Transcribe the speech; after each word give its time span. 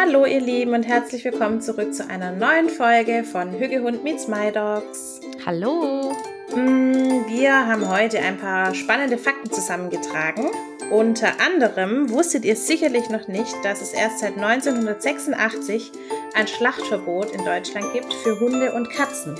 Hallo 0.00 0.26
ihr 0.26 0.40
Lieben 0.40 0.74
und 0.74 0.84
herzlich 0.84 1.24
willkommen 1.24 1.60
zurück 1.60 1.92
zu 1.92 2.08
einer 2.08 2.30
neuen 2.30 2.68
Folge 2.68 3.24
von 3.24 3.50
Hügehund 3.58 4.04
meets 4.04 4.28
My 4.28 4.52
Dogs. 4.52 5.20
Hallo. 5.44 6.14
Mm, 6.54 7.26
Wir 7.26 7.66
haben 7.66 7.88
heute 7.88 8.20
ein 8.20 8.36
paar 8.38 8.76
spannende 8.76 9.18
Fakten 9.18 9.50
zusammengetragen. 9.50 10.50
Unter 10.92 11.40
anderem 11.40 12.10
wusstet 12.10 12.44
ihr 12.44 12.54
sicherlich 12.54 13.10
noch 13.10 13.26
nicht, 13.26 13.52
dass 13.64 13.80
es 13.80 13.92
erst 13.92 14.20
seit 14.20 14.36
1986 14.36 15.90
ein 16.34 16.46
Schlachtverbot 16.46 17.32
in 17.32 17.44
Deutschland 17.44 17.92
gibt 17.92 18.14
für 18.14 18.38
Hunde 18.38 18.72
und 18.74 18.90
Katzen. 18.90 19.34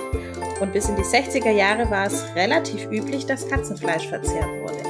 Und 0.61 0.73
bis 0.73 0.89
in 0.89 0.97
die 0.97 1.03
60er 1.03 1.53
Jahre 1.53 1.89
war 1.89 2.09
es 2.09 2.25
relativ 2.35 2.91
üblich, 2.91 3.27
dass 3.27 3.49
Katzenfleisch 3.49 4.09
verzehrt 4.09 4.51
wurde. 4.61 4.88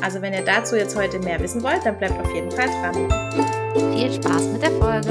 Also 0.00 0.22
wenn 0.22 0.32
ihr 0.32 0.44
dazu 0.44 0.76
jetzt 0.76 0.96
heute 0.96 1.18
mehr 1.18 1.40
wissen 1.40 1.62
wollt, 1.62 1.84
dann 1.84 1.98
bleibt 1.98 2.18
auf 2.20 2.32
jeden 2.32 2.50
Fall 2.50 2.66
dran. 2.66 2.94
Viel 3.94 4.12
Spaß 4.12 4.44
mit 4.48 4.62
der 4.62 4.70
Folge. 4.70 5.08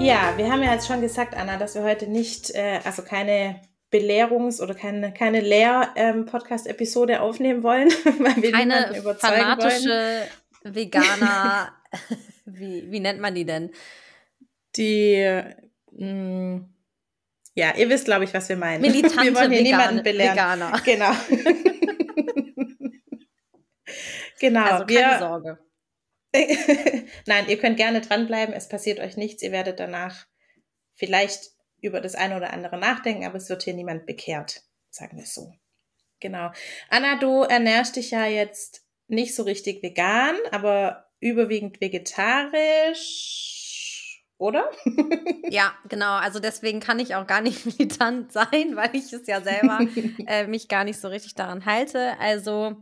Ja, 0.00 0.34
wir 0.36 0.50
haben 0.50 0.62
ja 0.62 0.72
jetzt 0.74 0.86
schon 0.86 1.00
gesagt, 1.00 1.34
Anna, 1.36 1.56
dass 1.56 1.74
wir 1.74 1.82
heute 1.82 2.06
nicht, 2.08 2.50
äh, 2.50 2.80
also 2.84 3.02
keine 3.02 3.60
Belehrungs- 3.90 4.60
oder 4.60 4.74
keine, 4.74 5.14
keine 5.14 5.40
Lehr-Podcast-Episode 5.40 7.20
aufnehmen 7.20 7.62
wollen, 7.62 7.88
weil 8.18 8.42
wir 8.42 8.52
Keine 8.52 8.96
überzeugen 8.98 9.34
wollen. 9.34 9.56
fanatische 9.60 10.22
Veganer. 10.64 11.72
wie, 12.44 12.90
wie 12.90 13.00
nennt 13.00 13.20
man 13.20 13.34
die 13.34 13.44
denn? 13.46 13.70
Die, 14.76 15.42
mh, 15.92 16.68
ja, 17.54 17.74
ihr 17.76 17.88
wisst, 17.88 18.06
glaube 18.06 18.24
ich, 18.24 18.34
was 18.34 18.48
wir 18.48 18.56
meinen. 18.56 18.80
Militante 18.80 19.16
wir 19.22 19.34
wollen 19.34 19.52
hier 19.52 19.60
Vegan 19.60 19.78
niemanden 19.78 20.02
belehren. 20.02 20.32
Veganer. 20.32 20.80
Genau. 20.84 21.12
genau. 24.40 24.64
Also 24.64 24.88
wir, 24.88 25.00
keine 25.00 25.18
Sorge. 25.18 25.58
Nein, 27.26 27.48
ihr 27.48 27.58
könnt 27.58 27.76
gerne 27.76 28.00
dranbleiben. 28.00 28.54
Es 28.54 28.68
passiert 28.68 28.98
euch 28.98 29.16
nichts. 29.16 29.42
Ihr 29.42 29.52
werdet 29.52 29.78
danach 29.78 30.26
vielleicht 30.94 31.52
über 31.80 32.00
das 32.00 32.14
eine 32.16 32.36
oder 32.36 32.52
andere 32.52 32.78
nachdenken, 32.78 33.24
aber 33.24 33.36
es 33.36 33.48
wird 33.48 33.62
hier 33.62 33.74
niemand 33.74 34.06
bekehrt, 34.06 34.62
sagen 34.90 35.16
wir 35.16 35.24
es 35.24 35.34
so. 35.34 35.52
Genau. 36.20 36.50
Anna, 36.88 37.18
du 37.18 37.42
ernährst 37.42 37.96
dich 37.96 38.10
ja 38.10 38.26
jetzt 38.26 38.84
nicht 39.06 39.34
so 39.34 39.42
richtig 39.42 39.82
vegan, 39.82 40.36
aber 40.50 41.10
überwiegend 41.20 41.80
vegetarisch, 41.80 43.63
oder? 44.38 44.70
Ja, 45.48 45.72
genau. 45.88 46.14
Also 46.14 46.40
deswegen 46.40 46.80
kann 46.80 46.98
ich 46.98 47.14
auch 47.14 47.26
gar 47.26 47.40
nicht 47.40 47.64
militant 47.78 48.32
sein, 48.32 48.74
weil 48.74 48.90
ich 48.94 49.12
es 49.12 49.26
ja 49.26 49.40
selber 49.40 49.80
äh, 50.26 50.46
mich 50.46 50.68
gar 50.68 50.84
nicht 50.84 51.00
so 51.00 51.08
richtig 51.08 51.34
daran 51.34 51.64
halte. 51.64 52.18
Also 52.18 52.76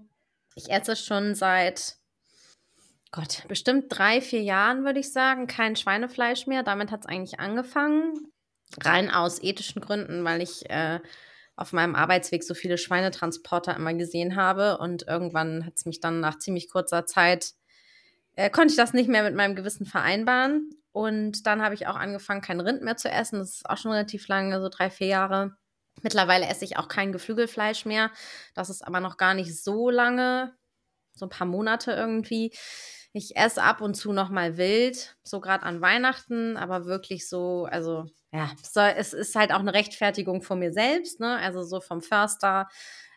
ich 0.54 0.70
esse 0.70 0.96
schon 0.96 1.34
seit 1.34 1.96
Gott, 3.10 3.44
bestimmt 3.46 3.86
drei, 3.90 4.22
vier 4.22 4.40
Jahren, 4.40 4.84
würde 4.84 5.00
ich 5.00 5.12
sagen, 5.12 5.46
kein 5.46 5.76
Schweinefleisch 5.76 6.46
mehr. 6.46 6.62
Damit 6.62 6.90
hat 6.90 7.00
es 7.00 7.06
eigentlich 7.06 7.40
angefangen. 7.40 8.32
Rein 8.80 9.10
aus 9.10 9.42
ethischen 9.42 9.82
Gründen, 9.82 10.24
weil 10.24 10.40
ich 10.40 10.70
äh, 10.70 10.98
auf 11.54 11.74
meinem 11.74 11.94
Arbeitsweg 11.94 12.42
so 12.42 12.54
viele 12.54 12.78
Schweinetransporter 12.78 13.76
immer 13.76 13.92
gesehen 13.92 14.34
habe. 14.34 14.78
Und 14.78 15.06
irgendwann 15.06 15.66
hat 15.66 15.74
es 15.76 15.84
mich 15.84 16.00
dann 16.00 16.20
nach 16.20 16.38
ziemlich 16.38 16.70
kurzer 16.70 17.04
Zeit, 17.04 17.52
äh, 18.34 18.48
konnte 18.48 18.72
ich 18.72 18.76
das 18.76 18.94
nicht 18.94 19.10
mehr 19.10 19.22
mit 19.22 19.34
meinem 19.34 19.56
Gewissen 19.56 19.84
vereinbaren. 19.84 20.70
Und 20.92 21.46
dann 21.46 21.62
habe 21.62 21.74
ich 21.74 21.86
auch 21.86 21.96
angefangen, 21.96 22.42
kein 22.42 22.60
Rind 22.60 22.82
mehr 22.82 22.96
zu 22.96 23.10
essen. 23.10 23.38
Das 23.38 23.50
ist 23.50 23.70
auch 23.70 23.78
schon 23.78 23.92
relativ 23.92 24.28
lange, 24.28 24.60
so 24.60 24.68
drei, 24.68 24.90
vier 24.90 25.06
Jahre. 25.08 25.56
Mittlerweile 26.02 26.46
esse 26.46 26.64
ich 26.64 26.76
auch 26.76 26.88
kein 26.88 27.12
Geflügelfleisch 27.12 27.84
mehr. 27.84 28.10
Das 28.54 28.70
ist 28.70 28.86
aber 28.86 29.00
noch 29.00 29.16
gar 29.16 29.34
nicht 29.34 29.62
so 29.62 29.90
lange, 29.90 30.54
so 31.14 31.26
ein 31.26 31.30
paar 31.30 31.46
Monate 31.46 31.92
irgendwie. 31.92 32.52
Ich 33.12 33.36
esse 33.36 33.62
ab 33.62 33.80
und 33.82 33.94
zu 33.94 34.12
noch 34.12 34.30
mal 34.30 34.56
wild, 34.56 35.16
so 35.22 35.40
gerade 35.40 35.64
an 35.64 35.82
Weihnachten, 35.82 36.56
aber 36.56 36.86
wirklich 36.86 37.28
so, 37.28 37.66
also 37.70 38.06
ja, 38.32 38.50
es 38.96 39.12
ist 39.12 39.36
halt 39.36 39.52
auch 39.52 39.60
eine 39.60 39.74
Rechtfertigung 39.74 40.40
von 40.40 40.58
mir 40.58 40.72
selbst, 40.72 41.20
ne? 41.20 41.36
Also 41.36 41.62
so 41.62 41.82
vom 41.82 42.00
Förster, 42.00 42.68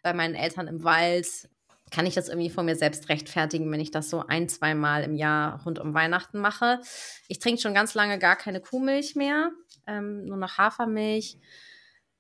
bei 0.04 0.14
meinen 0.14 0.36
Eltern 0.36 0.68
im 0.68 0.84
Wald 0.84 1.50
kann 1.92 2.06
ich 2.06 2.16
das 2.16 2.30
irgendwie 2.30 2.50
von 2.50 2.66
mir 2.66 2.76
selbst 2.76 3.10
rechtfertigen, 3.10 3.72
wenn 3.72 3.80
ich 3.80 3.92
das 3.92 4.10
so 4.10 4.26
ein, 4.28 4.50
zwei 4.50 4.74
Mal 4.76 5.04
im 5.04 5.16
Jahr 5.16 5.62
rund 5.64 5.80
um 5.80 5.94
Weihnachten 5.94 6.40
mache. 6.40 6.80
Ich 7.28 7.40
trinke 7.40 7.62
schon 7.62 7.74
ganz 7.74 7.94
lange 7.94 8.20
gar 8.20 8.36
keine 8.36 8.60
Kuhmilch 8.60 9.16
mehr, 9.16 9.52
ähm, 9.88 10.26
nur 10.26 10.38
noch 10.38 10.58
Hafermilch. 10.58 11.38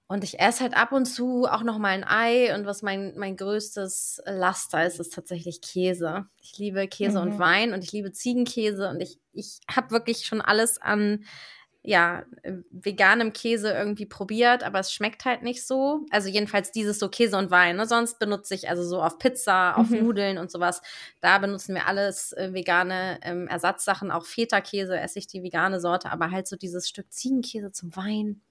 Und 0.08 0.24
ich 0.24 0.40
esse 0.40 0.62
halt 0.62 0.78
ab 0.78 0.92
und 0.92 1.06
zu 1.08 1.46
auch 1.46 1.64
noch 1.64 1.80
mal 1.80 1.88
ein 1.90 2.04
Ei. 2.04 2.54
Und 2.54 2.68
was 2.68 2.84
mein, 2.84 3.16
mein 3.18 3.36
größtes 3.36 4.22
Laster 4.26 4.86
ist, 4.86 5.00
ist 5.00 5.14
tatsächlich 5.16 5.62
Käse. 5.62 6.26
Ich 6.40 6.60
liebe 6.60 6.88
Käse 6.88 7.20
Mhm. 7.20 7.32
und 7.32 7.40
Wein 7.40 7.74
und 7.74 7.84
ich 7.84 7.92
liebe 7.92 8.12
Ziegenkäse. 8.12 8.88
Und 8.88 9.02
ich, 9.02 9.18
ich 9.34 9.58
habe 9.68 9.90
wirklich 9.90 10.28
schon 10.28 10.42
alles 10.42 10.80
an 10.80 11.26
ja, 11.88 12.24
veganem 12.72 13.32
Käse 13.32 13.72
irgendwie 13.72 14.08
probiert, 14.08 14.64
aber 14.64 14.80
es 14.80 14.92
schmeckt 14.92 15.24
halt 15.24 15.44
nicht 15.44 15.66
so. 15.68 16.06
Also 16.10 16.30
jedenfalls 16.30 16.72
dieses 16.72 16.98
so 16.98 17.10
Käse 17.10 17.38
und 17.38 17.52
Wein. 17.52 17.76
Ne? 17.76 17.86
Sonst 17.86 18.18
benutze 18.18 18.56
ich 18.56 18.70
also 18.70 18.84
so 18.84 19.02
auf 19.02 19.20
Pizza, 19.20 19.78
auf 19.78 19.90
Mhm. 19.90 20.00
Nudeln 20.04 20.38
und 20.40 20.50
sowas. 20.52 20.82
Da 21.22 21.38
benutzen 21.38 21.76
wir 21.76 21.86
alles 21.88 22.34
äh, 22.34 22.54
vegane 22.54 23.20
ähm, 23.22 23.48
Ersatzsachen. 23.48 24.10
Auch 24.10 24.26
Feta-Käse 24.26 25.00
esse 25.00 25.20
ich 25.20 25.28
die 25.28 25.44
vegane 25.44 25.80
Sorte, 25.80 26.12
aber 26.12 26.32
halt 26.32 26.48
so 26.48 26.56
dieses 26.56 26.90
Stück 26.90 27.12
Ziegenkäse 27.14 27.72
zum 27.72 27.96
Wein. 27.96 28.42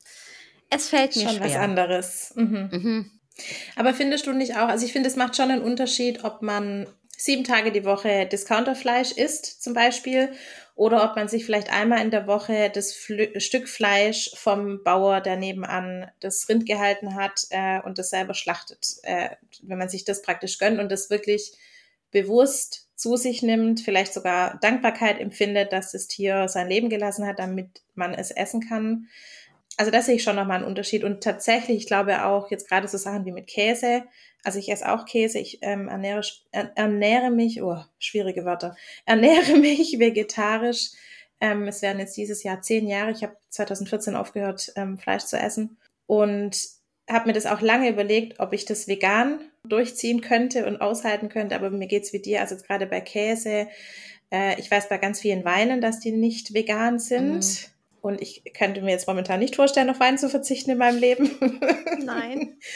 Es 0.70 0.88
fällt 0.88 1.16
mir 1.16 1.28
Schon 1.28 1.40
was 1.40 1.50
schwer. 1.50 1.60
anderes. 1.62 2.32
Mhm. 2.36 2.68
Mhm. 2.72 3.10
Aber 3.74 3.94
findest 3.94 4.28
du 4.28 4.32
nicht 4.32 4.56
auch, 4.56 4.68
also 4.68 4.86
ich 4.86 4.92
finde, 4.92 5.08
es 5.08 5.16
macht 5.16 5.34
schon 5.34 5.50
einen 5.50 5.62
Unterschied, 5.62 6.22
ob 6.22 6.40
man 6.42 6.86
sieben 7.16 7.42
Tage 7.44 7.72
die 7.72 7.84
Woche 7.84 8.26
Discounterfleisch 8.26 9.12
isst, 9.12 9.62
zum 9.62 9.72
Beispiel, 9.74 10.30
oder 10.76 11.04
ob 11.04 11.14
man 11.14 11.28
sich 11.28 11.44
vielleicht 11.44 11.72
einmal 11.72 12.02
in 12.02 12.10
der 12.10 12.26
Woche 12.26 12.70
das 12.70 12.92
Flü 12.92 13.38
Stück 13.38 13.68
Fleisch 13.68 14.32
vom 14.34 14.82
Bauer, 14.82 15.20
der 15.20 15.36
nebenan 15.36 16.10
das 16.20 16.48
Rind 16.48 16.66
gehalten 16.66 17.14
hat 17.14 17.46
äh, 17.50 17.80
und 17.82 17.98
das 17.98 18.10
selber 18.10 18.34
schlachtet. 18.34 18.96
Äh, 19.02 19.30
wenn 19.62 19.78
man 19.78 19.88
sich 19.88 20.04
das 20.04 20.22
praktisch 20.22 20.58
gönnt 20.58 20.80
und 20.80 20.90
das 20.90 21.10
wirklich 21.10 21.52
bewusst 22.10 22.88
zu 22.96 23.16
sich 23.16 23.42
nimmt, 23.42 23.80
vielleicht 23.80 24.14
sogar 24.14 24.58
Dankbarkeit 24.60 25.20
empfindet, 25.20 25.72
dass 25.72 25.92
das 25.92 26.08
Tier 26.08 26.48
sein 26.48 26.68
Leben 26.68 26.88
gelassen 26.88 27.26
hat, 27.26 27.38
damit 27.38 27.82
man 27.94 28.14
es 28.14 28.30
essen 28.30 28.60
kann. 28.60 29.08
Also 29.76 29.90
da 29.90 30.02
sehe 30.02 30.16
ich 30.16 30.22
schon 30.22 30.36
nochmal 30.36 30.58
einen 30.58 30.66
Unterschied. 30.66 31.04
Und 31.04 31.22
tatsächlich, 31.22 31.78
ich 31.78 31.86
glaube 31.86 32.24
auch 32.24 32.50
jetzt 32.50 32.68
gerade 32.68 32.88
so 32.88 32.96
Sachen 32.96 33.24
wie 33.24 33.32
mit 33.32 33.46
Käse, 33.46 34.04
also 34.44 34.58
ich 34.58 34.70
esse 34.70 34.92
auch 34.92 35.06
Käse, 35.06 35.38
ich 35.38 35.58
ähm, 35.62 35.88
ernähre, 35.88 36.22
er, 36.52 36.70
ernähre 36.76 37.30
mich, 37.30 37.62
oh, 37.62 37.78
schwierige 37.98 38.44
Wörter, 38.44 38.76
ernähre 39.06 39.56
mich 39.56 39.98
vegetarisch. 39.98 40.90
Ähm, 41.40 41.66
es 41.66 41.82
werden 41.82 41.98
jetzt 41.98 42.16
dieses 42.16 42.42
Jahr 42.42 42.60
zehn 42.60 42.86
Jahre, 42.86 43.10
ich 43.10 43.22
habe 43.22 43.36
2014 43.48 44.14
aufgehört, 44.14 44.72
ähm, 44.76 44.98
Fleisch 44.98 45.24
zu 45.24 45.36
essen 45.36 45.78
und 46.06 46.56
habe 47.10 47.26
mir 47.26 47.32
das 47.32 47.46
auch 47.46 47.60
lange 47.60 47.90
überlegt, 47.90 48.40
ob 48.40 48.52
ich 48.52 48.64
das 48.64 48.86
vegan 48.86 49.40
durchziehen 49.66 50.20
könnte 50.20 50.66
und 50.66 50.80
aushalten 50.80 51.28
könnte, 51.28 51.54
aber 51.54 51.70
mir 51.70 51.86
geht's 51.86 52.12
wie 52.12 52.20
dir, 52.20 52.40
also 52.40 52.54
jetzt 52.54 52.66
gerade 52.66 52.86
bei 52.86 53.00
Käse, 53.00 53.68
äh, 54.30 54.58
ich 54.60 54.70
weiß 54.70 54.88
bei 54.88 54.98
ganz 54.98 55.20
vielen 55.20 55.44
Weinen, 55.44 55.80
dass 55.80 56.00
die 56.00 56.12
nicht 56.12 56.54
vegan 56.54 56.98
sind. 56.98 57.34
Mhm. 57.34 57.73
Und 58.04 58.20
ich 58.20 58.44
könnte 58.56 58.82
mir 58.82 58.90
jetzt 58.90 59.08
momentan 59.08 59.40
nicht 59.40 59.56
vorstellen, 59.56 59.88
auf 59.88 59.98
Wein 59.98 60.18
zu 60.18 60.28
verzichten 60.28 60.70
in 60.72 60.76
meinem 60.78 60.98
Leben. 60.98 61.30
Nein. 62.04 62.58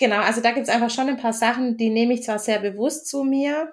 Genau, 0.00 0.20
also 0.20 0.40
da 0.40 0.52
gibt's 0.52 0.68
einfach 0.68 0.90
schon 0.90 1.08
ein 1.08 1.16
paar 1.16 1.32
Sachen, 1.32 1.76
die 1.76 1.90
nehme 1.90 2.14
ich 2.14 2.22
zwar 2.22 2.38
sehr 2.38 2.60
bewusst 2.60 3.08
zu 3.08 3.24
mir 3.24 3.72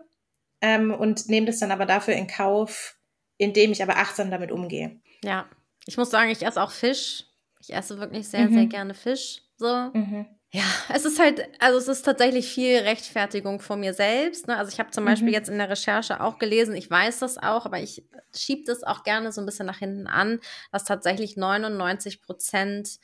ähm, 0.59 0.91
und 0.91 1.29
nehme 1.29 1.45
das 1.45 1.59
dann 1.59 1.69
aber 1.71 1.85
dafür 1.85 2.15
in 2.15 2.25
Kauf, 2.25 2.97
indem 3.37 3.71
ich 3.71 3.83
aber 3.83 3.97
achtsam 3.97 4.31
damit 4.31 4.51
umgehe. 4.51 4.99
Ja. 5.23 5.45
Ich 5.85 5.97
muss 5.97 6.09
sagen, 6.09 6.31
ich 6.31 6.41
esse 6.43 6.59
auch 6.59 6.71
Fisch. 6.71 7.25
Ich 7.61 7.71
esse 7.71 7.99
wirklich 7.99 8.27
sehr, 8.27 8.49
Mhm. 8.49 8.53
sehr 8.55 8.65
gerne 8.65 8.95
Fisch. 8.95 9.43
So. 9.57 9.91
Mhm. 9.93 10.25
Ja, 10.55 10.63
es 10.93 11.03
ist 11.03 11.19
halt, 11.19 11.41
also 11.59 11.77
es 11.77 11.87
ist 11.89 12.03
tatsächlich 12.03 12.47
viel 12.47 12.77
Rechtfertigung 12.77 13.59
von 13.59 13.79
mir 13.79 13.93
selbst. 13.93 14.47
Ne? 14.47 14.55
Also 14.55 14.71
ich 14.71 14.79
habe 14.79 14.91
zum 14.91 15.03
Beispiel 15.03 15.27
Mhm. 15.29 15.33
jetzt 15.33 15.49
in 15.49 15.57
der 15.57 15.69
Recherche 15.69 16.21
auch 16.21 16.37
gelesen, 16.39 16.75
ich 16.75 16.89
weiß 16.89 17.19
das 17.19 17.37
auch, 17.37 17.65
aber 17.65 17.79
ich 17.81 18.05
schiebe 18.33 18.63
das 18.65 18.83
auch 18.83 19.03
gerne 19.03 19.33
so 19.33 19.41
ein 19.41 19.45
bisschen 19.45 19.65
nach 19.65 19.79
hinten 19.79 20.07
an, 20.07 20.39
dass 20.71 20.85
tatsächlich 20.85 21.35
99 21.35 22.21
Prozent 22.21 22.99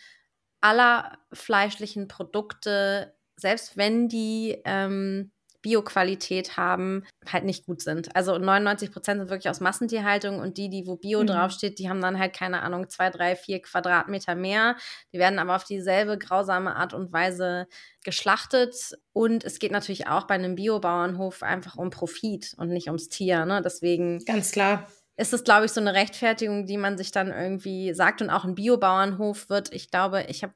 aller 0.61 1.17
fleischlichen 1.33 2.07
Produkte, 2.07 3.15
selbst 3.35 3.75
wenn 3.75 4.07
die 4.07 4.61
ähm, 4.63 5.31
Bio-Qualität 5.61 6.57
haben, 6.57 7.05
halt 7.31 7.43
nicht 7.43 7.65
gut 7.65 7.81
sind. 7.81 8.15
Also 8.15 8.37
99 8.37 8.91
Prozent 8.91 9.19
sind 9.19 9.29
wirklich 9.29 9.49
aus 9.49 9.59
Massentierhaltung 9.59 10.39
und 10.39 10.57
die, 10.57 10.69
die 10.69 10.87
wo 10.87 10.95
Bio 10.95 11.21
Mhm. 11.21 11.27
draufsteht, 11.27 11.79
die 11.79 11.89
haben 11.89 12.01
dann 12.01 12.17
halt 12.19 12.33
keine 12.33 12.61
Ahnung, 12.63 12.89
zwei, 12.89 13.09
drei, 13.09 13.35
vier 13.35 13.61
Quadratmeter 13.61 14.35
mehr. 14.35 14.75
Die 15.13 15.19
werden 15.19 15.39
aber 15.39 15.55
auf 15.55 15.63
dieselbe 15.63 16.17
grausame 16.17 16.75
Art 16.75 16.93
und 16.93 17.11
Weise 17.13 17.67
geschlachtet. 18.03 18.75
Und 19.13 19.43
es 19.43 19.59
geht 19.59 19.71
natürlich 19.71 20.07
auch 20.07 20.25
bei 20.25 20.35
einem 20.35 20.55
Biobauernhof 20.55 21.43
einfach 21.43 21.75
um 21.77 21.89
Profit 21.89 22.53
und 22.57 22.69
nicht 22.69 22.87
ums 22.87 23.09
Tier. 23.09 23.45
Ne? 23.45 23.61
Deswegen 23.63 24.19
Ganz 24.25 24.51
klar. 24.51 24.87
ist 25.17 25.33
es, 25.33 25.43
glaube 25.43 25.65
ich, 25.65 25.71
so 25.71 25.81
eine 25.81 25.93
Rechtfertigung, 25.93 26.65
die 26.65 26.77
man 26.77 26.97
sich 26.97 27.11
dann 27.11 27.27
irgendwie 27.31 27.93
sagt. 27.93 28.21
Und 28.21 28.29
auch 28.29 28.43
ein 28.45 28.55
Biobauernhof 28.55 29.49
wird, 29.49 29.73
ich 29.73 29.91
glaube, 29.91 30.25
ich 30.27 30.43
habe 30.43 30.53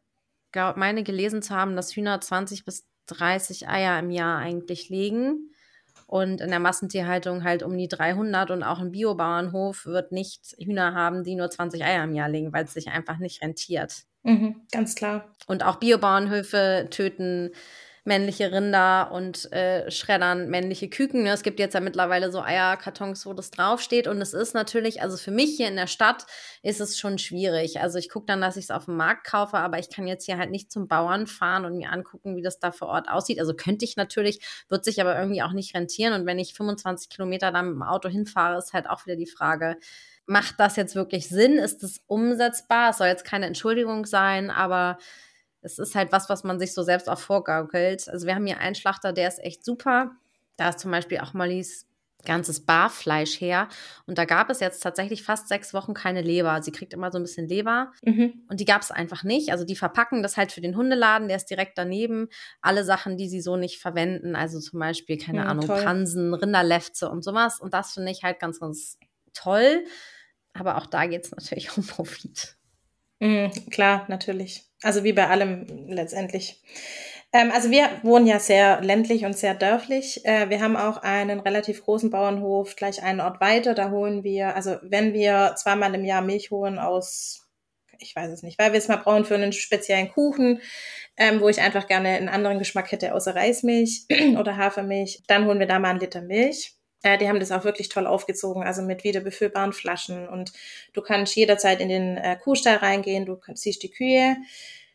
meine 0.76 1.04
gelesen 1.04 1.42
zu 1.42 1.54
haben, 1.54 1.76
dass 1.76 1.96
Hühner 1.96 2.20
20 2.22 2.64
bis 2.64 2.88
30 3.08 3.68
Eier 3.68 4.00
im 4.00 4.12
Jahr 4.12 4.38
eigentlich 4.40 4.90
legen. 4.90 5.52
Und 6.08 6.40
in 6.40 6.50
der 6.50 6.60
Massentierhaltung 6.60 7.44
halt 7.44 7.64
um 7.64 7.76
die 7.76 7.88
300 7.88 8.52
und 8.52 8.64
auch 8.64 8.80
ein 8.80 8.92
Biobauernhof 8.92 9.86
wird 9.86 10.12
nicht 10.12 10.56
Hühner 10.60 10.94
haben, 10.94 11.24
die 11.24 11.36
nur 11.36 11.50
20 11.50 11.84
Eier 11.84 12.04
im 12.04 12.14
Jahr 12.14 12.30
legen, 12.30 12.54
weil 12.54 12.66
es 12.66 12.74
sich 12.74 12.90
einfach 12.90 13.18
nicht 13.18 13.42
rentiert. 13.42 14.04
Mhm, 14.22 14.62
ganz 14.72 14.96
klar. 14.96 15.32
Und 15.48 15.64
auch 15.64 15.78
Biobauernhöfe 15.78 16.88
töten 16.92 17.52
männliche 18.06 18.52
Rinder 18.52 19.12
und 19.12 19.52
äh, 19.52 19.90
schreddern 19.90 20.48
männliche 20.50 20.88
Küken. 20.90 21.24
Ne? 21.24 21.32
Es 21.32 21.42
gibt 21.42 21.60
jetzt 21.60 21.74
ja 21.74 21.80
mittlerweile 21.80 22.32
so 22.32 22.40
Eierkartons, 22.40 23.26
wo 23.26 23.34
das 23.34 23.50
draufsteht. 23.50 24.08
Und 24.08 24.22
es 24.22 24.34
ist 24.34 24.54
natürlich, 24.54 25.02
also 25.02 25.18
für 25.18 25.32
mich 25.32 25.58
hier 25.58 25.68
in 25.68 25.76
der 25.76 25.88
Stadt 25.88 26.28
ist 26.62 26.80
es 26.80 27.00
schon 27.00 27.18
schwierig. 27.18 27.82
Also 27.82 27.98
ich 27.98 28.10
gucke 28.10 28.28
dann, 28.28 28.42
dass 28.42 28.58
ich 28.58 28.66
es 28.66 28.72
auf 28.72 28.86
dem 28.86 28.96
Markt 28.96 29.26
kaufe, 29.26 29.58
aber 29.58 29.80
ich 29.80 29.90
kann 29.90 30.06
jetzt 30.06 30.26
hier 30.26 30.38
halt 30.38 30.52
nicht 30.52 30.72
zum 30.72 30.88
Bauern 30.88 31.26
fahren 31.26 31.66
und 31.66 31.78
mir 31.78 31.92
angucken, 31.92 32.36
wie 32.36 32.44
das 32.44 32.60
da 32.60 32.72
vor 32.72 32.90
Ort 32.90 33.10
aussieht. 33.10 33.40
Also 33.40 33.56
könnte 33.56 33.86
ich 33.86 33.98
natürlich, 33.98 34.40
wird 34.70 34.86
sich 34.86 35.02
aber 35.02 35.18
irgendwie 35.18 35.42
auch 35.42 35.54
nicht 35.54 35.76
rentieren. 35.76 36.14
Und 36.14 36.28
wenn 36.28 36.38
ich 36.38 36.54
25 36.54 37.10
Kilometer 37.10 37.52
dann 37.52 37.66
mit 37.66 37.76
dem 37.76 37.84
Auto 37.84 38.08
hinfahre, 38.08 38.60
ist 38.60 38.74
halt 38.74 38.88
auch 38.88 39.08
wieder 39.08 39.16
die 39.16 39.26
Frage, 39.26 39.78
macht 40.28 40.60
das 40.60 40.76
jetzt 40.76 40.96
wirklich 40.96 41.28
Sinn? 41.28 41.58
Ist 41.58 41.82
das 41.82 42.02
umsetzbar? 42.06 42.92
Es 42.92 42.98
soll 42.98 43.08
jetzt 43.08 43.26
keine 43.26 43.48
Entschuldigung 43.48 44.06
sein, 44.06 44.52
aber 44.52 45.00
es 45.66 45.80
ist 45.80 45.96
halt 45.96 46.12
was, 46.12 46.30
was 46.30 46.44
man 46.44 46.60
sich 46.60 46.74
so 46.74 46.84
selbst 46.84 47.10
auch 47.10 47.20
vorgaukelt. 47.20 48.08
Also 48.08 48.28
wir 48.28 48.36
haben 48.36 48.46
hier 48.46 48.60
einen 48.60 48.76
Schlachter, 48.76 49.14
der 49.14 49.28
ist 49.28 49.44
echt 49.44 49.66
super. 49.66 50.12
Da 50.58 50.70
ist 50.70 50.80
zum 50.80 50.92
Beispiel 50.92 51.20
auch 51.20 51.34
Mollys 51.34 51.88
ganzes 52.24 52.66
Barfleisch 52.66 53.40
her. 53.40 53.68
Und 54.08 54.18
da 54.18 54.26
gab 54.26 54.50
es 54.50 54.60
jetzt 54.60 54.82
tatsächlich 54.82 55.24
fast 55.24 55.48
sechs 55.48 55.74
Wochen 55.74 55.94
keine 55.94 56.22
Leber. 56.22 56.62
Sie 56.62 56.72
kriegt 56.72 56.94
immer 56.94 57.12
so 57.12 57.20
ein 57.20 57.24
bisschen 57.24 57.48
Leber. 57.48 57.92
Mhm. 58.04 58.46
Und 58.50 58.60
die 58.60 58.66
gab 58.66 58.82
es 58.82 58.92
einfach 58.92 59.24
nicht. 59.24 59.52
Also 59.52 59.64
die 59.64 59.76
verpacken 59.76 60.24
das 60.24 60.38
halt 60.38 60.52
für 60.52 60.62
den 60.62 60.76
Hundeladen, 60.76 61.28
der 61.28 61.38
ist 61.38 61.50
direkt 61.50 61.78
daneben. 61.78 62.30
Alle 62.62 62.84
Sachen, 62.84 63.18
die 63.18 63.30
sie 63.30 63.42
so 63.42 63.58
nicht 63.58 63.80
verwenden. 63.80 64.36
Also 64.36 64.60
zum 64.60 64.80
Beispiel, 64.80 65.18
keine 65.18 65.40
ja, 65.40 65.46
Ahnung, 65.46 65.68
toll. 65.68 65.84
Pansen, 65.84 66.34
Rinderlefze 66.34 67.10
und 67.10 67.24
sowas. 67.24 67.60
Und 67.60 67.74
das 67.74 67.94
finde 67.94 68.12
ich 68.12 68.24
halt 68.24 68.40
ganz, 68.40 68.60
ganz 68.60 68.98
toll. 69.34 69.84
Aber 70.54 70.78
auch 70.78 70.88
da 70.88 71.06
geht 71.06 71.26
es 71.26 71.32
natürlich 71.32 71.78
um 71.78 71.86
Profit. 71.86 72.58
Mhm, 73.20 73.52
klar, 73.72 74.06
natürlich. 74.08 74.64
Also 74.84 75.04
wie 75.04 75.14
bei 75.14 75.28
allem 75.28 75.66
letztendlich. 75.88 76.62
Ähm, 77.34 77.52
also 77.52 77.72
wir 77.72 77.90
wohnen 78.04 78.28
ja 78.28 78.40
sehr 78.40 78.82
ländlich 78.82 79.26
und 79.26 79.38
sehr 79.38 79.56
dörflich. 79.56 80.26
Äh, 80.26 80.50
wir 80.50 80.62
haben 80.62 80.76
auch 80.76 80.98
einen 80.98 81.40
relativ 81.40 81.84
großen 81.84 82.10
Bauernhof 82.10 82.76
gleich 82.76 83.04
einen 83.04 83.22
Ort 83.22 83.42
weiter. 83.42 83.74
Da 83.74 83.90
holen 83.90 84.24
wir, 84.24 84.56
also 84.56 84.78
wenn 84.84 85.14
wir 85.14 85.56
zweimal 85.58 85.94
im 85.96 86.06
Jahr 86.06 86.22
Milch 86.22 86.52
holen 86.52 86.80
aus, 86.80 87.48
ich 88.00 88.16
weiß 88.16 88.32
es 88.32 88.44
nicht, 88.44 88.60
weil 88.60 88.74
wir 88.74 88.78
es 88.80 88.88
mal 88.88 88.98
brauchen 88.98 89.26
für 89.26 89.36
einen 89.36 89.54
speziellen 89.54 90.10
Kuchen, 90.12 90.62
ähm, 91.18 91.40
wo 91.40 91.50
ich 91.50 91.62
einfach 91.62 91.88
gerne 91.88 92.10
einen 92.10 92.30
anderen 92.30 92.60
Geschmack 92.60 92.92
hätte 92.92 93.14
außer 93.14 93.36
Reismilch 93.36 94.06
oder 94.40 94.58
Hafermilch, 94.58 95.24
dann 95.28 95.46
holen 95.46 95.60
wir 95.60 95.68
da 95.68 95.80
mal 95.80 95.92
einen 95.92 96.00
Liter 96.00 96.22
Milch. 96.22 96.76
Äh, 97.06 97.20
die 97.20 97.30
haben 97.30 97.40
das 97.40 97.52
auch 97.52 97.64
wirklich 97.64 97.90
toll 97.90 98.08
aufgezogen, 98.08 98.64
also 98.64 98.82
mit 98.82 99.04
wieder 99.04 99.20
befüllbaren 99.22 99.74
Flaschen. 99.74 100.28
Und 100.28 100.52
du 100.94 101.02
kannst 101.02 101.36
jederzeit 101.36 101.80
in 101.80 101.90
den 101.90 102.18
äh, 102.18 102.36
Kuhstall 102.36 102.78
reingehen, 102.78 103.28
du 103.28 103.38
siehst 103.54 103.84
die 103.84 103.92
Kühe, 103.92 104.36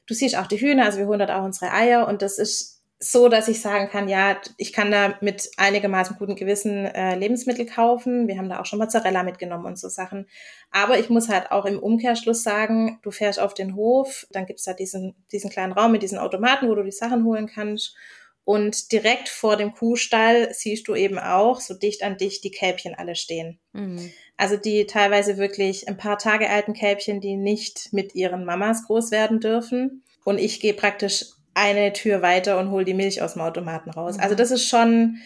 du 0.06 0.14
siehst 0.14 0.36
auch 0.36 0.48
die 0.48 0.60
Hühner, 0.60 0.86
also 0.86 0.98
wir 0.98 1.06
holen 1.06 1.20
dort 1.20 1.30
auch 1.30 1.44
unsere 1.44 1.72
Eier. 1.72 2.08
Und 2.08 2.22
das 2.22 2.38
ist 2.38 2.82
so, 2.98 3.28
dass 3.28 3.46
ich 3.46 3.60
sagen 3.62 3.88
kann, 3.88 4.08
ja, 4.08 4.36
ich 4.56 4.72
kann 4.72 4.90
da 4.90 5.14
mit 5.20 5.52
einigermaßen 5.56 6.16
gutem 6.18 6.34
Gewissen 6.34 6.84
äh, 6.84 7.14
Lebensmittel 7.14 7.64
kaufen. 7.64 8.26
Wir 8.26 8.36
haben 8.36 8.48
da 8.48 8.60
auch 8.60 8.66
schon 8.66 8.80
Mozzarella 8.80 9.22
mitgenommen 9.22 9.66
und 9.66 9.78
so 9.78 9.88
Sachen. 9.88 10.26
Aber 10.72 10.98
ich 10.98 11.10
muss 11.10 11.28
halt 11.28 11.52
auch 11.52 11.64
im 11.64 11.78
Umkehrschluss 11.78 12.42
sagen, 12.42 12.98
du 13.02 13.12
fährst 13.12 13.38
auf 13.38 13.54
den 13.54 13.76
Hof, 13.76 14.26
dann 14.32 14.46
gibt's 14.46 14.64
da 14.64 14.74
diesen, 14.74 15.14
diesen 15.30 15.48
kleinen 15.48 15.72
Raum 15.72 15.92
mit 15.92 16.02
diesen 16.02 16.18
Automaten, 16.18 16.68
wo 16.68 16.74
du 16.74 16.82
die 16.82 16.90
Sachen 16.90 17.24
holen 17.24 17.46
kannst. 17.46 17.94
Und 18.44 18.92
direkt 18.92 19.28
vor 19.28 19.56
dem 19.56 19.72
Kuhstall 19.72 20.52
siehst 20.52 20.88
du 20.88 20.94
eben 20.94 21.18
auch 21.18 21.60
so 21.60 21.74
dicht 21.74 22.02
an 22.02 22.16
dicht 22.16 22.42
die 22.42 22.50
Kälbchen 22.50 22.94
alle 22.94 23.14
stehen. 23.14 23.60
Mhm. 23.72 24.10
Also 24.36 24.56
die 24.56 24.86
teilweise 24.86 25.36
wirklich 25.36 25.88
ein 25.88 25.98
paar 25.98 26.18
Tage 26.18 26.48
alten 26.48 26.72
Kälbchen, 26.72 27.20
die 27.20 27.36
nicht 27.36 27.92
mit 27.92 28.14
ihren 28.14 28.44
Mamas 28.44 28.86
groß 28.86 29.10
werden 29.10 29.40
dürfen. 29.40 30.02
Und 30.24 30.38
ich 30.38 30.60
gehe 30.60 30.74
praktisch 30.74 31.26
eine 31.54 31.92
Tür 31.92 32.22
weiter 32.22 32.58
und 32.58 32.70
hole 32.70 32.84
die 32.84 32.94
Milch 32.94 33.22
aus 33.22 33.34
dem 33.34 33.42
Automaten 33.42 33.90
raus. 33.90 34.16
Mhm. 34.16 34.22
Also 34.22 34.34
das 34.34 34.50
ist 34.50 34.66
schon, 34.68 35.18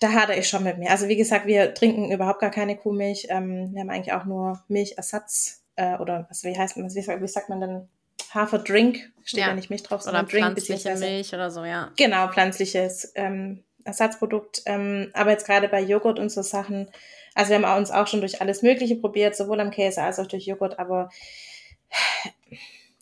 da 0.00 0.12
hadere 0.12 0.38
ich 0.38 0.48
schon 0.48 0.64
mit 0.64 0.78
mir. 0.78 0.90
Also 0.90 1.08
wie 1.08 1.16
gesagt, 1.16 1.46
wir 1.46 1.74
trinken 1.74 2.10
überhaupt 2.10 2.40
gar 2.40 2.50
keine 2.50 2.76
Kuhmilch. 2.76 3.26
Ähm, 3.28 3.70
wir 3.72 3.80
haben 3.80 3.90
eigentlich 3.90 4.14
auch 4.14 4.24
nur 4.24 4.64
Milchersatz 4.68 5.62
äh, 5.76 5.96
oder 5.98 6.26
was 6.28 6.44
wie 6.44 6.56
heißt 6.56 6.76
wie, 6.76 6.82
wie 6.82 7.28
sagt 7.28 7.48
man 7.48 7.60
denn 7.60 7.88
Haferdrink, 8.34 9.12
steht 9.24 9.40
ja, 9.40 9.48
ja 9.48 9.54
nicht 9.54 9.70
Milch 9.70 9.82
drauf, 9.82 10.02
sondern 10.02 10.24
oder 10.24 10.30
Drink. 10.32 10.44
Pflanzliche 10.44 10.96
Milch 10.96 11.32
oder 11.34 11.50
so, 11.50 11.64
ja. 11.64 11.92
Genau, 11.96 12.28
pflanzliches 12.28 13.12
ähm, 13.14 13.64
Ersatzprodukt. 13.84 14.62
Ähm, 14.66 15.10
aber 15.14 15.30
jetzt 15.30 15.46
gerade 15.46 15.68
bei 15.68 15.80
Joghurt 15.80 16.18
und 16.18 16.30
so 16.30 16.42
Sachen, 16.42 16.90
also 17.34 17.50
wir 17.50 17.62
haben 17.62 17.78
uns 17.78 17.90
auch 17.90 18.06
schon 18.06 18.20
durch 18.20 18.40
alles 18.40 18.62
Mögliche 18.62 18.96
probiert, 18.96 19.36
sowohl 19.36 19.60
am 19.60 19.70
Käse 19.70 20.02
als 20.02 20.18
auch 20.18 20.26
durch 20.26 20.46
Joghurt, 20.46 20.78
aber 20.78 21.10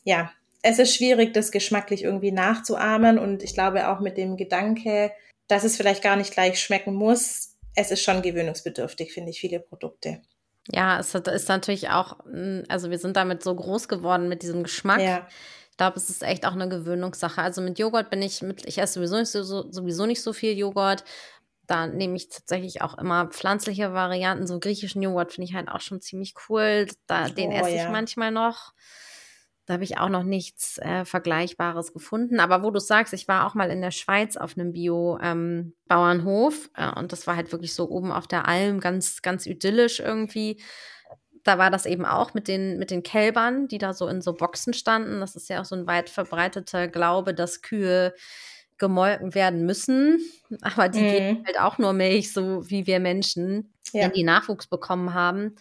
ja, 0.04 0.32
es 0.62 0.78
ist 0.78 0.94
schwierig, 0.94 1.34
das 1.34 1.50
geschmacklich 1.50 2.04
irgendwie 2.04 2.32
nachzuahmen 2.32 3.18
und 3.18 3.42
ich 3.42 3.54
glaube 3.54 3.88
auch 3.88 4.00
mit 4.00 4.16
dem 4.16 4.36
Gedanke, 4.36 5.12
dass 5.48 5.64
es 5.64 5.76
vielleicht 5.76 6.02
gar 6.02 6.16
nicht 6.16 6.32
gleich 6.32 6.60
schmecken 6.60 6.94
muss, 6.94 7.56
es 7.74 7.90
ist 7.90 8.02
schon 8.02 8.22
gewöhnungsbedürftig, 8.22 9.12
finde 9.12 9.30
ich, 9.30 9.40
viele 9.40 9.60
Produkte. 9.60 10.22
Ja, 10.70 11.00
es 11.00 11.14
ist 11.14 11.48
natürlich 11.48 11.90
auch, 11.90 12.24
hm, 12.24 12.64
also 12.68 12.90
wir 12.90 12.98
sind 12.98 13.16
damit 13.16 13.42
so 13.42 13.54
groß 13.54 13.88
geworden 13.88 14.28
mit 14.28 14.42
diesem 14.42 14.62
Geschmack. 14.62 15.00
Ja. 15.00 15.26
Ich 15.70 15.76
glaube, 15.76 15.96
es 15.96 16.10
ist 16.10 16.22
echt 16.22 16.46
auch 16.46 16.52
eine 16.52 16.68
Gewöhnungssache. 16.68 17.42
Also 17.42 17.62
mit 17.62 17.78
Joghurt 17.78 18.10
bin 18.10 18.22
ich 18.22 18.42
mit, 18.42 18.66
ich 18.66 18.78
esse 18.78 18.94
sowieso 18.94 19.16
nicht 19.16 19.30
so, 19.30 19.42
sowieso 19.42 20.06
nicht 20.06 20.22
so 20.22 20.32
viel 20.32 20.56
Joghurt. 20.56 21.02
Da 21.66 21.86
nehme 21.86 22.16
ich 22.16 22.28
tatsächlich 22.28 22.82
auch 22.82 22.98
immer 22.98 23.26
pflanzliche 23.28 23.92
Varianten. 23.92 24.46
So 24.46 24.60
griechischen 24.60 25.02
Joghurt 25.02 25.32
finde 25.32 25.48
ich 25.48 25.54
halt 25.54 25.68
auch 25.68 25.80
schon 25.80 26.00
ziemlich 26.00 26.34
cool. 26.48 26.86
Da, 27.06 27.28
den 27.28 27.50
oh, 27.50 27.54
esse 27.54 27.70
ich 27.70 27.76
ja. 27.76 27.90
manchmal 27.90 28.30
noch. 28.30 28.72
Da 29.66 29.74
habe 29.74 29.84
ich 29.84 29.98
auch 29.98 30.08
noch 30.08 30.24
nichts 30.24 30.78
äh, 30.78 31.04
Vergleichbares 31.04 31.92
gefunden. 31.92 32.40
Aber 32.40 32.64
wo 32.64 32.72
du 32.72 32.80
sagst, 32.80 33.14
ich 33.14 33.28
war 33.28 33.46
auch 33.46 33.54
mal 33.54 33.70
in 33.70 33.80
der 33.80 33.92
Schweiz 33.92 34.36
auf 34.36 34.58
einem 34.58 34.72
Bio-Bauernhof 34.72 36.70
ähm, 36.76 36.88
äh, 36.88 36.98
und 36.98 37.12
das 37.12 37.28
war 37.28 37.36
halt 37.36 37.52
wirklich 37.52 37.74
so 37.74 37.88
oben 37.88 38.10
auf 38.10 38.26
der 38.26 38.48
Alm, 38.48 38.80
ganz, 38.80 39.22
ganz 39.22 39.46
idyllisch 39.46 40.00
irgendwie. 40.00 40.60
Da 41.44 41.58
war 41.58 41.70
das 41.70 41.86
eben 41.86 42.04
auch 42.04 42.34
mit 42.34 42.48
den, 42.48 42.78
mit 42.78 42.90
den 42.90 43.04
Kälbern, 43.04 43.68
die 43.68 43.78
da 43.78 43.92
so 43.92 44.08
in 44.08 44.20
so 44.20 44.32
Boxen 44.32 44.74
standen. 44.74 45.20
Das 45.20 45.36
ist 45.36 45.48
ja 45.48 45.60
auch 45.60 45.64
so 45.64 45.76
ein 45.76 45.86
weit 45.86 46.10
verbreiteter 46.10 46.88
Glaube, 46.88 47.32
dass 47.32 47.62
Kühe 47.62 48.14
gemolken 48.78 49.34
werden 49.36 49.64
müssen. 49.64 50.20
Aber 50.60 50.88
die 50.88 51.02
mm. 51.02 51.10
geben 51.10 51.44
halt 51.46 51.60
auch 51.60 51.78
nur 51.78 51.92
Milch, 51.92 52.32
so 52.32 52.68
wie 52.68 52.88
wir 52.88 52.98
Menschen, 52.98 53.72
ja. 53.92 54.02
wenn 54.02 54.12
die 54.12 54.24
Nachwuchs 54.24 54.66
bekommen 54.66 55.14
haben. 55.14 55.54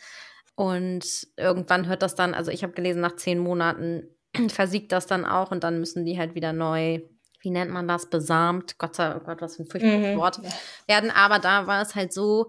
Und 0.61 1.27
irgendwann 1.37 1.87
hört 1.87 2.03
das 2.03 2.13
dann, 2.13 2.35
also 2.35 2.51
ich 2.51 2.61
habe 2.61 2.73
gelesen, 2.73 3.01
nach 3.01 3.15
zehn 3.15 3.39
Monaten 3.39 4.03
versiegt 4.49 4.91
das 4.91 5.07
dann 5.07 5.25
auch 5.25 5.49
und 5.49 5.63
dann 5.63 5.79
müssen 5.79 6.05
die 6.05 6.19
halt 6.19 6.35
wieder 6.35 6.53
neu, 6.53 6.99
wie 7.39 7.49
nennt 7.49 7.71
man 7.71 7.87
das, 7.87 8.11
besamt, 8.11 8.77
Gott 8.77 8.95
sei 8.95 9.15
oh 9.15 9.21
Gott, 9.21 9.41
was 9.41 9.55
für 9.55 9.63
ein 9.63 9.65
furchtbares 9.65 10.13
mhm. 10.13 10.19
Wort, 10.19 10.39
werden. 10.85 11.09
Aber 11.09 11.39
da 11.39 11.65
war 11.65 11.81
es 11.81 11.95
halt 11.95 12.13
so, 12.13 12.47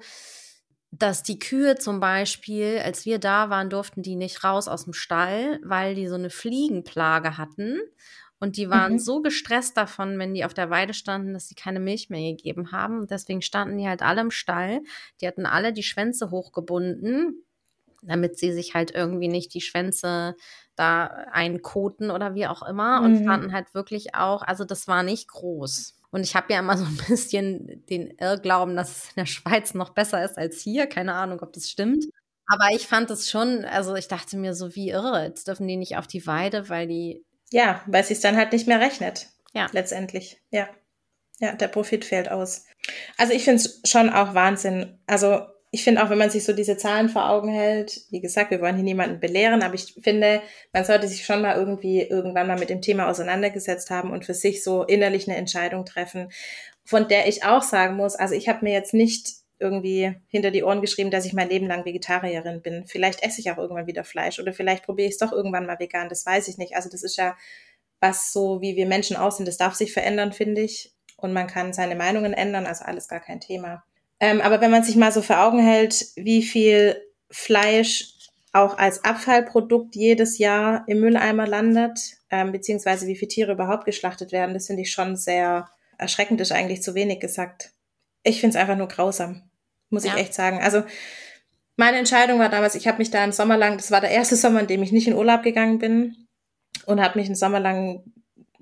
dass 0.90 1.22
die 1.22 1.38
Kühe 1.38 1.76
zum 1.76 2.00
Beispiel, 2.00 2.82
als 2.84 3.06
wir 3.06 3.18
da 3.18 3.48
waren, 3.48 3.70
durften 3.70 4.02
die 4.02 4.16
nicht 4.16 4.44
raus 4.44 4.68
aus 4.68 4.84
dem 4.84 4.92
Stall, 4.92 5.58
weil 5.64 5.94
die 5.94 6.06
so 6.06 6.16
eine 6.16 6.28
Fliegenplage 6.28 7.38
hatten. 7.38 7.80
Und 8.40 8.58
die 8.58 8.68
waren 8.68 8.94
mhm. 8.94 8.98
so 8.98 9.22
gestresst 9.22 9.74
davon, 9.78 10.18
wenn 10.18 10.34
die 10.34 10.44
auf 10.44 10.52
der 10.52 10.68
Weide 10.68 10.92
standen, 10.92 11.32
dass 11.32 11.48
sie 11.48 11.54
keine 11.54 11.80
Milch 11.80 12.10
mehr 12.10 12.32
gegeben 12.32 12.72
haben. 12.72 12.98
Und 12.98 13.10
deswegen 13.10 13.40
standen 13.40 13.78
die 13.78 13.88
halt 13.88 14.02
alle 14.02 14.20
im 14.20 14.30
Stall. 14.30 14.82
Die 15.22 15.26
hatten 15.26 15.46
alle 15.46 15.72
die 15.72 15.82
Schwänze 15.82 16.30
hochgebunden 16.30 17.42
damit 18.02 18.38
sie 18.38 18.52
sich 18.52 18.74
halt 18.74 18.92
irgendwie 18.92 19.28
nicht 19.28 19.54
die 19.54 19.60
Schwänze 19.60 20.36
da 20.76 21.06
einkoten 21.32 22.10
oder 22.10 22.34
wie 22.34 22.46
auch 22.46 22.62
immer 22.62 23.00
mhm. 23.00 23.06
und 23.06 23.24
fanden 23.24 23.52
halt 23.52 23.74
wirklich 23.74 24.14
auch, 24.14 24.42
also 24.42 24.64
das 24.64 24.88
war 24.88 25.02
nicht 25.02 25.28
groß. 25.28 25.96
Und 26.10 26.22
ich 26.22 26.36
habe 26.36 26.52
ja 26.52 26.60
immer 26.60 26.76
so 26.76 26.84
ein 26.84 26.96
bisschen 27.08 27.84
den 27.88 28.10
Irrglauben, 28.18 28.76
dass 28.76 28.90
es 28.90 29.04
in 29.08 29.14
der 29.16 29.26
Schweiz 29.26 29.74
noch 29.74 29.90
besser 29.90 30.24
ist 30.24 30.38
als 30.38 30.60
hier. 30.60 30.86
Keine 30.86 31.14
Ahnung, 31.14 31.40
ob 31.40 31.52
das 31.52 31.70
stimmt. 31.70 32.04
Aber 32.46 32.68
ich 32.74 32.86
fand 32.86 33.10
es 33.10 33.30
schon, 33.30 33.64
also 33.64 33.94
ich 33.94 34.08
dachte 34.08 34.36
mir 34.36 34.54
so, 34.54 34.74
wie 34.74 34.90
irre, 34.90 35.24
jetzt 35.24 35.48
dürfen 35.48 35.66
die 35.66 35.76
nicht 35.76 35.96
auf 35.96 36.06
die 36.06 36.26
Weide, 36.26 36.68
weil 36.68 36.86
die. 36.86 37.24
Ja, 37.50 37.82
weil 37.86 38.02
es 38.02 38.08
sich 38.08 38.20
dann 38.20 38.36
halt 38.36 38.52
nicht 38.52 38.66
mehr 38.66 38.80
rechnet. 38.80 39.28
Ja. 39.54 39.68
Letztendlich. 39.72 40.40
Ja. 40.50 40.68
Ja, 41.38 41.54
der 41.54 41.68
Profit 41.68 42.04
fällt 42.04 42.30
aus. 42.30 42.66
Also 43.16 43.32
ich 43.32 43.44
finde 43.44 43.62
es 43.62 43.80
schon 43.84 44.10
auch 44.10 44.34
Wahnsinn. 44.34 44.98
Also 45.06 45.46
ich 45.74 45.84
finde 45.84 46.04
auch, 46.04 46.10
wenn 46.10 46.18
man 46.18 46.28
sich 46.28 46.44
so 46.44 46.52
diese 46.52 46.76
Zahlen 46.76 47.08
vor 47.08 47.30
Augen 47.30 47.48
hält, 47.48 48.02
wie 48.10 48.20
gesagt, 48.20 48.50
wir 48.50 48.60
wollen 48.60 48.74
hier 48.74 48.84
niemanden 48.84 49.20
belehren, 49.20 49.62
aber 49.62 49.74
ich 49.74 49.94
finde, 50.02 50.42
man 50.74 50.84
sollte 50.84 51.08
sich 51.08 51.24
schon 51.24 51.40
mal 51.40 51.56
irgendwie 51.56 52.02
irgendwann 52.02 52.46
mal 52.46 52.58
mit 52.58 52.68
dem 52.68 52.82
Thema 52.82 53.08
auseinandergesetzt 53.08 53.88
haben 53.88 54.10
und 54.10 54.26
für 54.26 54.34
sich 54.34 54.62
so 54.62 54.82
innerlich 54.84 55.26
eine 55.26 55.38
Entscheidung 55.38 55.86
treffen, 55.86 56.30
von 56.84 57.08
der 57.08 57.26
ich 57.26 57.44
auch 57.44 57.62
sagen 57.62 57.96
muss, 57.96 58.16
also 58.16 58.34
ich 58.34 58.50
habe 58.50 58.66
mir 58.66 58.74
jetzt 58.74 58.92
nicht 58.92 59.30
irgendwie 59.58 60.14
hinter 60.28 60.50
die 60.50 60.62
Ohren 60.62 60.82
geschrieben, 60.82 61.10
dass 61.10 61.24
ich 61.24 61.32
mein 61.32 61.48
Leben 61.48 61.68
lang 61.68 61.86
Vegetarierin 61.86 62.60
bin. 62.60 62.84
Vielleicht 62.86 63.22
esse 63.22 63.40
ich 63.40 63.50
auch 63.50 63.56
irgendwann 63.56 63.86
wieder 63.86 64.04
Fleisch 64.04 64.38
oder 64.40 64.52
vielleicht 64.52 64.84
probiere 64.84 65.08
ich 65.08 65.14
es 65.14 65.18
doch 65.18 65.32
irgendwann 65.32 65.64
mal 65.64 65.78
vegan, 65.78 66.10
das 66.10 66.26
weiß 66.26 66.48
ich 66.48 66.58
nicht. 66.58 66.76
Also 66.76 66.90
das 66.90 67.02
ist 67.02 67.16
ja 67.16 67.34
was 67.98 68.30
so, 68.30 68.60
wie 68.60 68.76
wir 68.76 68.84
Menschen 68.86 69.16
aussehen, 69.16 69.46
das 69.46 69.56
darf 69.56 69.74
sich 69.74 69.94
verändern, 69.94 70.34
finde 70.34 70.60
ich. 70.60 70.92
Und 71.16 71.32
man 71.32 71.46
kann 71.46 71.72
seine 71.72 71.96
Meinungen 71.96 72.34
ändern, 72.34 72.66
also 72.66 72.84
alles 72.84 73.08
gar 73.08 73.20
kein 73.20 73.40
Thema. 73.40 73.84
Ähm, 74.22 74.40
aber 74.40 74.60
wenn 74.60 74.70
man 74.70 74.84
sich 74.84 74.94
mal 74.94 75.10
so 75.10 75.20
vor 75.20 75.40
Augen 75.40 75.58
hält, 75.58 76.06
wie 76.14 76.44
viel 76.44 76.96
Fleisch 77.32 78.14
auch 78.52 78.78
als 78.78 79.04
Abfallprodukt 79.04 79.96
jedes 79.96 80.38
Jahr 80.38 80.84
im 80.86 81.00
Mülleimer 81.00 81.44
landet, 81.44 81.98
ähm, 82.30 82.52
beziehungsweise 82.52 83.08
wie 83.08 83.16
viele 83.16 83.30
Tiere 83.30 83.52
überhaupt 83.52 83.84
geschlachtet 83.84 84.30
werden, 84.30 84.54
das 84.54 84.68
finde 84.68 84.82
ich 84.82 84.92
schon 84.92 85.16
sehr 85.16 85.68
erschreckend, 85.98 86.40
ist 86.40 86.52
eigentlich 86.52 86.82
zu 86.82 86.94
wenig 86.94 87.18
gesagt. 87.18 87.72
Ich 88.22 88.40
finde 88.40 88.56
es 88.56 88.62
einfach 88.62 88.76
nur 88.76 88.86
grausam, 88.86 89.50
muss 89.90 90.04
ja. 90.04 90.14
ich 90.14 90.20
echt 90.20 90.34
sagen. 90.34 90.60
Also 90.62 90.84
meine 91.76 91.96
Entscheidung 91.96 92.38
war 92.38 92.48
damals, 92.48 92.76
ich 92.76 92.86
habe 92.86 92.98
mich 92.98 93.10
da 93.10 93.24
einen 93.24 93.32
Sommer 93.32 93.56
lang, 93.56 93.76
das 93.76 93.90
war 93.90 94.00
der 94.00 94.10
erste 94.10 94.36
Sommer, 94.36 94.60
in 94.60 94.68
dem 94.68 94.84
ich 94.84 94.92
nicht 94.92 95.08
in 95.08 95.14
Urlaub 95.16 95.42
gegangen 95.42 95.80
bin 95.80 96.28
und 96.86 97.00
habe 97.00 97.18
mich 97.18 97.26
einen 97.26 97.34
Sommer 97.34 97.58
lang 97.58 98.04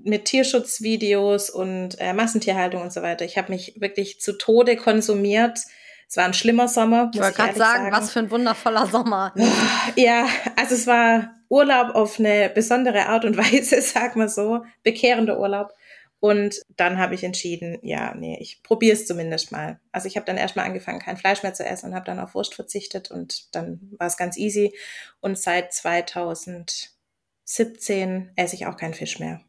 mit 0.05 0.27
Tierschutzvideos 0.27 1.51
und 1.51 1.99
äh, 2.01 2.13
Massentierhaltung 2.13 2.83
und 2.83 2.93
so 2.93 3.03
weiter. 3.03 3.25
Ich 3.25 3.39
habe 3.39 3.53
mich 3.53 3.81
wirklich 3.81 4.21
zu 4.21 4.37
Tode 4.37 4.77
konsumiert. 4.77 5.61
Es 6.09 6.17
war 6.17 6.25
ein 6.25 6.35
schlimmer 6.35 6.69
Sommer. 6.69 7.11
ich 7.15 7.21
wollte 7.21 7.37
gerade 7.37 7.57
sagen, 7.57 7.85
sagen, 7.85 7.97
was 7.97 8.13
für 8.13 8.19
ein 8.21 8.31
wundervoller 8.31 8.87
Sommer. 8.87 9.35
Ja, 9.97 10.27
also 10.57 10.75
es 10.75 10.87
war 10.87 11.37
Urlaub 11.49 11.95
auf 11.95 12.19
eine 12.19 12.51
besondere 12.51 13.07
Art 13.07 13.25
und 13.25 13.37
Weise, 13.37 13.81
sag 13.81 14.17
mal 14.17 14.29
so, 14.29 14.65
bekehrender 14.83 15.39
Urlaub. 15.39 15.73
Und 16.21 16.63
dann 16.77 16.99
habe 16.99 17.15
ich 17.15 17.25
entschieden, 17.25 17.79
ja, 17.83 18.15
nee, 18.15 18.37
ich 18.41 18.63
probiere 18.63 18.95
es 18.95 19.07
zumindest 19.07 19.53
mal. 19.53 19.81
Also 19.91 20.07
ich 20.07 20.17
habe 20.17 20.27
dann 20.27 20.37
erstmal 20.37 20.67
angefangen, 20.67 21.01
kein 21.01 21.17
Fleisch 21.17 21.43
mehr 21.43 21.55
zu 21.55 21.65
essen 21.65 21.87
und 21.87 21.95
habe 21.95 22.05
dann 22.05 22.21
auf 22.21 22.35
Wurst 22.35 22.55
verzichtet 22.55 23.11
und 23.11 23.55
dann 23.55 23.81
war 23.99 24.07
es 24.07 24.19
ganz 24.19 24.37
easy. 24.37 24.77
Und 25.21 25.39
seit 25.39 25.73
2017 25.73 28.33
esse 28.37 28.55
ich 28.55 28.67
auch 28.67 28.77
keinen 28.77 28.93
Fisch 28.93 29.19
mehr. 29.19 29.41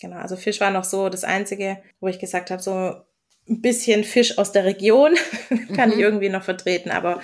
Genau, 0.00 0.16
also 0.16 0.36
Fisch 0.36 0.60
war 0.60 0.70
noch 0.70 0.84
so 0.84 1.08
das 1.08 1.24
Einzige, 1.24 1.78
wo 2.00 2.08
ich 2.08 2.18
gesagt 2.18 2.50
habe, 2.50 2.62
so 2.62 2.94
ein 3.48 3.62
bisschen 3.62 4.04
Fisch 4.04 4.38
aus 4.38 4.52
der 4.52 4.64
Region 4.64 5.14
kann 5.74 5.90
mhm. 5.90 5.94
ich 5.94 6.00
irgendwie 6.00 6.28
noch 6.28 6.42
vertreten, 6.42 6.90
aber 6.90 7.20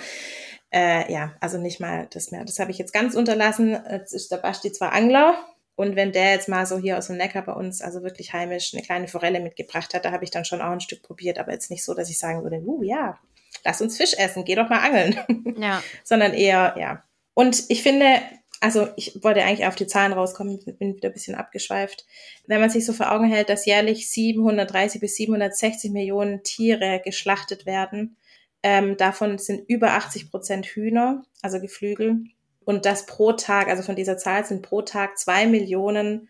äh, 0.71 1.11
ja, 1.11 1.35
also 1.39 1.57
nicht 1.57 1.79
mal 1.79 2.07
das 2.11 2.31
mehr. 2.31 2.45
Das 2.45 2.59
habe 2.59 2.71
ich 2.71 2.77
jetzt 2.77 2.93
ganz 2.93 3.13
unterlassen. 3.13 3.77
Jetzt 3.91 4.13
ist 4.13 4.31
der 4.31 4.37
Basti 4.37 4.71
zwar 4.71 4.93
Angler, 4.93 5.37
und 5.75 5.95
wenn 5.95 6.11
der 6.11 6.31
jetzt 6.31 6.49
mal 6.49 6.65
so 6.65 6.77
hier 6.77 6.97
aus 6.97 7.07
dem 7.07 7.17
Neckar 7.17 7.43
bei 7.43 7.53
uns, 7.53 7.81
also 7.81 8.03
wirklich 8.03 8.33
heimisch, 8.33 8.73
eine 8.73 8.83
kleine 8.83 9.07
Forelle 9.07 9.39
mitgebracht 9.39 9.93
hat, 9.93 10.05
da 10.05 10.11
habe 10.11 10.23
ich 10.23 10.31
dann 10.31 10.45
schon 10.45 10.61
auch 10.61 10.71
ein 10.71 10.81
Stück 10.81 11.01
probiert, 11.01 11.39
aber 11.39 11.51
jetzt 11.51 11.71
nicht 11.71 11.83
so, 11.83 11.95
dass 11.95 12.09
ich 12.09 12.19
sagen 12.19 12.43
würde, 12.43 12.61
uh, 12.63 12.83
ja, 12.83 13.17
lass 13.63 13.81
uns 13.81 13.97
Fisch 13.97 14.13
essen, 14.13 14.45
geh 14.45 14.55
doch 14.55 14.69
mal 14.69 14.81
angeln. 14.81 15.55
Ja. 15.59 15.81
Sondern 16.03 16.33
eher, 16.33 16.75
ja. 16.77 17.03
Und 17.33 17.63
ich 17.69 17.81
finde, 17.81 18.21
also 18.63 18.87
ich 18.95 19.21
wollte 19.21 19.43
eigentlich 19.43 19.67
auf 19.67 19.75
die 19.75 19.87
Zahlen 19.87 20.13
rauskommen, 20.13 20.57
bin 20.79 20.95
wieder 20.95 21.09
ein 21.09 21.13
bisschen 21.13 21.35
abgeschweift. 21.35 22.05
Wenn 22.47 22.61
man 22.61 22.69
sich 22.69 22.85
so 22.85 22.93
vor 22.93 23.11
Augen 23.11 23.25
hält, 23.25 23.49
dass 23.49 23.65
jährlich 23.65 24.09
730 24.09 25.01
bis 25.01 25.17
760 25.17 25.91
Millionen 25.91 26.43
Tiere 26.43 27.01
geschlachtet 27.03 27.65
werden, 27.65 28.15
ähm, 28.63 28.95
davon 28.95 29.37
sind 29.37 29.67
über 29.67 29.91
80 29.91 30.31
Prozent 30.31 30.65
Hühner, 30.65 31.25
also 31.41 31.59
Geflügel. 31.59 32.23
Und 32.63 32.85
das 32.85 33.05
pro 33.05 33.33
Tag, 33.33 33.67
also 33.67 33.83
von 33.83 33.97
dieser 33.97 34.17
Zahl 34.17 34.45
sind 34.45 34.61
pro 34.61 34.81
Tag 34.81 35.17
zwei 35.19 35.45
Millionen 35.45 36.29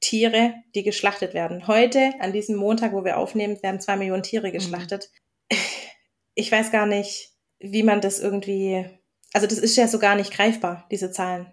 Tiere, 0.00 0.54
die 0.74 0.84
geschlachtet 0.84 1.34
werden. 1.34 1.66
Heute, 1.66 2.14
an 2.18 2.32
diesem 2.32 2.56
Montag, 2.56 2.94
wo 2.94 3.04
wir 3.04 3.18
aufnehmen, 3.18 3.62
werden 3.62 3.82
zwei 3.82 3.96
Millionen 3.96 4.22
Tiere 4.22 4.48
mhm. 4.48 4.52
geschlachtet. 4.52 5.10
Mhm. 5.52 5.56
Ich 6.36 6.50
weiß 6.50 6.72
gar 6.72 6.84
nicht, 6.84 7.30
wie 7.60 7.84
man 7.84 8.00
das 8.00 8.18
irgendwie, 8.18 8.84
also 9.32 9.46
das 9.46 9.58
ist 9.58 9.76
ja 9.76 9.86
so 9.86 10.00
gar 10.00 10.16
nicht 10.16 10.32
greifbar, 10.32 10.84
diese 10.90 11.12
Zahlen. 11.12 11.46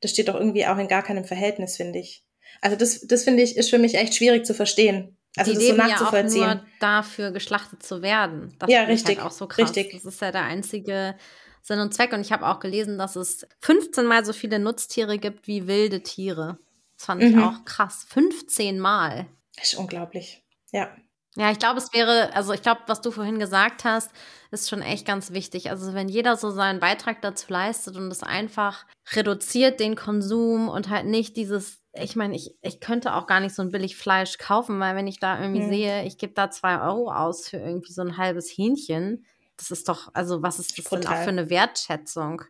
Das 0.00 0.10
steht 0.10 0.28
doch 0.28 0.34
irgendwie 0.34 0.66
auch 0.66 0.78
in 0.78 0.88
gar 0.88 1.02
keinem 1.02 1.24
Verhältnis, 1.24 1.76
finde 1.76 1.98
ich. 1.98 2.24
Also 2.60 2.76
das, 2.76 3.06
das 3.06 3.24
finde 3.24 3.42
ich, 3.42 3.56
ist 3.56 3.70
für 3.70 3.78
mich 3.78 3.94
echt 3.94 4.14
schwierig 4.14 4.44
zu 4.44 4.54
verstehen. 4.54 5.16
Also 5.36 5.52
die 5.52 5.58
das 5.58 5.66
leben 5.66 5.76
so 5.76 5.86
nachzuvollziehen. 5.86 6.42
Ja 6.42 6.48
auch 6.48 6.54
nur 6.54 6.66
dafür 6.80 7.30
geschlachtet 7.30 7.82
zu 7.82 8.02
werden. 8.02 8.54
Das 8.58 8.70
ja, 8.70 8.82
richtig. 8.84 9.18
Halt 9.18 9.26
auch 9.26 9.32
so 9.32 9.46
krass. 9.46 9.76
Richtig. 9.76 9.92
Das 9.92 10.04
ist 10.04 10.20
ja 10.20 10.32
der 10.32 10.44
einzige 10.44 11.16
Sinn 11.62 11.80
und 11.80 11.92
Zweck. 11.92 12.12
Und 12.12 12.20
ich 12.20 12.32
habe 12.32 12.46
auch 12.46 12.60
gelesen, 12.60 12.98
dass 12.98 13.16
es 13.16 13.46
15 13.60 14.06
mal 14.06 14.24
so 14.24 14.32
viele 14.32 14.58
Nutztiere 14.58 15.18
gibt 15.18 15.46
wie 15.46 15.66
wilde 15.66 16.02
Tiere. 16.02 16.58
Das 16.96 17.06
fand 17.06 17.22
mhm. 17.22 17.28
ich 17.28 17.44
auch 17.44 17.64
krass. 17.64 18.06
15 18.08 18.78
Mal. 18.78 19.26
Das 19.56 19.72
ist 19.72 19.78
unglaublich. 19.78 20.42
Ja. 20.72 20.90
Ja, 21.36 21.50
ich 21.50 21.58
glaube, 21.58 21.78
es 21.78 21.92
wäre, 21.92 22.34
also 22.34 22.54
ich 22.54 22.62
glaube, 22.62 22.80
was 22.86 23.02
du 23.02 23.10
vorhin 23.10 23.38
gesagt 23.38 23.84
hast, 23.84 24.10
ist 24.50 24.70
schon 24.70 24.80
echt 24.80 25.06
ganz 25.06 25.32
wichtig. 25.32 25.70
Also 25.70 25.92
wenn 25.92 26.08
jeder 26.08 26.36
so 26.36 26.50
seinen 26.50 26.80
Beitrag 26.80 27.20
dazu 27.20 27.52
leistet 27.52 27.96
und 27.96 28.10
es 28.10 28.22
einfach 28.22 28.86
reduziert 29.12 29.78
den 29.78 29.96
Konsum 29.96 30.68
und 30.70 30.88
halt 30.88 31.04
nicht 31.04 31.36
dieses, 31.36 31.82
ich 31.92 32.16
meine, 32.16 32.34
ich, 32.34 32.56
ich 32.62 32.80
könnte 32.80 33.14
auch 33.14 33.26
gar 33.26 33.40
nicht 33.40 33.54
so 33.54 33.60
ein 33.60 33.70
billig 33.70 33.96
Fleisch 33.96 34.38
kaufen, 34.38 34.80
weil 34.80 34.96
wenn 34.96 35.06
ich 35.06 35.20
da 35.20 35.38
irgendwie 35.38 35.64
mhm. 35.64 35.68
sehe, 35.68 36.04
ich 36.04 36.16
gebe 36.16 36.32
da 36.32 36.50
zwei 36.50 36.80
Euro 36.80 37.12
aus 37.12 37.48
für 37.48 37.58
irgendwie 37.58 37.92
so 37.92 38.00
ein 38.00 38.16
halbes 38.16 38.48
Hähnchen, 38.48 39.26
das 39.58 39.70
ist 39.70 39.90
doch, 39.90 40.08
also 40.14 40.42
was 40.42 40.58
ist 40.58 40.78
das 40.78 40.84
Total. 40.86 41.00
denn 41.00 41.10
auch 41.10 41.22
für 41.22 41.30
eine 41.30 41.50
Wertschätzung? 41.50 42.42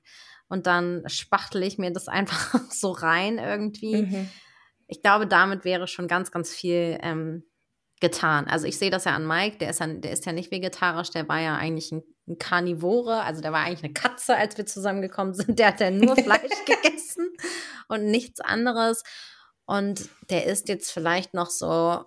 Und 0.49 0.69
dann 0.69 1.03
spachtel 1.09 1.65
ich 1.65 1.77
mir 1.77 1.93
das 1.93 2.07
einfach 2.09 2.61
so 2.71 2.93
rein 2.93 3.39
irgendwie. 3.39 4.03
Mhm. 4.03 4.31
Ich 4.87 5.03
glaube, 5.03 5.27
damit 5.27 5.65
wäre 5.65 5.89
schon 5.89 6.07
ganz, 6.07 6.31
ganz 6.31 6.53
viel 6.53 6.99
ähm, 7.03 7.43
getan. 8.01 8.47
Also 8.47 8.67
ich 8.67 8.79
sehe 8.79 8.91
das 8.91 9.05
ja 9.05 9.15
an 9.15 9.27
Mike, 9.27 9.59
der 9.59 9.71
ist 9.71 9.81
ja, 9.81 9.87
der 9.87 10.13
ist 10.13 10.27
ja 10.27 10.33
nicht 10.33 10.51
vegetarisch, 10.51 11.11
der 11.11 11.29
war 11.29 11.41
ja 11.41 11.57
eigentlich 11.57 11.93
ein, 11.93 12.03
ein 12.29 12.39
Karnivore, 12.39 13.23
also 13.23 13.41
der 13.41 13.53
war 13.53 13.65
eigentlich 13.65 13.85
eine 13.85 13.95
Katze, 13.95 14.37
als 14.37 14.59
wir 14.59 14.67
zusammengekommen 14.67 15.35
sind. 15.35 15.59
Der 15.59 15.69
hat 15.69 15.81
ja 15.81 15.91
nur 15.91 16.17
Fleisch 16.17 16.65
gegessen 16.67 17.31
und 17.89 18.05
nichts 18.07 18.41
anderes. 18.41 19.03
Und 19.65 20.09
der 20.31 20.47
isst 20.47 20.69
jetzt 20.69 20.93
vielleicht 20.93 21.35
noch 21.35 21.51
so 21.51 22.05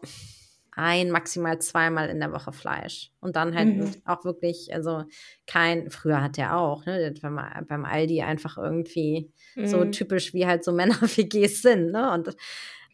ein, 0.80 1.12
maximal 1.12 1.60
zweimal 1.60 2.08
in 2.10 2.20
der 2.20 2.32
Woche 2.32 2.54
Fleisch. 2.54 3.12
Und 3.20 3.36
dann 3.36 3.54
halt 3.54 3.76
mhm. 3.76 3.92
auch 4.06 4.24
wirklich, 4.24 4.74
also 4.74 5.04
kein, 5.46 5.90
früher 5.90 6.22
hat 6.22 6.38
er 6.38 6.58
auch, 6.58 6.86
ne, 6.86 7.14
beim, 7.22 7.38
beim 7.68 7.84
Aldi 7.84 8.22
einfach 8.22 8.58
irgendwie 8.58 9.34
mhm. 9.56 9.68
so 9.68 9.84
typisch 9.86 10.34
wie 10.34 10.46
halt 10.46 10.64
so 10.64 10.72
Männer-WGs 10.72 11.62
sind, 11.62 11.92
ne? 11.92 12.12
Und 12.12 12.34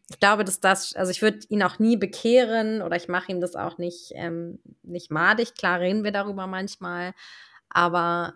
ich 0.09 0.19
glaube, 0.19 0.43
dass 0.43 0.59
das, 0.59 0.95
also 0.95 1.11
ich 1.11 1.21
würde 1.21 1.39
ihn 1.49 1.63
auch 1.63 1.79
nie 1.79 1.97
bekehren 1.97 2.81
oder 2.81 2.95
ich 2.95 3.07
mache 3.07 3.31
ihm 3.31 3.41
das 3.41 3.55
auch 3.55 3.77
nicht, 3.77 4.11
ähm, 4.13 4.59
nicht 4.83 5.11
madig. 5.11 5.55
Klar 5.55 5.79
reden 5.79 6.03
wir 6.03 6.11
darüber 6.11 6.45
manchmal, 6.45 7.13
aber 7.69 8.35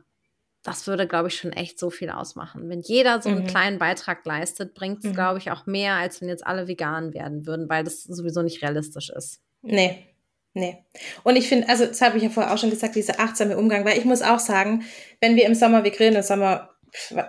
das 0.63 0.87
würde, 0.87 1.07
glaube 1.07 1.29
ich, 1.29 1.37
schon 1.37 1.53
echt 1.53 1.79
so 1.79 1.89
viel 1.89 2.09
ausmachen. 2.09 2.69
Wenn 2.69 2.81
jeder 2.81 3.21
so 3.21 3.29
einen 3.29 3.43
mhm. 3.43 3.47
kleinen 3.47 3.79
Beitrag 3.79 4.25
leistet, 4.25 4.73
bringt 4.73 4.99
es, 4.99 5.11
mhm. 5.11 5.15
glaube 5.15 5.39
ich, 5.39 5.51
auch 5.51 5.65
mehr, 5.67 5.93
als 5.93 6.21
wenn 6.21 6.27
jetzt 6.27 6.45
alle 6.45 6.67
vegan 6.67 7.13
werden 7.13 7.45
würden, 7.45 7.69
weil 7.69 7.83
das 7.83 8.03
sowieso 8.03 8.41
nicht 8.41 8.61
realistisch 8.61 9.09
ist. 9.09 9.41
Nee. 9.61 10.05
Nee. 10.53 10.83
Und 11.23 11.35
ich 11.35 11.47
finde, 11.47 11.69
also 11.69 11.85
das 11.85 12.01
habe 12.01 12.17
ich 12.17 12.23
ja 12.23 12.29
vorher 12.29 12.51
auch 12.51 12.57
schon 12.57 12.71
gesagt, 12.71 12.95
dieser 12.95 13.19
achtsame 13.19 13.55
Umgang, 13.55 13.85
weil 13.85 13.99
ich 13.99 14.05
muss 14.05 14.23
auch 14.23 14.39
sagen, 14.39 14.83
wenn 15.21 15.35
wir 15.35 15.45
im 15.45 15.53
Sommer, 15.53 15.83
wir 15.83 15.91
grillen 15.91 16.15
im 16.15 16.23
Sommer 16.23 16.69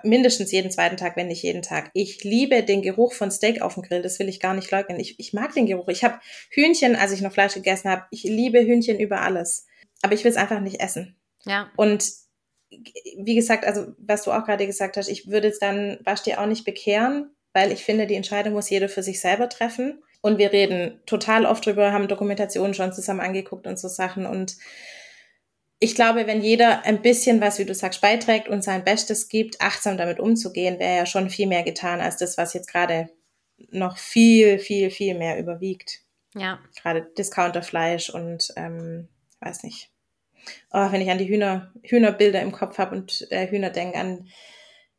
mindestens 0.03 0.53
jeden 0.53 0.71
zweiten 0.71 0.97
Tag, 0.97 1.17
wenn 1.17 1.29
nicht 1.29 1.43
jeden 1.43 1.63
Tag. 1.63 1.91
Ich 1.95 2.25
liebe 2.25 2.63
den 2.63 2.83
Geruch 2.83 3.13
von 3.13 3.31
Steak 3.31 3.63
auf 3.63 3.75
dem 3.75 3.83
Grill, 3.83 4.03
das 4.03 4.19
will 4.19 4.29
ich 4.29 4.41
gar 4.41 4.55
nicht 4.55 4.71
leugnen. 4.71 5.01
Ich, 5.01 5.19
ich 5.19 5.33
mag 5.33 5.53
den 5.55 5.67
Geruch. 5.67 5.89
Ich 5.89 6.05
habe 6.05 6.21
Hühnchen, 6.51 6.97
als 6.97 7.13
ich 7.13 7.21
noch 7.21 7.33
Fleisch 7.33 7.55
gegessen 7.55 7.91
habe, 7.91 8.05
ich 8.11 8.25
liebe 8.25 8.61
Hühnchen 8.61 8.99
über 8.99 9.21
alles. 9.23 9.67
Aber 10.03 10.15
ich 10.15 10.25
will 10.25 10.31
es 10.31 10.37
einfach 10.37 10.61
nicht 10.61 10.81
essen. 10.81 11.17
Ja. 11.45 11.71
Und 11.77 12.05
wie 12.71 13.35
gesagt, 13.35 13.65
also 13.65 13.89
was 13.99 14.25
du 14.25 14.33
auch 14.33 14.45
gerade 14.45 14.67
gesagt 14.67 14.97
hast, 14.97 15.09
ich 15.09 15.29
würde 15.29 15.49
es 15.49 15.59
dann 15.59 15.99
Basti 16.05 16.35
auch 16.35 16.47
nicht 16.47 16.65
bekehren, 16.65 17.35
weil 17.53 17.73
ich 17.73 17.85
finde, 17.85 18.07
die 18.07 18.15
Entscheidung 18.15 18.53
muss 18.53 18.71
jeder 18.71 18.89
für 18.89 19.03
sich 19.03 19.21
selber 19.21 19.49
treffen. 19.49 20.03
Und 20.23 20.39
wir 20.39 20.53
reden 20.53 21.01
total 21.07 21.47
oft 21.47 21.65
drüber, 21.65 21.93
haben 21.93 22.09
Dokumentationen 22.09 22.75
schon 22.75 22.93
zusammen 22.93 23.21
angeguckt 23.21 23.67
und 23.67 23.79
so 23.79 23.89
Sachen. 23.89 24.27
Und 24.27 24.57
ich 25.81 25.95
glaube, 25.95 26.27
wenn 26.27 26.43
jeder 26.43 26.85
ein 26.85 27.01
bisschen 27.01 27.41
was, 27.41 27.59
wie 27.59 27.65
du 27.65 27.75
sagst, 27.75 28.03
beiträgt 28.03 28.49
und 28.49 28.63
sein 28.63 28.85
Bestes 28.85 29.29
gibt, 29.29 29.63
achtsam 29.63 29.97
damit 29.97 30.21
umzugehen, 30.21 30.79
wäre 30.79 30.99
ja 30.99 31.07
schon 31.07 31.31
viel 31.31 31.47
mehr 31.47 31.63
getan 31.63 32.01
als 32.01 32.19
das, 32.19 32.37
was 32.37 32.53
jetzt 32.53 32.71
gerade 32.71 33.09
noch 33.71 33.97
viel, 33.97 34.59
viel, 34.59 34.91
viel 34.91 35.17
mehr 35.17 35.39
überwiegt. 35.39 36.01
Ja. 36.35 36.61
Gerade 36.81 37.09
Discounterfleisch 37.17 38.11
und 38.11 38.53
ähm, 38.57 39.09
weiß 39.41 39.63
nicht, 39.63 39.91
oh, 40.71 40.93
wenn 40.93 41.01
ich 41.01 41.11
an 41.11 41.19
die 41.19 41.29
Hühner, 41.29 41.73
Hühnerbilder 41.83 42.43
im 42.43 42.53
Kopf 42.53 42.77
habe 42.77 42.97
und 42.97 43.27
äh, 43.31 43.51
Hühner 43.51 43.71
denke, 43.71 43.99
an 43.99 44.29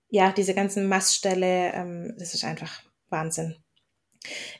ja, 0.09 0.31
diese 0.31 0.55
ganzen 0.55 0.89
Mastställe, 0.89 1.73
ähm, 1.73 2.15
das 2.17 2.33
ist 2.33 2.43
einfach 2.43 2.81
Wahnsinn. 3.09 3.55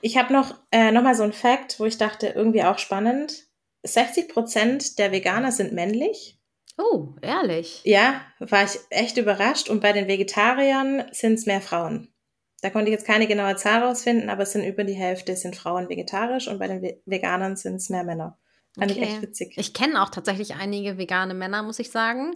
Ich 0.02 0.18
habe 0.18 0.32
noch, 0.32 0.60
äh, 0.72 0.92
noch 0.92 1.04
mal 1.04 1.16
so 1.16 1.24
ein 1.24 1.34
Fact, 1.34 1.80
wo 1.80 1.86
ich 1.86 1.98
dachte, 1.98 2.28
irgendwie 2.28 2.64
auch 2.64 2.78
spannend. 2.78 3.48
60 3.84 4.30
Prozent 4.30 5.00
der 5.00 5.12
Veganer 5.12 5.52
sind 5.52 5.74
männlich. 5.74 6.40
Oh, 6.78 7.10
ehrlich? 7.22 7.82
Ja, 7.84 8.22
war 8.40 8.64
ich 8.64 8.80
echt 8.90 9.18
überrascht. 9.18 9.70
Und 9.70 9.82
bei 9.82 9.92
den 9.92 10.08
Vegetariern 10.08 11.06
sind 11.12 11.34
es 11.34 11.46
mehr 11.46 11.62
Frauen. 11.62 12.14
Da 12.62 12.70
konnte 12.70 12.90
ich 12.90 12.94
jetzt 12.94 13.08
keine 13.08 13.28
genaue 13.28 13.56
Zahl 13.56 13.84
rausfinden, 13.84 14.30
aber 14.30 14.44
es 14.44 14.52
sind 14.52 14.64
über 14.64 14.84
die 14.84 14.94
Hälfte 14.94 15.36
sind 15.36 15.56
Frauen 15.56 15.90
vegetarisch 15.90 16.48
und 16.48 16.60
bei 16.60 16.68
den 16.68 17.02
Veganern 17.06 17.56
sind 17.56 17.76
es 17.76 17.90
mehr 17.90 18.04
Männer. 18.04 18.38
Fand 18.78 18.92
okay. 18.92 19.02
ich 19.02 19.10
echt 19.10 19.22
witzig. 19.22 19.54
Ich 19.58 19.74
kenne 19.74 20.02
auch 20.02 20.10
tatsächlich 20.10 20.56
einige 20.56 20.98
vegane 20.98 21.34
Männer, 21.34 21.64
muss 21.64 21.80
ich 21.80 21.90
sagen. 21.90 22.36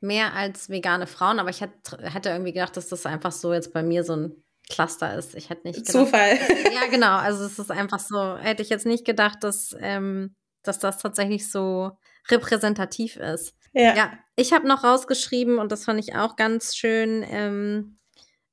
Mehr 0.00 0.34
als 0.34 0.68
vegane 0.68 1.06
Frauen, 1.06 1.38
aber 1.38 1.50
ich 1.50 1.60
hätte, 1.60 1.98
hätte 2.02 2.30
irgendwie 2.30 2.52
gedacht, 2.52 2.76
dass 2.76 2.88
das 2.88 3.06
einfach 3.06 3.32
so 3.32 3.54
jetzt 3.54 3.72
bei 3.72 3.82
mir 3.82 4.04
so 4.04 4.16
ein 4.16 4.44
Cluster 4.68 5.16
ist. 5.16 5.34
Ich 5.34 5.50
hätte 5.50 5.66
nicht 5.66 5.86
gedacht. 5.86 5.92
Zufall. 5.92 6.38
Ja, 6.74 6.86
genau. 6.90 7.16
Also 7.16 7.44
es 7.44 7.58
ist 7.58 7.70
einfach 7.70 8.00
so, 8.00 8.36
hätte 8.36 8.62
ich 8.62 8.70
jetzt 8.70 8.86
nicht 8.86 9.04
gedacht, 9.04 9.42
dass, 9.42 9.74
ähm, 9.80 10.34
dass 10.64 10.78
das 10.78 10.98
tatsächlich 10.98 11.50
so 11.50 11.92
repräsentativ 12.28 13.16
ist. 13.16 13.54
Ja. 13.72 13.94
ja 13.94 14.12
ich 14.36 14.52
habe 14.52 14.66
noch 14.66 14.84
rausgeschrieben, 14.84 15.58
und 15.58 15.70
das 15.70 15.84
fand 15.84 16.00
ich 16.00 16.16
auch 16.16 16.36
ganz 16.36 16.76
schön 16.76 17.24
ähm, 17.28 17.98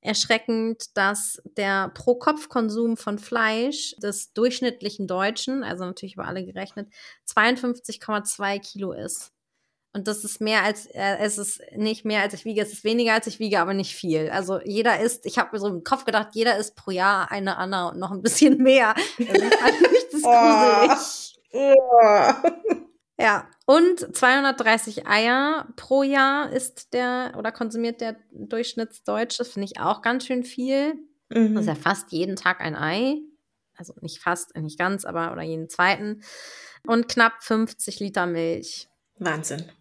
erschreckend, 0.01 0.97
dass 0.97 1.41
der 1.57 1.89
Pro-Kopf-Konsum 1.89 2.97
von 2.97 3.19
Fleisch 3.19 3.95
des 3.97 4.33
durchschnittlichen 4.33 5.07
Deutschen, 5.07 5.63
also 5.63 5.85
natürlich 5.85 6.15
über 6.15 6.27
alle 6.27 6.43
gerechnet, 6.43 6.89
52,2 7.27 8.59
Kilo 8.59 8.93
ist. 8.93 9.31
Und 9.93 10.07
das 10.07 10.23
ist 10.23 10.39
mehr 10.39 10.63
als, 10.63 10.85
äh, 10.87 11.17
es 11.19 11.37
ist 11.37 11.61
nicht 11.75 12.05
mehr 12.05 12.21
als 12.21 12.33
ich 12.33 12.45
wiege, 12.45 12.61
es 12.61 12.71
ist 12.71 12.85
weniger 12.85 13.13
als 13.13 13.27
ich 13.27 13.39
wiege, 13.39 13.59
aber 13.59 13.73
nicht 13.73 13.93
viel. 13.93 14.29
Also 14.29 14.61
jeder 14.63 15.01
isst, 15.01 15.25
ich 15.25 15.37
habe 15.37 15.49
mir 15.51 15.59
so 15.59 15.67
im 15.67 15.83
Kopf 15.83 16.05
gedacht, 16.05 16.29
jeder 16.33 16.57
isst 16.57 16.75
pro 16.75 16.91
Jahr 16.91 17.29
eine 17.29 17.57
Anna 17.57 17.89
und 17.89 17.99
noch 17.99 18.11
ein 18.11 18.21
bisschen 18.21 18.57
mehr. 18.57 18.95
Also 18.95 19.49
das 19.49 20.13
ist 20.13 20.23
gruselig. 20.23 21.40
Oh. 21.53 22.33
Ja, 23.19 23.47
und 23.67 24.15
230 24.15 25.05
Eier 25.05 25.67
pro 25.75 26.01
Jahr 26.01 26.51
ist 26.51 26.93
der 26.93 27.33
oder 27.37 27.51
konsumiert 27.51 28.01
der 28.01 28.15
Durchschnittsdeutsche, 28.31 29.45
finde 29.45 29.67
ich 29.67 29.79
auch 29.79 30.01
ganz 30.01 30.25
schön 30.25 30.43
viel. 30.43 30.95
Mhm. 31.29 31.53
Das 31.53 31.61
ist 31.61 31.67
ja 31.67 31.75
fast 31.75 32.11
jeden 32.11 32.35
Tag 32.35 32.61
ein 32.61 32.75
Ei. 32.75 33.17
Also 33.75 33.93
nicht 34.01 34.19
fast, 34.19 34.55
nicht 34.55 34.79
ganz, 34.79 35.05
aber 35.05 35.31
oder 35.31 35.43
jeden 35.43 35.69
zweiten. 35.69 36.23
Und 36.85 37.07
knapp 37.07 37.43
50 37.43 37.99
Liter 37.99 38.25
Milch. 38.25 38.87
Wahnsinn. 39.17 39.71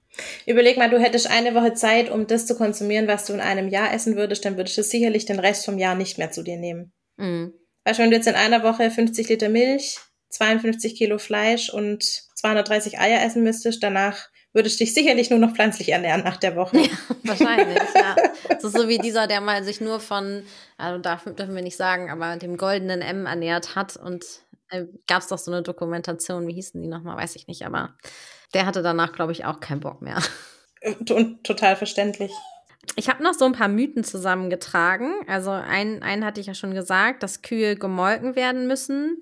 Überleg 0.44 0.76
mal, 0.76 0.90
du 0.90 0.98
hättest 0.98 1.30
eine 1.30 1.54
Woche 1.54 1.74
Zeit, 1.74 2.10
um 2.10 2.26
das 2.26 2.46
zu 2.46 2.56
konsumieren, 2.56 3.08
was 3.08 3.26
du 3.26 3.32
in 3.32 3.40
einem 3.40 3.68
Jahr 3.68 3.92
essen 3.92 4.16
würdest, 4.16 4.44
dann 4.44 4.56
würdest 4.56 4.76
du 4.76 4.82
sicherlich 4.82 5.24
den 5.24 5.38
Rest 5.38 5.64
vom 5.64 5.78
Jahr 5.78 5.94
nicht 5.94 6.18
mehr 6.18 6.30
zu 6.30 6.42
dir 6.42 6.56
nehmen. 6.56 6.92
Mhm. 7.16 7.54
Weißt 7.84 7.98
du, 7.98 8.02
wenn 8.02 8.10
du 8.10 8.16
jetzt 8.16 8.28
in 8.28 8.34
einer 8.34 8.62
Woche 8.62 8.90
50 8.90 9.28
Liter 9.28 9.48
Milch, 9.48 9.98
52 10.30 10.96
Kilo 10.96 11.18
Fleisch 11.18 11.70
und 11.70 12.02
230 12.34 12.98
Eier 12.98 13.24
essen 13.24 13.42
müsstest, 13.42 13.82
danach 13.82 14.28
würdest 14.52 14.80
du 14.80 14.84
dich 14.84 14.94
sicherlich 14.94 15.30
nur 15.30 15.38
noch 15.38 15.54
pflanzlich 15.54 15.90
ernähren 15.90 16.24
nach 16.24 16.36
der 16.36 16.56
Woche. 16.56 16.78
Ja, 16.78 16.88
wahrscheinlich, 17.24 17.78
ja. 17.94 18.16
So, 18.60 18.68
so 18.68 18.88
wie 18.88 18.98
dieser, 18.98 19.26
der 19.26 19.40
mal 19.40 19.62
sich 19.64 19.80
nur 19.80 20.00
von, 20.00 20.42
also 20.76 21.00
darf, 21.00 21.24
dürfen 21.24 21.54
wir 21.54 21.62
nicht 21.62 21.76
sagen, 21.76 22.10
aber 22.10 22.36
dem 22.36 22.56
goldenen 22.56 23.00
M 23.02 23.26
ernährt 23.26 23.76
hat 23.76 23.96
und 23.96 24.24
äh, 24.70 24.86
gab 25.06 25.22
es 25.22 25.28
doch 25.28 25.38
so 25.38 25.52
eine 25.52 25.62
Dokumentation, 25.62 26.46
wie 26.46 26.54
hießen 26.54 26.80
die 26.80 26.88
nochmal, 26.88 27.16
weiß 27.16 27.36
ich 27.36 27.46
nicht, 27.46 27.64
aber 27.64 27.94
der 28.54 28.66
hatte 28.66 28.82
danach, 28.82 29.12
glaube 29.12 29.32
ich, 29.32 29.44
auch 29.44 29.60
keinen 29.60 29.80
Bock 29.80 30.02
mehr. 30.02 30.18
Und 30.82 31.44
total 31.44 31.76
verständlich. 31.76 32.32
Ich 32.96 33.08
habe 33.08 33.22
noch 33.22 33.34
so 33.34 33.44
ein 33.44 33.52
paar 33.52 33.68
Mythen 33.68 34.02
zusammengetragen. 34.02 35.12
Also 35.26 35.50
einen, 35.50 36.02
einen 36.02 36.24
hatte 36.24 36.40
ich 36.40 36.46
ja 36.46 36.54
schon 36.54 36.74
gesagt, 36.74 37.22
dass 37.22 37.42
Kühe 37.42 37.76
gemolken 37.76 38.34
werden 38.34 38.66
müssen. 38.66 39.20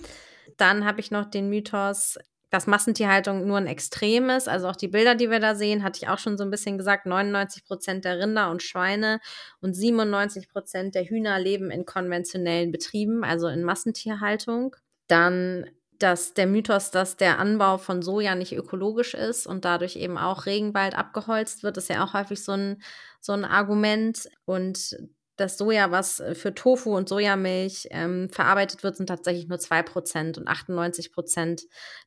Dann 0.58 0.84
habe 0.84 1.00
ich 1.00 1.10
noch 1.10 1.24
den 1.24 1.48
Mythos, 1.48 2.18
dass 2.50 2.66
Massentierhaltung 2.66 3.46
nur 3.46 3.58
ein 3.58 3.66
Extrem 3.66 4.30
ist. 4.30 4.48
Also 4.48 4.68
auch 4.68 4.76
die 4.76 4.88
Bilder, 4.88 5.14
die 5.14 5.30
wir 5.30 5.40
da 5.40 5.54
sehen, 5.54 5.82
hatte 5.82 5.98
ich 6.02 6.08
auch 6.08 6.18
schon 6.18 6.38
so 6.38 6.44
ein 6.44 6.50
bisschen 6.50 6.78
gesagt, 6.78 7.06
99 7.06 7.64
Prozent 7.64 8.04
der 8.04 8.18
Rinder 8.18 8.50
und 8.50 8.62
Schweine 8.62 9.20
und 9.60 9.74
97 9.74 10.48
Prozent 10.48 10.94
der 10.94 11.04
Hühner 11.04 11.38
leben 11.38 11.70
in 11.70 11.84
konventionellen 11.84 12.72
Betrieben, 12.72 13.24
also 13.24 13.48
in 13.48 13.64
Massentierhaltung. 13.64 14.76
Dann 15.08 15.66
dass 15.98 16.32
der 16.34 16.46
Mythos, 16.46 16.90
dass 16.90 17.16
der 17.16 17.38
Anbau 17.38 17.76
von 17.78 18.02
Soja 18.02 18.34
nicht 18.34 18.52
ökologisch 18.54 19.14
ist 19.14 19.46
und 19.46 19.64
dadurch 19.64 19.96
eben 19.96 20.16
auch 20.16 20.46
Regenwald 20.46 20.96
abgeholzt 20.96 21.62
wird, 21.62 21.76
ist 21.76 21.88
ja 21.88 22.04
auch 22.04 22.14
häufig 22.14 22.42
so 22.44 22.52
ein, 22.52 22.82
so 23.20 23.32
ein 23.32 23.44
Argument. 23.44 24.28
Und 24.44 24.96
das 25.38 25.56
Soja, 25.56 25.90
was 25.90 26.20
äh, 26.20 26.34
für 26.34 26.54
Tofu 26.54 26.94
und 26.94 27.08
Sojamilch 27.08 27.88
ähm, 27.90 28.28
verarbeitet 28.28 28.82
wird, 28.82 28.96
sind 28.96 29.06
tatsächlich 29.06 29.48
nur 29.48 29.58
2% 29.58 30.38
und 30.38 30.48
98% 30.48 31.64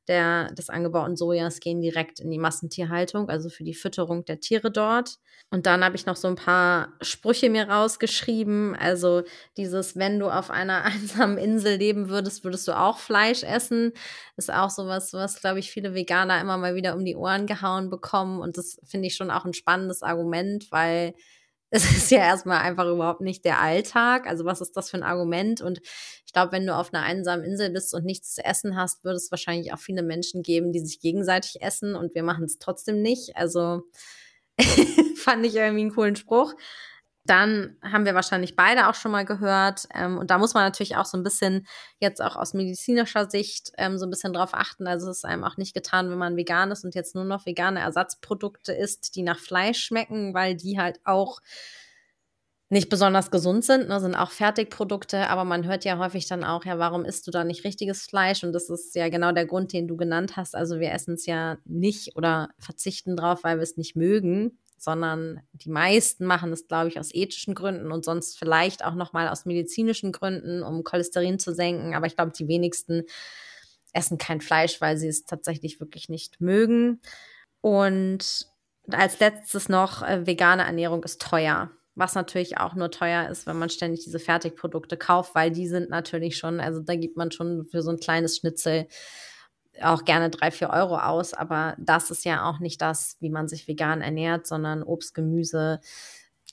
der, 0.07 0.51
des 0.51 0.69
angebauten 0.69 1.15
Sojas 1.15 1.59
gehen 1.59 1.81
direkt 1.81 2.19
in 2.19 2.29
die 2.29 2.37
Massentierhaltung, 2.37 3.29
also 3.29 3.49
für 3.49 3.63
die 3.63 3.73
Fütterung 3.73 4.25
der 4.25 4.41
Tiere 4.41 4.69
dort. 4.69 5.15
Und 5.49 5.65
dann 5.65 5.83
habe 5.83 5.95
ich 5.95 6.05
noch 6.05 6.17
so 6.17 6.27
ein 6.27 6.35
paar 6.35 6.93
Sprüche 7.01 7.49
mir 7.49 7.69
rausgeschrieben. 7.69 8.75
Also 8.75 9.23
dieses, 9.57 9.95
wenn 9.95 10.19
du 10.19 10.29
auf 10.29 10.49
einer 10.49 10.83
einsamen 10.83 11.37
Insel 11.37 11.77
leben 11.77 12.09
würdest, 12.09 12.43
würdest 12.43 12.67
du 12.67 12.77
auch 12.77 12.99
Fleisch 12.99 13.43
essen. 13.43 13.93
Ist 14.35 14.53
auch 14.53 14.69
sowas, 14.69 15.13
was, 15.13 15.39
glaube 15.39 15.59
ich, 15.59 15.71
viele 15.71 15.93
Veganer 15.93 16.39
immer 16.41 16.57
mal 16.57 16.75
wieder 16.75 16.95
um 16.95 17.05
die 17.05 17.15
Ohren 17.15 17.47
gehauen 17.47 17.89
bekommen. 17.89 18.41
Und 18.41 18.57
das 18.57 18.77
finde 18.83 19.07
ich 19.07 19.15
schon 19.15 19.31
auch 19.31 19.45
ein 19.45 19.53
spannendes 19.53 20.03
Argument, 20.03 20.67
weil 20.71 21.13
es 21.73 21.89
ist 21.89 22.11
ja 22.11 22.19
erstmal 22.19 22.59
einfach 22.59 22.85
überhaupt 22.85 23.21
nicht 23.21 23.45
der 23.45 23.61
Alltag. 23.61 24.27
Also 24.27 24.43
was 24.43 24.59
ist 24.59 24.75
das 24.75 24.89
für 24.89 24.97
ein 24.97 25.03
Argument? 25.03 25.61
Und 25.61 25.79
ich 26.25 26.33
glaube, 26.33 26.51
wenn 26.51 26.67
du 26.67 26.75
auf 26.75 26.93
einer 26.93 27.03
einsamen 27.03 27.45
Insel 27.45 27.69
bist 27.71 27.93
und 27.93 28.05
nichts 28.05 28.35
zu 28.35 28.43
essen 28.43 28.75
hast, 28.75 29.05
würde 29.05 29.15
es 29.15 29.31
wahrscheinlich 29.31 29.73
auch 29.73 29.79
viele 29.79 30.03
Menschen 30.03 30.43
geben, 30.43 30.73
die 30.73 30.81
sich 30.81 30.99
gegenseitig 30.99 31.61
essen 31.61 31.95
und 31.95 32.13
wir 32.13 32.23
machen 32.23 32.43
es 32.43 32.59
trotzdem 32.59 33.01
nicht. 33.01 33.37
Also 33.37 33.83
fand 35.15 35.45
ich 35.45 35.55
irgendwie 35.55 35.81
einen 35.81 35.93
coolen 35.95 36.17
Spruch. 36.17 36.53
Dann 37.25 37.77
haben 37.83 38.05
wir 38.05 38.15
wahrscheinlich 38.15 38.55
beide 38.55 38.89
auch 38.89 38.95
schon 38.95 39.11
mal 39.11 39.25
gehört. 39.25 39.87
Ähm, 39.93 40.17
und 40.17 40.31
da 40.31 40.37
muss 40.39 40.53
man 40.53 40.63
natürlich 40.63 40.95
auch 40.97 41.05
so 41.05 41.17
ein 41.17 41.23
bisschen 41.23 41.67
jetzt 41.99 42.21
auch 42.21 42.35
aus 42.35 42.53
medizinischer 42.53 43.29
Sicht 43.29 43.71
ähm, 43.77 43.97
so 43.97 44.05
ein 44.05 44.09
bisschen 44.09 44.33
drauf 44.33 44.53
achten. 44.53 44.87
Also 44.87 45.09
es 45.09 45.17
ist 45.17 45.25
einem 45.25 45.43
auch 45.43 45.57
nicht 45.57 45.73
getan, 45.75 46.09
wenn 46.09 46.17
man 46.17 46.35
vegan 46.35 46.71
ist 46.71 46.83
und 46.83 46.95
jetzt 46.95 47.13
nur 47.13 47.25
noch 47.25 47.45
vegane 47.45 47.79
Ersatzprodukte 47.79 48.73
isst, 48.73 49.15
die 49.15 49.21
nach 49.21 49.39
Fleisch 49.39 49.83
schmecken, 49.83 50.33
weil 50.33 50.55
die 50.55 50.79
halt 50.79 50.99
auch 51.03 51.39
nicht 52.71 52.87
besonders 52.87 53.31
gesund 53.31 53.65
sind, 53.65 53.89
ne, 53.89 53.99
sind 53.99 54.15
auch 54.15 54.31
Fertigprodukte, 54.31 55.27
aber 55.27 55.43
man 55.43 55.65
hört 55.67 55.83
ja 55.83 55.97
häufig 55.97 56.27
dann 56.27 56.45
auch, 56.45 56.63
ja, 56.63 56.79
warum 56.79 57.03
isst 57.03 57.27
du 57.27 57.31
da 57.31 57.43
nicht 57.43 57.65
richtiges 57.65 58.03
Fleisch? 58.03 58.45
Und 58.45 58.53
das 58.53 58.69
ist 58.69 58.95
ja 58.95 59.09
genau 59.09 59.33
der 59.33 59.45
Grund, 59.45 59.73
den 59.73 59.89
du 59.89 59.97
genannt 59.97 60.37
hast. 60.37 60.55
Also 60.55 60.79
wir 60.79 60.93
essen 60.93 61.15
es 61.15 61.25
ja 61.25 61.57
nicht 61.65 62.15
oder 62.15 62.49
verzichten 62.59 63.17
drauf, 63.17 63.43
weil 63.43 63.57
wir 63.57 63.63
es 63.63 63.75
nicht 63.75 63.97
mögen, 63.97 64.57
sondern 64.81 65.41
die 65.53 65.69
meisten 65.69 66.25
machen 66.25 66.51
es, 66.51 66.67
glaube 66.67 66.87
ich, 66.87 66.99
aus 66.99 67.13
ethischen 67.13 67.53
Gründen 67.53 67.91
und 67.91 68.03
sonst 68.03 68.39
vielleicht 68.39 68.83
auch 68.83 68.95
nochmal 68.95 69.27
aus 69.27 69.45
medizinischen 69.45 70.11
Gründen, 70.11 70.63
um 70.63 70.83
Cholesterin 70.83 71.37
zu 71.37 71.53
senken. 71.53 71.93
Aber 71.93 72.07
ich 72.07 72.15
glaube, 72.15 72.31
die 72.31 72.47
wenigsten 72.47 73.03
essen 73.93 74.17
kein 74.17 74.41
Fleisch, 74.41 74.81
weil 74.81 74.97
sie 74.97 75.07
es 75.07 75.25
tatsächlich 75.25 75.79
wirklich 75.79 76.09
nicht 76.09 76.41
mögen. 76.41 76.99
Und 77.61 78.47
als 78.89 79.19
letztes 79.19 79.69
noch, 79.69 80.01
äh, 80.01 80.25
vegane 80.25 80.63
Ernährung 80.63 81.03
ist 81.03 81.21
teuer. 81.21 81.69
Was 81.93 82.15
natürlich 82.15 82.57
auch 82.57 82.73
nur 82.73 82.89
teuer 82.89 83.29
ist, 83.29 83.45
wenn 83.45 83.59
man 83.59 83.69
ständig 83.69 84.03
diese 84.03 84.17
Fertigprodukte 84.17 84.97
kauft, 84.97 85.35
weil 85.35 85.51
die 85.51 85.67
sind 85.67 85.91
natürlich 85.91 86.37
schon, 86.37 86.59
also 86.59 86.79
da 86.79 86.95
gibt 86.95 87.17
man 87.17 87.31
schon 87.31 87.67
für 87.67 87.83
so 87.83 87.91
ein 87.91 87.99
kleines 87.99 88.37
Schnitzel 88.37 88.87
auch 89.81 90.05
gerne 90.05 90.29
drei, 90.29 90.51
vier 90.51 90.69
Euro 90.69 90.97
aus, 90.97 91.33
aber 91.33 91.75
das 91.77 92.11
ist 92.11 92.25
ja 92.25 92.49
auch 92.49 92.59
nicht 92.59 92.81
das, 92.81 93.17
wie 93.19 93.29
man 93.29 93.47
sich 93.47 93.67
vegan 93.67 94.01
ernährt, 94.01 94.47
sondern 94.47 94.83
Obst, 94.83 95.13
Gemüse, 95.13 95.79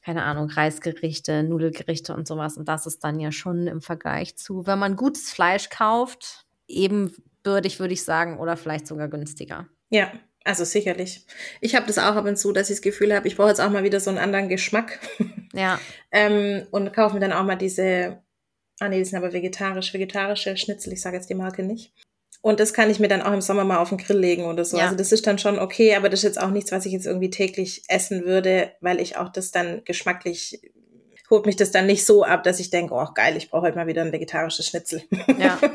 keine 0.05 0.25
Ahnung, 0.25 0.49
Reisgerichte, 0.49 1.43
Nudelgerichte 1.43 2.15
und 2.15 2.27
sowas. 2.27 2.57
Und 2.57 2.69
das 2.69 2.87
ist 2.87 3.05
dann 3.05 3.21
ja 3.21 3.33
schon 3.33 3.67
im 3.67 3.83
Vergleich 3.83 4.37
zu, 4.37 4.67
wenn 4.67 4.79
man 4.79 4.97
gutes 4.97 5.31
Fleisch 5.31 5.69
kauft, 5.69 6.47
ebenbürtig, 6.69 7.81
würde 7.81 7.95
ich 7.95 8.05
sagen, 8.05 8.39
oder 8.39 8.57
vielleicht 8.57 8.87
sogar 8.87 9.09
günstiger. 9.09 9.67
Ja, 9.91 10.13
also 10.45 10.65
sicherlich. 10.65 11.27
Ich 11.61 11.75
habe 11.75 11.87
das 11.87 11.99
auch 11.99 12.17
ab 12.17 12.25
und 12.25 12.39
zu, 12.39 12.53
dass 12.53 12.71
ich 12.71 12.77
das 12.77 12.83
Gefühl 12.83 13.15
habe, 13.15 13.29
ich 13.29 13.37
brauche 13.37 13.49
jetzt 13.49 13.61
auch 13.61 13.71
mal 13.71 13.85
wieder 13.85 14.01
so 14.01 14.11
einen 14.11 14.19
anderen 14.19 14.49
Geschmack. 14.49 14.99
Ja. 15.53 15.79
ähm, 16.11 16.67
und 16.71 16.93
kaufe 16.95 17.15
mir 17.15 17.21
dann 17.21 17.33
auch 17.33 17.45
mal 17.45 17.57
diese, 17.57 18.23
ah 18.81 18.89
nee, 18.89 18.99
die 18.99 19.05
sind 19.05 19.19
aber 19.19 19.33
vegetarisch, 19.33 19.93
vegetarische 19.93 20.57
Schnitzel, 20.57 20.93
ich 20.93 21.03
sage 21.03 21.17
jetzt 21.17 21.29
die 21.29 21.35
Marke 21.35 21.63
nicht. 21.63 21.93
Und 22.41 22.61
das 22.61 22.73
kann 22.73 22.89
ich 22.89 23.01
mir 23.01 23.09
dann 23.09 23.23
auch 23.23 23.33
im 23.33 23.41
Sommer 23.41 23.65
mal 23.65 23.79
auf 23.79 23.89
den 23.89 23.99
Grill 23.99 24.19
legen 24.19 24.45
oder 24.45 24.65
so. 24.65 24.79
Ja. 24.79 24.85
Also 24.85 24.97
das 24.97 25.13
ist 25.13 25.27
dann 25.27 25.39
schon 25.39 25.59
okay, 25.59 25.97
aber 25.97 26.09
das 26.09 26.21
ist 26.21 26.25
jetzt 26.25 26.41
auch 26.41 26.51
nichts, 26.51 26.71
was 26.71 26.87
ich 26.87 26.93
jetzt 26.93 27.07
irgendwie 27.07 27.31
täglich 27.31 27.83
essen 27.89 28.25
würde, 28.25 28.73
weil 28.81 29.01
ich 29.01 29.17
auch 29.17 29.29
das 29.29 29.51
dann 29.51 29.83
geschmacklich 29.85 30.61
holt 31.31 31.47
mich 31.47 31.57
das 31.57 31.71
dann 31.71 31.87
nicht 31.87 32.07
so 32.07 32.25
ab, 32.25 32.43
dass 32.43 32.61
ich 32.61 32.71
denke, 32.71 32.95
oh 32.95 33.09
geil, 33.15 33.37
ich 33.37 33.51
brauche 33.51 33.67
heute 33.67 33.77
mal 33.77 33.87
wieder 33.87 34.03
ein 34.03 34.13
vegetarisches 34.13 34.67
Schnitzel. 34.67 35.03
Ja. 35.39 35.59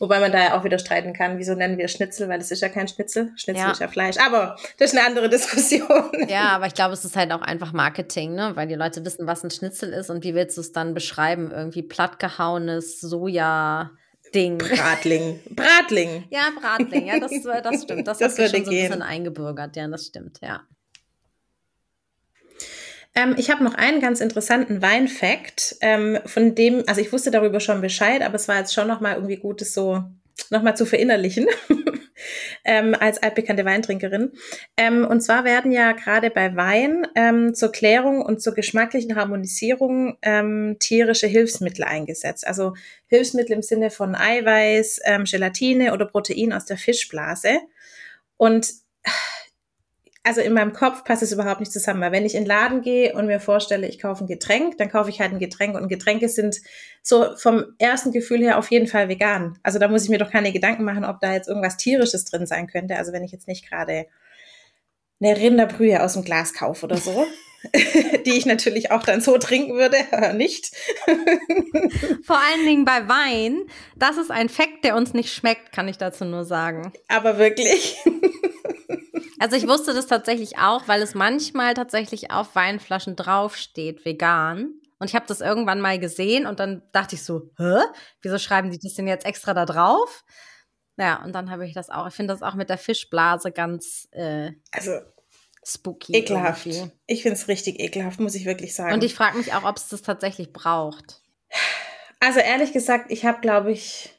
Wobei 0.00 0.18
man 0.18 0.32
da 0.32 0.38
ja 0.38 0.58
auch 0.58 0.64
wieder 0.64 0.80
streiten 0.80 1.12
kann, 1.12 1.38
wieso 1.38 1.54
nennen 1.54 1.78
wir 1.78 1.86
Schnitzel, 1.86 2.28
weil 2.28 2.40
es 2.40 2.50
ist 2.50 2.60
ja 2.60 2.68
kein 2.68 2.88
Schnitzel. 2.88 3.30
Schnitzel 3.36 3.62
ja. 3.62 3.70
ist 3.70 3.80
ja 3.80 3.86
Fleisch. 3.86 4.16
Aber 4.18 4.56
das 4.78 4.92
ist 4.92 4.98
eine 4.98 5.06
andere 5.06 5.28
Diskussion. 5.28 6.10
Ja, 6.28 6.48
aber 6.48 6.66
ich 6.66 6.74
glaube, 6.74 6.92
es 6.92 7.04
ist 7.04 7.14
halt 7.14 7.30
auch 7.30 7.40
einfach 7.40 7.72
Marketing, 7.72 8.34
ne? 8.34 8.52
Weil 8.56 8.66
die 8.66 8.74
Leute 8.74 9.04
wissen, 9.04 9.28
was 9.28 9.44
ein 9.44 9.50
Schnitzel 9.52 9.92
ist 9.92 10.10
und 10.10 10.24
wie 10.24 10.34
willst 10.34 10.56
du 10.56 10.60
es 10.60 10.72
dann 10.72 10.92
beschreiben? 10.92 11.52
Irgendwie 11.52 11.82
plattgehauenes 11.82 13.00
Soja. 13.00 13.92
Ding. 14.34 14.58
Bratling. 14.58 15.40
Bratling. 15.50 16.24
ja, 16.30 16.50
Bratling, 16.58 17.06
ja, 17.06 17.18
das, 17.18 17.32
das 17.42 17.82
stimmt. 17.82 18.06
Das, 18.06 18.18
das 18.18 18.36
sich 18.36 18.50
schon 18.50 18.64
so 18.64 18.70
ein 18.70 18.76
bisschen 18.76 19.02
eingebürgert, 19.02 19.76
ja, 19.76 19.88
das 19.88 20.06
stimmt, 20.06 20.40
ja. 20.42 20.62
Ähm, 23.14 23.34
ich 23.36 23.50
habe 23.50 23.64
noch 23.64 23.74
einen 23.74 24.00
ganz 24.00 24.20
interessanten 24.20 24.82
Wein-Fact, 24.82 25.76
ähm, 25.80 26.18
von 26.26 26.54
dem, 26.54 26.84
also 26.86 27.00
ich 27.00 27.12
wusste 27.12 27.30
darüber 27.30 27.58
schon 27.58 27.80
Bescheid, 27.80 28.22
aber 28.22 28.36
es 28.36 28.46
war 28.46 28.58
jetzt 28.58 28.72
schon 28.72 28.86
nochmal 28.86 29.14
irgendwie 29.14 29.36
gut, 29.36 29.60
das 29.60 29.74
so 29.74 30.04
nochmal 30.50 30.76
zu 30.76 30.86
verinnerlichen. 30.86 31.46
ähm, 32.64 32.94
als 32.98 33.22
altbekannte 33.22 33.64
Weintrinkerin. 33.64 34.32
Ähm, 34.76 35.06
und 35.06 35.20
zwar 35.20 35.44
werden 35.44 35.72
ja 35.72 35.92
gerade 35.92 36.30
bei 36.30 36.54
Wein 36.56 37.06
ähm, 37.14 37.54
zur 37.54 37.72
Klärung 37.72 38.22
und 38.22 38.42
zur 38.42 38.54
geschmacklichen 38.54 39.16
Harmonisierung 39.16 40.18
ähm, 40.22 40.76
tierische 40.78 41.26
Hilfsmittel 41.26 41.84
eingesetzt. 41.84 42.46
Also 42.46 42.74
Hilfsmittel 43.06 43.56
im 43.56 43.62
Sinne 43.62 43.90
von 43.90 44.14
Eiweiß, 44.14 45.00
ähm, 45.04 45.24
Gelatine 45.24 45.92
oder 45.92 46.06
Protein 46.06 46.52
aus 46.52 46.64
der 46.64 46.76
Fischblase. 46.76 47.60
Und 48.36 48.72
also 50.22 50.40
in 50.40 50.52
meinem 50.52 50.72
Kopf 50.72 51.04
passt 51.04 51.22
es 51.22 51.32
überhaupt 51.32 51.60
nicht 51.60 51.72
zusammen, 51.72 52.00
weil 52.02 52.12
wenn 52.12 52.26
ich 52.26 52.34
in 52.34 52.42
den 52.42 52.48
Laden 52.48 52.82
gehe 52.82 53.14
und 53.14 53.26
mir 53.26 53.40
vorstelle, 53.40 53.88
ich 53.88 53.98
kaufe 53.98 54.24
ein 54.24 54.26
Getränk, 54.26 54.76
dann 54.76 54.90
kaufe 54.90 55.08
ich 55.08 55.20
halt 55.20 55.32
ein 55.32 55.38
Getränk 55.38 55.74
und 55.76 55.88
Getränke 55.88 56.28
sind 56.28 56.56
so 57.02 57.36
vom 57.36 57.64
ersten 57.78 58.12
Gefühl 58.12 58.40
her 58.40 58.58
auf 58.58 58.70
jeden 58.70 58.86
Fall 58.86 59.08
vegan. 59.08 59.58
Also 59.62 59.78
da 59.78 59.88
muss 59.88 60.04
ich 60.04 60.10
mir 60.10 60.18
doch 60.18 60.30
keine 60.30 60.52
Gedanken 60.52 60.84
machen, 60.84 61.04
ob 61.04 61.20
da 61.20 61.32
jetzt 61.32 61.48
irgendwas 61.48 61.78
tierisches 61.78 62.26
drin 62.26 62.46
sein 62.46 62.66
könnte. 62.66 62.96
Also 62.96 63.12
wenn 63.12 63.24
ich 63.24 63.32
jetzt 63.32 63.48
nicht 63.48 63.68
gerade 63.68 64.06
eine 65.20 65.36
Rinderbrühe 65.36 66.02
aus 66.02 66.14
dem 66.14 66.24
Glas 66.24 66.52
kaufe 66.52 66.84
oder 66.84 66.98
so, 66.98 67.26
die 68.26 68.36
ich 68.36 68.46
natürlich 68.46 68.90
auch 68.90 69.02
dann 69.02 69.20
so 69.20 69.36
trinken 69.38 69.74
würde, 69.74 69.96
aber 70.12 70.32
nicht. 70.32 70.74
Vor 72.24 72.38
allen 72.38 72.66
Dingen 72.66 72.84
bei 72.84 73.08
Wein, 73.08 73.62
das 73.96 74.16
ist 74.16 74.30
ein 74.30 74.48
Fakt, 74.48 74.84
der 74.84 74.96
uns 74.96 75.12
nicht 75.12 75.32
schmeckt, 75.32 75.72
kann 75.72 75.88
ich 75.88 75.98
dazu 75.98 76.24
nur 76.24 76.44
sagen. 76.44 76.92
Aber 77.08 77.38
wirklich. 77.38 77.98
Also 79.40 79.56
ich 79.56 79.66
wusste 79.66 79.94
das 79.94 80.06
tatsächlich 80.06 80.58
auch, 80.58 80.86
weil 80.86 81.00
es 81.00 81.14
manchmal 81.14 81.72
tatsächlich 81.72 82.30
auf 82.30 82.54
Weinflaschen 82.54 83.16
draufsteht, 83.16 84.04
vegan. 84.04 84.74
Und 84.98 85.08
ich 85.08 85.14
habe 85.14 85.24
das 85.26 85.40
irgendwann 85.40 85.80
mal 85.80 85.98
gesehen 85.98 86.46
und 86.46 86.60
dann 86.60 86.82
dachte 86.92 87.14
ich 87.14 87.22
so, 87.24 87.50
hä? 87.56 87.78
Wieso 88.20 88.36
schreiben 88.36 88.70
die 88.70 88.78
das 88.78 88.94
denn 88.94 89.08
jetzt 89.08 89.24
extra 89.24 89.54
da 89.54 89.64
drauf? 89.64 90.26
Ja, 90.98 91.24
und 91.24 91.32
dann 91.32 91.50
habe 91.50 91.66
ich 91.66 91.72
das 91.72 91.88
auch. 91.88 92.06
Ich 92.06 92.12
finde 92.12 92.34
das 92.34 92.42
auch 92.42 92.54
mit 92.54 92.68
der 92.68 92.76
Fischblase 92.76 93.50
ganz 93.50 94.08
äh, 94.10 94.50
also 94.72 94.98
spooky. 95.64 96.14
Ekelhaft. 96.14 96.66
Irgendwie. 96.66 96.92
Ich 97.06 97.22
finde 97.22 97.38
es 97.38 97.48
richtig 97.48 97.80
ekelhaft, 97.80 98.20
muss 98.20 98.34
ich 98.34 98.44
wirklich 98.44 98.74
sagen. 98.74 98.92
Und 98.92 99.02
ich 99.02 99.14
frage 99.14 99.38
mich 99.38 99.54
auch, 99.54 99.64
ob 99.64 99.78
es 99.78 99.88
das 99.88 100.02
tatsächlich 100.02 100.52
braucht. 100.52 101.22
Also 102.20 102.40
ehrlich 102.40 102.74
gesagt, 102.74 103.10
ich 103.10 103.24
habe, 103.24 103.40
glaube 103.40 103.72
ich, 103.72 104.10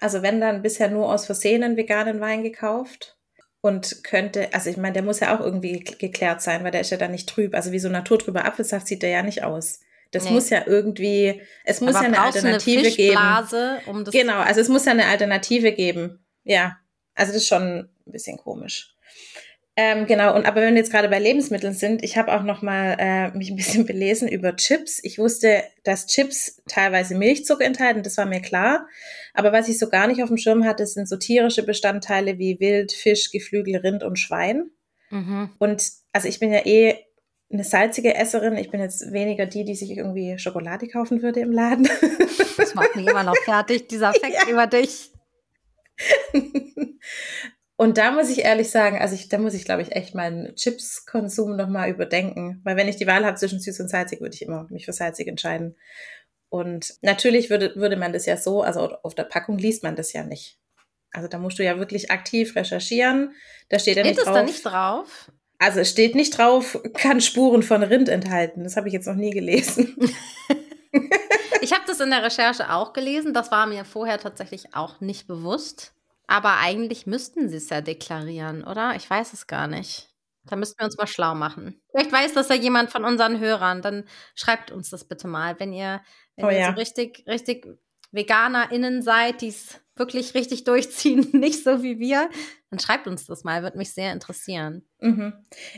also 0.00 0.22
wenn 0.22 0.40
dann 0.40 0.62
bisher 0.62 0.90
nur 0.90 1.12
aus 1.14 1.26
Versehen 1.26 1.62
einen 1.62 1.76
veganen 1.76 2.20
Wein 2.20 2.42
gekauft 2.42 3.14
und 3.64 4.04
könnte, 4.04 4.52
also 4.52 4.68
ich 4.68 4.76
meine, 4.76 4.92
der 4.92 5.02
muss 5.02 5.20
ja 5.20 5.34
auch 5.34 5.40
irgendwie 5.40 5.78
geklärt 5.78 6.42
sein, 6.42 6.64
weil 6.64 6.70
der 6.70 6.82
ist 6.82 6.90
ja 6.90 6.98
dann 6.98 7.12
nicht 7.12 7.30
trüb. 7.30 7.54
Also 7.54 7.72
wie 7.72 7.78
so 7.78 7.88
naturtrüber 7.88 8.44
Apfelsaft 8.44 8.86
sieht 8.86 9.02
der 9.02 9.08
ja 9.08 9.22
nicht 9.22 9.42
aus. 9.42 9.80
Das 10.10 10.26
nee. 10.26 10.32
muss 10.32 10.50
ja 10.50 10.64
irgendwie, 10.66 11.40
es 11.64 11.80
muss 11.80 11.94
Aber 11.94 12.04
ja 12.04 12.08
eine 12.08 12.20
Alternative 12.20 12.80
eine 12.80 12.90
geben. 12.90 13.16
Um 13.86 14.04
genau, 14.04 14.36
also 14.40 14.60
es 14.60 14.68
muss 14.68 14.84
ja 14.84 14.92
eine 14.92 15.06
Alternative 15.06 15.72
geben. 15.72 16.22
Ja, 16.42 16.76
also 17.14 17.32
das 17.32 17.40
ist 17.40 17.48
schon 17.48 17.62
ein 17.78 17.88
bisschen 18.04 18.36
komisch. 18.36 18.93
Ähm, 19.76 20.06
genau, 20.06 20.36
und 20.36 20.46
aber 20.46 20.60
wenn 20.60 20.74
wir 20.74 20.80
jetzt 20.80 20.92
gerade 20.92 21.08
bei 21.08 21.18
Lebensmitteln 21.18 21.74
sind, 21.74 22.04
ich 22.04 22.16
habe 22.16 22.32
auch 22.32 22.44
noch 22.44 22.62
mal 22.62 22.96
äh, 22.98 23.36
mich 23.36 23.50
ein 23.50 23.56
bisschen 23.56 23.86
belesen 23.86 24.28
über 24.28 24.54
Chips. 24.54 25.00
Ich 25.02 25.18
wusste, 25.18 25.64
dass 25.82 26.06
Chips 26.06 26.62
teilweise 26.68 27.16
Milchzucker 27.16 27.64
enthalten, 27.64 28.04
das 28.04 28.16
war 28.16 28.26
mir 28.26 28.40
klar. 28.40 28.86
Aber 29.32 29.52
was 29.52 29.68
ich 29.68 29.78
so 29.78 29.88
gar 29.88 30.06
nicht 30.06 30.22
auf 30.22 30.28
dem 30.28 30.38
Schirm 30.38 30.64
hatte, 30.64 30.86
sind 30.86 31.08
so 31.08 31.16
tierische 31.16 31.64
Bestandteile 31.64 32.38
wie 32.38 32.60
Wild, 32.60 32.92
Fisch, 32.92 33.32
Geflügel, 33.32 33.76
Rind 33.76 34.04
und 34.04 34.18
Schwein. 34.18 34.70
Mhm. 35.10 35.50
Und 35.58 35.90
also 36.12 36.28
ich 36.28 36.38
bin 36.38 36.52
ja 36.52 36.64
eh 36.64 36.96
eine 37.52 37.64
salzige 37.64 38.14
Esserin. 38.14 38.56
Ich 38.56 38.70
bin 38.70 38.80
jetzt 38.80 39.12
weniger 39.12 39.46
die, 39.46 39.64
die 39.64 39.74
sich 39.74 39.90
irgendwie 39.96 40.38
Schokolade 40.38 40.86
kaufen 40.86 41.22
würde 41.22 41.40
im 41.40 41.50
Laden. 41.52 41.88
Das 42.56 42.74
macht 42.74 42.94
mich 42.94 43.06
immer 43.06 43.24
noch 43.24 43.36
fertig, 43.38 43.88
dieser 43.88 44.12
Fakt 44.14 44.34
ja. 44.34 44.48
über 44.48 44.68
dich. 44.68 45.10
Und 47.76 47.98
da 47.98 48.12
muss 48.12 48.30
ich 48.30 48.44
ehrlich 48.44 48.70
sagen, 48.70 48.98
also 48.98 49.14
ich, 49.14 49.28
da 49.28 49.38
muss 49.38 49.54
ich, 49.54 49.64
glaube 49.64 49.82
ich, 49.82 49.92
echt 49.92 50.14
meinen 50.14 50.54
Chips-Konsum 50.54 51.56
nochmal 51.56 51.90
überdenken. 51.90 52.60
Weil 52.62 52.76
wenn 52.76 52.88
ich 52.88 52.96
die 52.96 53.06
Wahl 53.06 53.26
habe 53.26 53.36
zwischen 53.36 53.58
süß 53.58 53.80
und 53.80 53.88
salzig, 53.88 54.20
würde 54.20 54.34
ich 54.34 54.42
immer 54.42 54.66
mich 54.70 54.84
für 54.84 54.92
salzig 54.92 55.26
entscheiden. 55.26 55.76
Und 56.50 56.94
natürlich 57.02 57.50
würde, 57.50 57.74
würde 57.74 57.96
man 57.96 58.12
das 58.12 58.26
ja 58.26 58.36
so, 58.36 58.62
also 58.62 58.96
auf 59.02 59.16
der 59.16 59.24
Packung 59.24 59.58
liest 59.58 59.82
man 59.82 59.96
das 59.96 60.12
ja 60.12 60.22
nicht. 60.22 60.60
Also 61.10 61.26
da 61.26 61.38
musst 61.38 61.58
du 61.58 61.64
ja 61.64 61.78
wirklich 61.78 62.12
aktiv 62.12 62.54
recherchieren. 62.54 63.34
Da 63.70 63.80
steht, 63.80 63.96
ja 63.96 64.04
nicht 64.04 64.18
drauf. 64.18 64.24
Steht 64.24 64.36
da 64.36 64.42
nicht 64.44 64.64
drauf? 64.64 65.32
Also 65.58 65.80
es 65.80 65.90
steht 65.90 66.14
nicht 66.14 66.36
drauf, 66.36 66.78
kann 66.94 67.20
Spuren 67.20 67.62
von 67.62 67.82
Rind 67.82 68.08
enthalten. 68.08 68.62
Das 68.64 68.76
habe 68.76 68.86
ich 68.86 68.94
jetzt 68.94 69.06
noch 69.06 69.14
nie 69.14 69.30
gelesen. 69.30 69.96
ich 71.60 71.72
habe 71.72 71.84
das 71.86 72.00
in 72.00 72.10
der 72.10 72.22
Recherche 72.22 72.70
auch 72.70 72.92
gelesen. 72.92 73.32
Das 73.32 73.50
war 73.50 73.66
mir 73.66 73.84
vorher 73.84 74.18
tatsächlich 74.18 74.74
auch 74.74 75.00
nicht 75.00 75.26
bewusst. 75.26 75.94
Aber 76.26 76.58
eigentlich 76.58 77.06
müssten 77.06 77.48
sie 77.48 77.56
es 77.56 77.70
ja 77.70 77.80
deklarieren, 77.80 78.64
oder? 78.64 78.94
Ich 78.96 79.08
weiß 79.08 79.32
es 79.32 79.46
gar 79.46 79.66
nicht. 79.66 80.10
Da 80.46 80.56
müssten 80.56 80.78
wir 80.78 80.86
uns 80.86 80.96
mal 80.96 81.06
schlau 81.06 81.34
machen. 81.34 81.80
Vielleicht 81.90 82.12
weiß 82.12 82.34
das 82.34 82.48
ja 82.48 82.54
jemand 82.54 82.90
von 82.90 83.04
unseren 83.04 83.40
Hörern. 83.40 83.82
Dann 83.82 84.04
schreibt 84.34 84.70
uns 84.70 84.90
das 84.90 85.04
bitte 85.04 85.26
mal, 85.26 85.58
wenn 85.58 85.72
ihr, 85.72 86.02
wenn 86.36 86.46
oh, 86.46 86.50
ihr 86.50 86.58
ja. 86.58 86.66
so 86.70 86.78
richtig, 86.78 87.24
richtig 87.26 87.66
VeganerInnen 88.12 89.02
seid, 89.02 89.40
die 89.40 89.48
es 89.48 89.80
wirklich 89.96 90.34
richtig 90.34 90.64
durchziehen, 90.64 91.28
nicht 91.32 91.64
so 91.64 91.82
wie 91.82 91.98
wir, 91.98 92.28
dann 92.70 92.78
schreibt 92.78 93.06
uns 93.06 93.26
das 93.26 93.44
mal, 93.44 93.62
würde 93.62 93.78
mich 93.78 93.92
sehr 93.92 94.12
interessieren. 94.12 94.86
Mhm. 95.00 95.32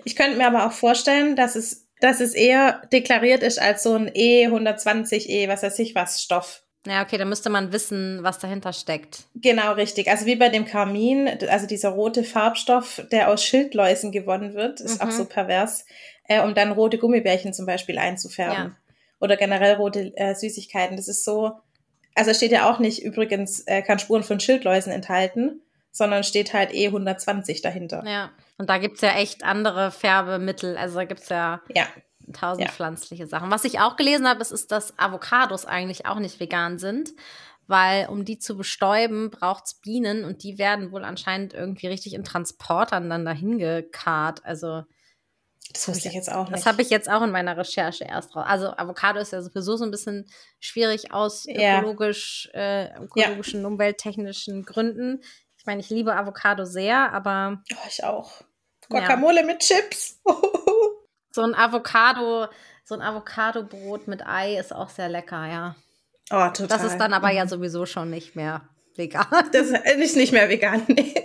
Ich 0.04 0.16
könnte 0.16 0.36
mir 0.36 0.46
aber 0.46 0.66
auch 0.66 0.72
vorstellen, 0.72 1.36
dass 1.36 1.56
es, 1.56 1.88
dass 2.00 2.20
es 2.20 2.34
eher 2.34 2.82
deklariert 2.92 3.42
ist 3.42 3.60
als 3.60 3.82
so 3.82 3.94
ein 3.94 4.10
E120, 4.10 5.28
E, 5.28 5.48
was 5.48 5.62
weiß 5.62 5.78
ich 5.78 5.94
was, 5.94 6.22
Stoff. 6.22 6.65
Ja, 6.86 7.02
okay, 7.02 7.18
dann 7.18 7.28
müsste 7.28 7.50
man 7.50 7.72
wissen, 7.72 8.20
was 8.22 8.38
dahinter 8.38 8.72
steckt. 8.72 9.24
Genau, 9.34 9.72
richtig. 9.72 10.08
Also 10.08 10.26
wie 10.26 10.36
bei 10.36 10.48
dem 10.48 10.64
Karmin, 10.64 11.28
also 11.48 11.66
dieser 11.66 11.90
rote 11.90 12.24
Farbstoff, 12.24 13.02
der 13.10 13.28
aus 13.28 13.44
Schildläusen 13.44 14.12
gewonnen 14.12 14.54
wird, 14.54 14.80
ist 14.80 15.02
mhm. 15.02 15.08
auch 15.08 15.12
so 15.12 15.24
pervers, 15.24 15.84
äh, 16.28 16.42
um 16.42 16.54
dann 16.54 16.72
rote 16.72 16.98
Gummibärchen 16.98 17.52
zum 17.52 17.66
Beispiel 17.66 17.98
einzufärben. 17.98 18.56
Ja. 18.56 18.76
Oder 19.18 19.36
generell 19.36 19.74
rote 19.74 20.12
äh, 20.16 20.34
Süßigkeiten. 20.34 20.96
Das 20.96 21.08
ist 21.08 21.24
so, 21.24 21.52
also 22.14 22.32
steht 22.32 22.52
ja 22.52 22.70
auch 22.70 22.78
nicht 22.78 23.02
übrigens, 23.02 23.60
äh, 23.66 23.82
kann 23.82 23.98
Spuren 23.98 24.22
von 24.22 24.40
Schildläusen 24.40 24.92
enthalten, 24.92 25.62
sondern 25.90 26.24
steht 26.24 26.52
halt 26.52 26.72
E 26.72 26.86
120 26.86 27.62
dahinter. 27.62 28.04
Ja, 28.06 28.30
und 28.58 28.70
da 28.70 28.78
gibt's 28.78 29.00
ja 29.00 29.16
echt 29.16 29.44
andere 29.44 29.90
Färbemittel. 29.90 30.76
Also 30.76 30.96
da 30.96 31.04
gibt's 31.04 31.28
ja, 31.30 31.60
ja 31.74 31.86
tausend 32.32 32.66
ja. 32.66 32.72
pflanzliche 32.72 33.26
Sachen. 33.26 33.50
Was 33.50 33.64
ich 33.64 33.80
auch 33.80 33.96
gelesen 33.96 34.26
habe, 34.28 34.40
ist, 34.40 34.52
ist, 34.52 34.72
dass 34.72 34.98
Avocados 34.98 35.64
eigentlich 35.64 36.06
auch 36.06 36.18
nicht 36.18 36.40
vegan 36.40 36.78
sind, 36.78 37.12
weil 37.66 38.06
um 38.08 38.24
die 38.24 38.38
zu 38.38 38.56
bestäuben, 38.56 39.30
braucht's 39.30 39.74
Bienen 39.74 40.24
und 40.24 40.42
die 40.42 40.58
werden 40.58 40.92
wohl 40.92 41.04
anscheinend 41.04 41.54
irgendwie 41.54 41.86
richtig 41.88 42.14
in 42.14 42.24
Transportern 42.24 43.10
dann 43.10 43.24
dahin 43.24 43.58
gekarrt. 43.58 44.44
Also 44.44 44.84
das 45.72 45.88
wusste 45.88 46.08
ich 46.08 46.14
jetzt 46.14 46.30
auch 46.30 46.44
nicht. 46.44 46.54
Das 46.54 46.66
habe 46.66 46.80
ich 46.80 46.90
jetzt 46.90 47.10
auch 47.10 47.22
in 47.22 47.30
meiner 47.30 47.56
Recherche 47.56 48.04
erst 48.04 48.34
drauf. 48.34 48.44
Also 48.46 48.68
Avocado 48.76 49.18
ist 49.18 49.32
ja 49.32 49.42
sowieso 49.42 49.76
so 49.76 49.84
ein 49.84 49.90
bisschen 49.90 50.28
schwierig 50.60 51.12
aus 51.12 51.46
ökologisch, 51.46 52.48
ja. 52.54 52.60
äh, 52.60 53.02
ökologischen, 53.02 53.62
ja. 53.62 53.66
umwelttechnischen 53.66 54.64
Gründen. 54.64 55.22
Ich 55.58 55.66
meine, 55.66 55.80
ich 55.80 55.90
liebe 55.90 56.14
Avocado 56.14 56.64
sehr, 56.64 57.12
aber. 57.12 57.62
Oh, 57.72 57.86
ich 57.88 58.04
auch. 58.04 58.42
Guacamole 58.88 59.40
ja. 59.40 59.46
mit 59.46 59.58
Chips. 59.60 60.20
So 61.36 61.42
ein 61.42 61.54
Avocado, 61.54 62.48
so 62.82 62.94
ein 62.94 63.02
Avocado-Brot 63.02 64.08
mit 64.08 64.26
Ei 64.26 64.58
ist 64.58 64.74
auch 64.74 64.88
sehr 64.88 65.10
lecker, 65.10 65.46
ja. 65.46 65.76
Oh, 66.30 66.48
total. 66.48 66.68
Das 66.68 66.82
ist 66.82 66.96
dann 66.96 67.12
aber 67.12 67.30
ja 67.30 67.46
sowieso 67.46 67.84
schon 67.84 68.08
nicht 68.08 68.36
mehr 68.36 68.66
vegan. 68.96 69.26
Das 69.52 69.66
ist 69.68 70.16
nicht 70.16 70.32
mehr 70.32 70.48
vegan, 70.48 70.82
nee. 70.88 71.14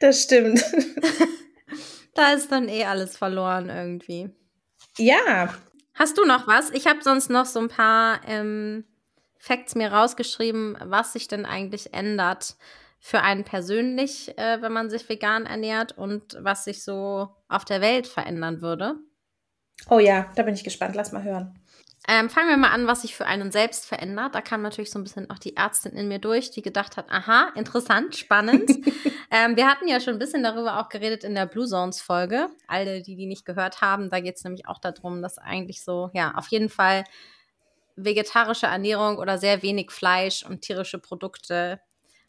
Das 0.00 0.24
stimmt. 0.24 0.62
da 2.14 2.34
ist 2.34 2.52
dann 2.52 2.68
eh 2.68 2.84
alles 2.84 3.16
verloren 3.16 3.70
irgendwie. 3.70 4.28
Ja. 4.98 5.54
Hast 5.94 6.18
du 6.18 6.26
noch 6.26 6.46
was? 6.46 6.68
Ich 6.72 6.86
habe 6.86 7.02
sonst 7.02 7.30
noch 7.30 7.46
so 7.46 7.60
ein 7.60 7.68
paar 7.68 8.20
ähm, 8.26 8.84
Facts 9.38 9.74
mir 9.74 9.90
rausgeschrieben, 9.90 10.76
was 10.84 11.14
sich 11.14 11.28
denn 11.28 11.46
eigentlich 11.46 11.94
ändert 11.94 12.56
für 13.04 13.20
einen 13.20 13.42
persönlich, 13.42 14.38
äh, 14.38 14.62
wenn 14.62 14.72
man 14.72 14.88
sich 14.88 15.08
vegan 15.08 15.44
ernährt 15.44 15.98
und 15.98 16.38
was 16.38 16.64
sich 16.64 16.84
so 16.84 17.34
auf 17.48 17.64
der 17.64 17.80
Welt 17.80 18.06
verändern 18.06 18.62
würde. 18.62 18.94
Oh 19.90 19.98
ja, 19.98 20.30
da 20.36 20.44
bin 20.44 20.54
ich 20.54 20.62
gespannt. 20.62 20.94
Lass 20.94 21.10
mal 21.10 21.24
hören. 21.24 21.58
Ähm, 22.08 22.30
fangen 22.30 22.48
wir 22.48 22.56
mal 22.56 22.70
an, 22.70 22.86
was 22.86 23.02
sich 23.02 23.16
für 23.16 23.26
einen 23.26 23.50
selbst 23.50 23.86
verändert. 23.86 24.36
Da 24.36 24.40
kam 24.40 24.62
natürlich 24.62 24.92
so 24.92 25.00
ein 25.00 25.02
bisschen 25.02 25.28
auch 25.30 25.40
die 25.40 25.56
Ärztin 25.56 25.92
in 25.92 26.06
mir 26.06 26.20
durch, 26.20 26.52
die 26.52 26.62
gedacht 26.62 26.96
hat, 26.96 27.10
aha, 27.10 27.50
interessant, 27.56 28.14
spannend. 28.14 28.70
ähm, 29.32 29.56
wir 29.56 29.68
hatten 29.68 29.88
ja 29.88 29.98
schon 29.98 30.14
ein 30.14 30.18
bisschen 30.20 30.44
darüber 30.44 30.80
auch 30.80 30.88
geredet 30.88 31.24
in 31.24 31.34
der 31.34 31.46
Blue 31.46 31.66
Zones 31.66 32.00
Folge. 32.00 32.50
Alle, 32.68 33.02
die 33.02 33.16
die 33.16 33.26
nicht 33.26 33.44
gehört 33.44 33.80
haben, 33.80 34.10
da 34.10 34.20
geht 34.20 34.36
es 34.36 34.44
nämlich 34.44 34.68
auch 34.68 34.78
darum, 34.78 35.22
dass 35.22 35.38
eigentlich 35.38 35.82
so, 35.82 36.10
ja, 36.12 36.34
auf 36.36 36.46
jeden 36.48 36.68
Fall 36.68 37.02
vegetarische 37.96 38.66
Ernährung 38.66 39.18
oder 39.18 39.38
sehr 39.38 39.62
wenig 39.62 39.90
Fleisch 39.90 40.44
und 40.44 40.62
tierische 40.62 41.00
Produkte 41.00 41.80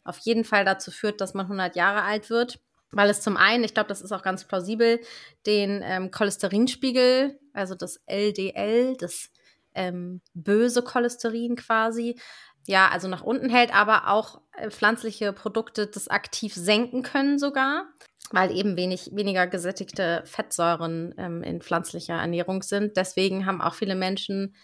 auf 0.04 0.18
jeden 0.18 0.44
Fall 0.44 0.64
dazu 0.64 0.90
führt, 0.90 1.20
dass 1.20 1.34
man 1.34 1.46
100 1.46 1.76
Jahre 1.76 2.02
alt 2.02 2.30
wird, 2.30 2.60
weil 2.92 3.10
es 3.10 3.20
zum 3.20 3.36
einen, 3.36 3.64
ich 3.64 3.74
glaube, 3.74 3.88
das 3.88 4.02
ist 4.02 4.12
auch 4.12 4.22
ganz 4.22 4.44
plausibel, 4.44 5.00
den 5.46 5.82
ähm, 5.84 6.10
Cholesterinspiegel, 6.10 7.38
also 7.52 7.74
das 7.74 8.00
LDL, 8.06 8.96
das 8.96 9.30
ähm, 9.74 10.20
böse 10.34 10.82
Cholesterin 10.82 11.56
quasi, 11.56 12.18
ja, 12.66 12.88
also 12.88 13.08
nach 13.08 13.22
unten 13.22 13.50
hält, 13.50 13.74
aber 13.74 14.08
auch 14.08 14.40
äh, 14.56 14.70
pflanzliche 14.70 15.32
Produkte 15.32 15.86
das 15.86 16.08
aktiv 16.08 16.54
senken 16.54 17.02
können 17.02 17.38
sogar, 17.38 17.86
weil 18.30 18.56
eben 18.56 18.76
wenig, 18.76 19.10
weniger 19.12 19.46
gesättigte 19.46 20.22
Fettsäuren 20.24 21.14
ähm, 21.18 21.42
in 21.42 21.60
pflanzlicher 21.60 22.14
Ernährung 22.14 22.62
sind. 22.62 22.96
Deswegen 22.96 23.46
haben 23.46 23.60
auch 23.60 23.74
viele 23.74 23.94
Menschen 23.94 24.54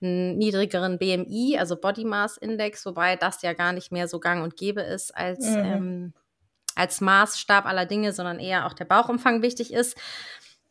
einen 0.00 0.36
niedrigeren 0.38 0.98
BMI, 0.98 1.56
also 1.58 1.76
Body 1.76 2.04
Mass 2.04 2.36
Index, 2.36 2.84
wobei 2.86 3.16
das 3.16 3.42
ja 3.42 3.52
gar 3.52 3.72
nicht 3.72 3.92
mehr 3.92 4.08
so 4.08 4.20
gang 4.20 4.42
und 4.42 4.56
gäbe 4.56 4.82
ist 4.82 5.16
als, 5.16 5.44
mhm. 5.46 5.64
ähm, 5.64 6.12
als 6.74 7.00
Maßstab 7.00 7.66
aller 7.66 7.86
Dinge, 7.86 8.12
sondern 8.12 8.38
eher 8.38 8.66
auch 8.66 8.74
der 8.74 8.84
Bauchumfang 8.84 9.42
wichtig 9.42 9.72
ist. 9.72 9.96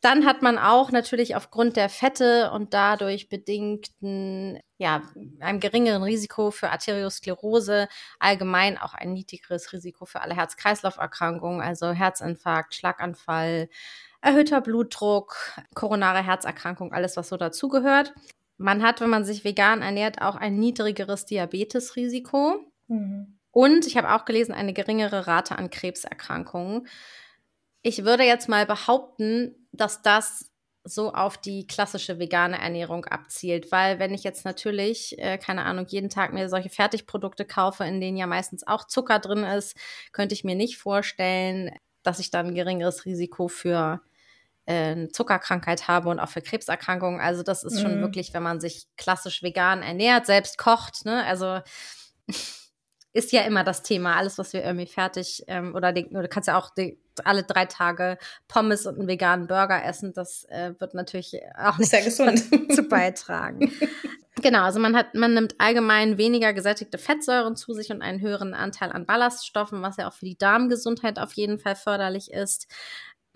Dann 0.05 0.25
hat 0.25 0.43
man 0.43 0.59
auch 0.59 0.91
natürlich 0.91 1.35
aufgrund 1.35 1.77
der 1.77 1.89
Fette 1.89 2.51
und 2.51 2.75
dadurch 2.75 3.27
bedingten, 3.27 4.59
ja, 4.77 5.01
einem 5.39 5.59
geringeren 5.59 6.03
Risiko 6.03 6.51
für 6.51 6.69
Arteriosklerose 6.69 7.87
allgemein 8.19 8.77
auch 8.77 8.93
ein 8.93 9.13
niedrigeres 9.13 9.73
Risiko 9.73 10.05
für 10.05 10.21
alle 10.21 10.35
Herz-Kreislauf-Erkrankungen, 10.35 11.61
also 11.61 11.91
Herzinfarkt, 11.91 12.75
Schlaganfall, 12.75 13.67
erhöhter 14.21 14.61
Blutdruck, 14.61 15.35
koronare 15.73 16.23
Herzerkrankung, 16.23 16.93
alles, 16.93 17.17
was 17.17 17.29
so 17.29 17.37
dazugehört. 17.37 18.13
Man 18.57 18.83
hat, 18.83 19.01
wenn 19.01 19.09
man 19.09 19.25
sich 19.25 19.43
vegan 19.43 19.81
ernährt, 19.81 20.21
auch 20.21 20.35
ein 20.35 20.57
niedrigeres 20.57 21.25
Diabetesrisiko. 21.25 22.59
Mhm. 22.87 23.39
Und 23.51 23.87
ich 23.87 23.97
habe 23.97 24.13
auch 24.13 24.25
gelesen, 24.25 24.53
eine 24.53 24.73
geringere 24.73 25.27
Rate 25.27 25.57
an 25.57 25.69
Krebserkrankungen. 25.69 26.87
Ich 27.81 28.03
würde 28.03 28.23
jetzt 28.23 28.49
mal 28.49 28.65
behaupten, 28.65 29.67
dass 29.71 30.01
das 30.01 30.51
so 30.83 31.13
auf 31.13 31.37
die 31.37 31.65
klassische 31.65 32.19
vegane 32.19 32.59
Ernährung 32.59 33.05
abzielt, 33.05 33.71
weil 33.71 33.97
wenn 33.97 34.13
ich 34.13 34.23
jetzt 34.23 34.45
natürlich, 34.45 35.17
äh, 35.17 35.37
keine 35.39 35.65
Ahnung, 35.65 35.87
jeden 35.87 36.09
Tag 36.09 36.31
mir 36.31 36.47
solche 36.47 36.69
Fertigprodukte 36.69 37.43
kaufe, 37.43 37.83
in 37.85 37.99
denen 37.99 38.17
ja 38.17 38.27
meistens 38.27 38.65
auch 38.67 38.85
Zucker 38.85 39.19
drin 39.19 39.43
ist, 39.43 39.75
könnte 40.11 40.35
ich 40.35 40.43
mir 40.43 40.55
nicht 40.55 40.77
vorstellen, 40.77 41.71
dass 42.03 42.19
ich 42.19 42.29
dann 42.29 42.47
ein 42.47 42.55
geringeres 42.55 43.05
Risiko 43.05 43.47
für 43.47 43.99
äh, 44.65 45.07
Zuckerkrankheit 45.09 45.87
habe 45.87 46.09
und 46.09 46.19
auch 46.19 46.29
für 46.29 46.41
Krebserkrankungen. 46.41 47.19
Also 47.19 47.43
das 47.43 47.63
ist 47.63 47.81
schon 47.81 47.97
mhm. 47.97 48.01
wirklich, 48.01 48.33
wenn 48.33 48.43
man 48.43 48.59
sich 48.59 48.87
klassisch 48.97 49.43
vegan 49.43 49.81
ernährt, 49.81 50.25
selbst 50.25 50.57
kocht, 50.57 51.05
ne? 51.05 51.23
Also 51.25 51.59
ist 53.13 53.31
ja 53.31 53.43
immer 53.43 53.63
das 53.63 53.81
Thema. 53.81 54.17
Alles, 54.17 54.37
was 54.37 54.51
wir 54.53 54.63
irgendwie 54.63 54.87
fertig 54.87 55.43
ähm, 55.47 55.73
oder, 55.73 55.93
du 55.93 56.27
kannst 56.27 56.47
ja 56.47 56.57
auch 56.57 56.69
die, 56.71 56.99
alle 57.23 57.43
drei 57.43 57.65
Tage 57.65 58.17
Pommes 58.49 58.85
und 58.85 58.99
einen 58.99 59.07
veganen 59.07 59.47
Burger 59.47 59.83
essen. 59.85 60.13
Das 60.13 60.43
äh, 60.49 60.73
wird 60.79 60.93
natürlich 60.93 61.39
auch 61.57 61.77
nicht 61.77 61.91
Sehr 61.91 62.03
gesund. 62.03 62.43
zu 62.73 62.83
beitragen. 62.83 63.71
Genau, 64.41 64.63
also 64.63 64.81
man 64.81 64.97
hat, 64.97 65.15
man 65.15 65.33
nimmt 65.33 65.55
allgemein 65.59 66.17
weniger 66.17 66.53
gesättigte 66.53 66.97
Fettsäuren 66.97 67.55
zu 67.55 67.73
sich 67.73 67.89
und 67.89 68.01
einen 68.01 68.19
höheren 68.19 68.53
Anteil 68.53 68.91
an 68.91 69.05
Ballaststoffen, 69.05 69.81
was 69.81 69.95
ja 69.95 70.09
auch 70.09 70.13
für 70.13 70.25
die 70.25 70.37
Darmgesundheit 70.37 71.19
auf 71.19 71.33
jeden 71.33 71.57
Fall 71.57 71.75
förderlich 71.75 72.31
ist. 72.31 72.67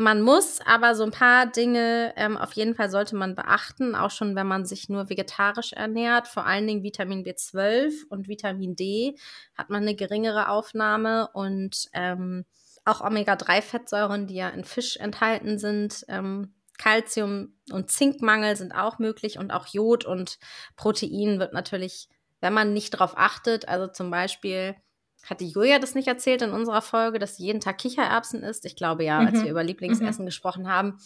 Man 0.01 0.21
muss 0.21 0.61
aber 0.65 0.95
so 0.95 1.03
ein 1.03 1.11
paar 1.11 1.45
Dinge 1.45 2.13
ähm, 2.15 2.37
auf 2.37 2.53
jeden 2.53 2.73
Fall 2.73 2.89
sollte 2.89 3.17
man 3.17 3.35
beachten, 3.35 3.95
auch 3.95 4.11
schon 4.11 4.33
wenn 4.33 4.47
man 4.47 4.63
sich 4.63 4.87
nur 4.87 5.09
vegetarisch 5.09 5.73
ernährt. 5.73 6.29
Vor 6.29 6.45
allen 6.45 6.65
Dingen 6.67 6.83
Vitamin 6.83 7.25
B12 7.25 8.07
und 8.07 8.29
Vitamin 8.29 8.77
D 8.77 9.17
hat 9.57 9.69
man 9.69 9.81
eine 9.81 9.95
geringere 9.95 10.47
Aufnahme 10.47 11.27
und 11.33 11.89
ähm, 11.91 12.45
auch 12.85 13.01
Omega-3-Fettsäuren, 13.01 14.25
die 14.25 14.35
ja 14.35 14.47
in 14.47 14.63
Fisch 14.63 14.95
enthalten 14.95 15.59
sind. 15.59 16.05
Ähm, 16.07 16.53
Calcium- 16.77 17.57
und 17.69 17.91
Zinkmangel 17.91 18.55
sind 18.55 18.71
auch 18.71 18.99
möglich 18.99 19.37
und 19.37 19.51
auch 19.51 19.67
Jod 19.67 20.05
und 20.05 20.39
Protein 20.77 21.39
wird 21.39 21.51
natürlich, 21.51 22.07
wenn 22.39 22.53
man 22.53 22.71
nicht 22.71 22.93
darauf 22.93 23.17
achtet, 23.17 23.67
also 23.67 23.87
zum 23.87 24.11
Beispiel 24.11 24.77
hatte 25.25 25.43
Julia 25.43 25.79
das 25.79 25.95
nicht 25.95 26.07
erzählt 26.07 26.41
in 26.41 26.51
unserer 26.51 26.81
Folge, 26.81 27.19
dass 27.19 27.37
sie 27.37 27.45
jeden 27.45 27.59
Tag 27.59 27.77
Kichererbsen 27.77 28.43
isst? 28.43 28.65
Ich 28.65 28.75
glaube 28.75 29.03
ja, 29.03 29.19
mhm. 29.19 29.27
als 29.27 29.43
wir 29.43 29.51
über 29.51 29.63
Lieblingsessen 29.63 30.23
mhm. 30.23 30.27
gesprochen 30.27 30.67
haben. 30.67 30.99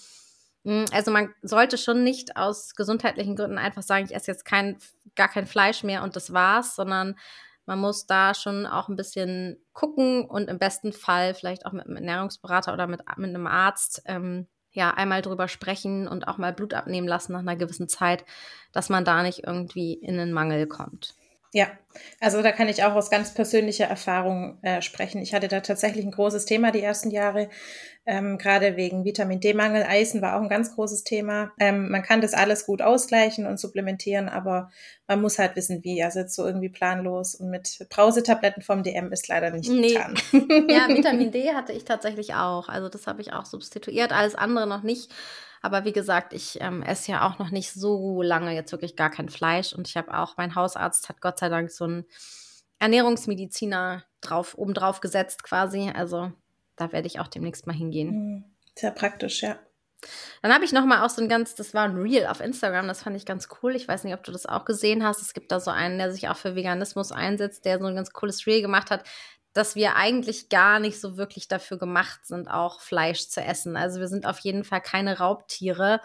Mm, 0.63 0.85
also 0.91 1.11
man 1.11 1.33
sollte 1.41 1.77
schon 1.77 2.03
nicht 2.03 2.37
aus 2.37 2.75
gesundheitlichen 2.75 3.35
Gründen 3.35 3.57
einfach 3.57 3.83
sagen, 3.83 4.05
ich 4.05 4.15
esse 4.15 4.31
jetzt 4.31 4.45
kein, 4.45 4.77
gar 5.15 5.27
kein 5.27 5.45
Fleisch 5.45 5.83
mehr 5.83 6.03
und 6.03 6.15
das 6.15 6.33
war's, 6.33 6.75
sondern 6.75 7.15
man 7.65 7.79
muss 7.79 8.05
da 8.05 8.33
schon 8.33 8.65
auch 8.65 8.89
ein 8.89 8.95
bisschen 8.95 9.57
gucken 9.71 10.25
und 10.25 10.49
im 10.49 10.59
besten 10.59 10.91
Fall 10.91 11.33
vielleicht 11.33 11.65
auch 11.65 11.71
mit 11.71 11.85
einem 11.85 11.95
Ernährungsberater 11.95 12.73
oder 12.73 12.87
mit, 12.87 13.01
mit 13.17 13.29
einem 13.29 13.47
Arzt 13.47 14.01
ähm, 14.05 14.47
ja 14.71 14.91
einmal 14.91 15.21
drüber 15.21 15.47
sprechen 15.47 16.07
und 16.07 16.27
auch 16.27 16.37
mal 16.37 16.51
Blut 16.51 16.73
abnehmen 16.73 17.07
lassen 17.07 17.33
nach 17.33 17.39
einer 17.39 17.55
gewissen 17.55 17.87
Zeit, 17.87 18.25
dass 18.73 18.89
man 18.89 19.05
da 19.05 19.23
nicht 19.23 19.45
irgendwie 19.45 19.93
in 19.93 20.19
einen 20.19 20.33
Mangel 20.33 20.67
kommt. 20.67 21.15
Ja, 21.53 21.67
also 22.19 22.41
da 22.41 22.51
kann 22.51 22.67
ich 22.67 22.83
auch 22.83 22.95
aus 22.95 23.11
ganz 23.11 23.31
persönlicher 23.31 23.85
Erfahrung 23.85 24.57
äh, 24.63 24.81
sprechen. 24.81 25.21
Ich 25.21 25.35
hatte 25.35 25.47
da 25.47 25.59
tatsächlich 25.59 26.03
ein 26.03 26.11
großes 26.11 26.45
Thema 26.45 26.71
die 26.71 26.81
ersten 26.81 27.11
Jahre, 27.11 27.47
ähm, 28.07 28.39
gerade 28.39 28.75
wegen 28.75 29.05
Vitamin 29.05 29.39
D-Mangel. 29.39 29.83
Eisen 29.83 30.23
war 30.23 30.35
auch 30.35 30.41
ein 30.41 30.49
ganz 30.49 30.73
großes 30.73 31.03
Thema. 31.03 31.51
Ähm, 31.59 31.91
man 31.91 32.01
kann 32.01 32.21
das 32.21 32.33
alles 32.33 32.65
gut 32.65 32.81
ausgleichen 32.81 33.45
und 33.45 33.59
supplementieren, 33.59 34.29
aber 34.29 34.71
man 35.07 35.21
muss 35.21 35.37
halt 35.37 35.55
wissen, 35.55 35.83
wie. 35.83 36.03
Also 36.03 36.21
jetzt 36.21 36.33
so 36.33 36.43
irgendwie 36.43 36.69
planlos 36.69 37.35
und 37.35 37.51
mit 37.51 37.85
Brausetabletten 37.87 38.63
vom 38.63 38.81
DM 38.81 39.11
ist 39.11 39.27
leider 39.27 39.51
nicht 39.51 39.69
nee. 39.69 39.93
getan. 39.93 40.15
ja, 40.67 40.87
Vitamin 40.87 41.31
D 41.31 41.53
hatte 41.53 41.71
ich 41.71 41.85
tatsächlich 41.85 42.33
auch. 42.33 42.67
Also 42.67 42.89
das 42.89 43.05
habe 43.05 43.21
ich 43.21 43.31
auch 43.31 43.45
substituiert, 43.45 44.11
alles 44.11 44.33
andere 44.33 44.65
noch 44.65 44.81
nicht. 44.81 45.11
Aber 45.63 45.85
wie 45.85 45.93
gesagt, 45.93 46.33
ich 46.33 46.59
ähm, 46.59 46.83
esse 46.83 47.13
ja 47.13 47.25
auch 47.25 47.39
noch 47.39 47.49
nicht 47.49 47.71
so 47.71 48.21
lange 48.21 48.53
jetzt 48.53 48.73
wirklich 48.73 48.97
gar 48.97 49.09
kein 49.09 49.29
Fleisch. 49.29 49.71
Und 49.71 49.87
ich 49.87 49.95
habe 49.95 50.13
auch, 50.13 50.35
mein 50.35 50.55
Hausarzt 50.55 51.07
hat 51.07 51.21
Gott 51.21 51.39
sei 51.39 51.47
Dank 51.47 51.71
so 51.71 51.85
einen 51.85 52.05
Ernährungsmediziner 52.79 54.03
drauf, 54.19 54.57
obendrauf 54.57 54.99
gesetzt 54.99 55.41
quasi. 55.43 55.89
Also 55.95 56.33
da 56.75 56.91
werde 56.91 57.07
ich 57.07 57.21
auch 57.21 57.29
demnächst 57.29 57.65
mal 57.65 57.73
hingehen. 57.73 58.09
Hm, 58.09 58.43
sehr 58.77 58.91
praktisch, 58.91 59.41
ja. 59.41 59.57
Dann 60.41 60.53
habe 60.53 60.65
ich 60.65 60.73
noch 60.73 60.83
mal 60.83 61.05
auch 61.05 61.09
so 61.09 61.21
ein 61.21 61.29
ganz, 61.29 61.55
das 61.55 61.73
war 61.73 61.85
ein 61.85 61.95
Reel 61.95 62.27
auf 62.27 62.41
Instagram, 62.41 62.89
das 62.89 63.01
fand 63.01 63.15
ich 63.15 63.25
ganz 63.25 63.47
cool. 63.61 63.73
Ich 63.77 63.87
weiß 63.87 64.03
nicht, 64.03 64.13
ob 64.13 64.23
du 64.25 64.33
das 64.33 64.45
auch 64.45 64.65
gesehen 64.65 65.05
hast. 65.05 65.21
Es 65.21 65.33
gibt 65.33 65.49
da 65.49 65.61
so 65.61 65.71
einen, 65.71 65.97
der 65.97 66.11
sich 66.11 66.27
auch 66.27 66.35
für 66.35 66.57
Veganismus 66.57 67.13
einsetzt, 67.13 67.63
der 67.63 67.79
so 67.79 67.85
ein 67.85 67.95
ganz 67.95 68.11
cooles 68.11 68.45
Reel 68.45 68.61
gemacht 68.61 68.91
hat 68.91 69.05
dass 69.53 69.75
wir 69.75 69.95
eigentlich 69.95 70.49
gar 70.49 70.79
nicht 70.79 70.99
so 70.99 71.15
wirklich 71.15 71.47
dafür 71.47 71.77
gemacht 71.77 72.25
sind, 72.25 72.47
auch 72.47 72.81
Fleisch 72.81 73.29
zu 73.29 73.41
essen. 73.41 73.77
Also 73.77 73.99
wir 73.99 74.07
sind 74.07 74.25
auf 74.25 74.39
jeden 74.39 74.63
Fall 74.63 74.81
keine 74.81 75.19
Raubtiere. 75.19 76.01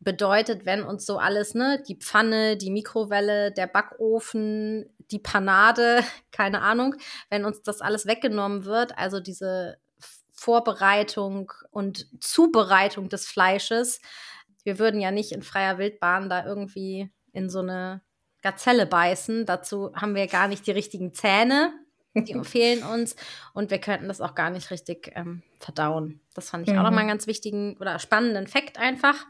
Bedeutet, 0.00 0.64
wenn 0.64 0.84
uns 0.84 1.04
so 1.04 1.18
alles, 1.18 1.54
ne, 1.54 1.82
die 1.88 1.96
Pfanne, 1.96 2.56
die 2.56 2.70
Mikrowelle, 2.70 3.50
der 3.50 3.66
Backofen, 3.66 4.88
die 5.10 5.18
Panade, 5.18 6.04
keine 6.32 6.62
Ahnung, 6.62 6.94
wenn 7.30 7.44
uns 7.44 7.62
das 7.62 7.80
alles 7.80 8.06
weggenommen 8.06 8.64
wird, 8.64 8.96
also 8.96 9.18
diese 9.18 9.78
Vorbereitung 10.32 11.52
und 11.70 12.06
Zubereitung 12.22 13.08
des 13.08 13.26
Fleisches, 13.26 14.00
wir 14.62 14.78
würden 14.78 15.00
ja 15.00 15.10
nicht 15.10 15.32
in 15.32 15.42
freier 15.42 15.78
Wildbahn 15.78 16.28
da 16.28 16.44
irgendwie 16.44 17.10
in 17.32 17.50
so 17.50 17.60
eine 17.60 18.02
Gazelle 18.42 18.86
beißen. 18.86 19.46
Dazu 19.46 19.92
haben 19.94 20.14
wir 20.14 20.26
gar 20.28 20.46
nicht 20.46 20.66
die 20.66 20.72
richtigen 20.72 21.12
Zähne. 21.12 21.72
Die 22.24 22.38
fehlen 22.44 22.82
uns 22.82 23.16
und 23.54 23.70
wir 23.70 23.78
könnten 23.78 24.08
das 24.08 24.20
auch 24.20 24.34
gar 24.34 24.50
nicht 24.50 24.70
richtig 24.70 25.12
ähm, 25.14 25.42
verdauen. 25.58 26.20
Das 26.34 26.50
fand 26.50 26.66
ich 26.66 26.72
mhm. 26.72 26.80
auch 26.80 26.84
nochmal 26.84 27.00
einen 27.00 27.08
ganz 27.08 27.26
wichtigen 27.26 27.76
oder 27.78 27.98
spannenden 27.98 28.46
Fakt 28.46 28.78
einfach. 28.78 29.26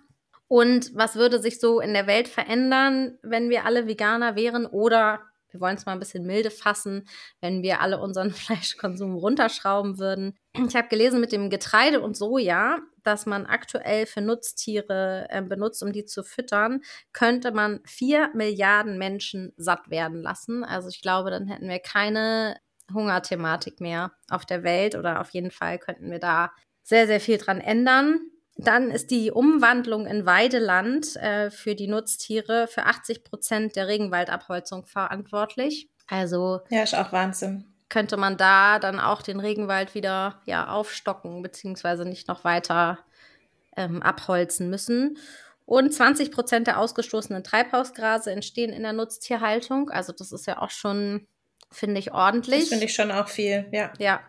Und 0.49 0.95
was 0.95 1.17
würde 1.17 1.41
sich 1.41 1.61
so 1.61 1.81
in 1.81 1.93
der 1.93 2.07
Welt 2.07 2.27
verändern, 2.27 3.19
wenn 3.23 3.51
wir 3.51 3.67
alle 3.67 3.87
Veganer 3.87 4.35
wären 4.35 4.65
oder 4.65 5.21
wir 5.51 5.61
wollen 5.61 5.77
es 5.77 5.87
mal 5.87 5.93
ein 5.93 5.99
bisschen 5.99 6.27
milde 6.27 6.51
fassen, 6.51 7.09
wenn 7.41 7.63
wir 7.63 7.81
alle 7.81 7.99
unseren 8.01 8.31
Fleischkonsum 8.33 9.15
runterschrauben 9.15 9.99
würden. 9.99 10.37
Ich 10.67 10.77
habe 10.77 10.89
gelesen 10.89 11.21
mit 11.21 11.33
dem 11.33 11.51
Getreide 11.51 12.01
und 12.01 12.17
Soja, 12.17 12.79
dass 13.03 13.27
man 13.27 13.47
aktuell 13.47 14.07
für 14.07 14.21
Nutztiere 14.21 15.27
äh, 15.31 15.43
benutzt, 15.43 15.83
um 15.83 15.93
die 15.93 16.05
zu 16.05 16.23
füttern, 16.23 16.83
könnte 17.13 17.53
man 17.53 17.81
vier 17.85 18.31
Milliarden 18.35 18.99
Menschen 18.99 19.53
satt 19.57 19.89
werden 19.91 20.21
lassen. 20.23 20.65
Also 20.65 20.89
ich 20.89 21.01
glaube, 21.01 21.31
dann 21.31 21.47
hätten 21.47 21.69
wir 21.69 21.79
keine 21.79 22.57
Hungerthematik 22.93 23.81
mehr 23.81 24.13
auf 24.31 24.47
der 24.47 24.63
Welt 24.63 24.95
oder 24.95 25.21
auf 25.21 25.31
jeden 25.31 25.51
Fall 25.51 25.79
könnten 25.79 26.11
wir 26.11 26.19
da 26.19 26.53
sehr, 26.83 27.07
sehr 27.07 27.21
viel 27.21 27.39
dran 27.39 27.61
ändern. 27.61 28.21
Dann 28.57 28.91
ist 28.91 29.11
die 29.11 29.31
Umwandlung 29.31 30.07
in 30.07 30.27
Weideland 30.27 31.15
äh, 31.17 31.51
für 31.51 31.75
die 31.75 31.87
Nutztiere 31.87 32.67
für 32.67 32.87
80 32.87 33.23
Prozent 33.23 33.77
der 33.77 33.87
Regenwaldabholzung 33.87 34.85
verantwortlich. 34.85 35.89
Also 36.09 36.61
ja, 36.71 36.83
ist 36.83 36.95
auch 36.95 37.13
Wahnsinn. 37.13 37.65
Könnte 37.89 38.17
man 38.17 38.37
da 38.37 38.79
dann 38.79 38.99
auch 38.99 39.23
den 39.23 39.39
Regenwald 39.41 39.95
wieder 39.95 40.41
ja 40.45 40.69
aufstocken 40.69 41.41
beziehungsweise 41.43 42.05
nicht 42.05 42.27
noch 42.27 42.45
weiter 42.45 42.99
ähm, 43.77 44.03
abholzen 44.03 44.69
müssen. 44.71 45.19
Und 45.65 45.93
20 45.93 46.33
Prozent 46.33 46.67
der 46.67 46.81
ausgestoßenen 46.81 47.45
Treibhausgase 47.45 48.33
entstehen 48.33 48.73
in 48.73 48.83
der 48.83 48.95
Nutztierhaltung. 48.95 49.91
Also 49.91 50.13
das 50.13 50.33
ist 50.33 50.47
ja 50.47 50.61
auch 50.61 50.71
schon 50.71 51.29
finde 51.71 52.01
ich 52.01 52.13
ordentlich. 52.13 52.61
Das 52.61 52.69
finde 52.69 52.85
ich 52.87 52.95
schon 52.95 53.11
auch 53.11 53.29
viel, 53.29 53.67
ja. 53.73 53.93
Ja. 53.99 54.21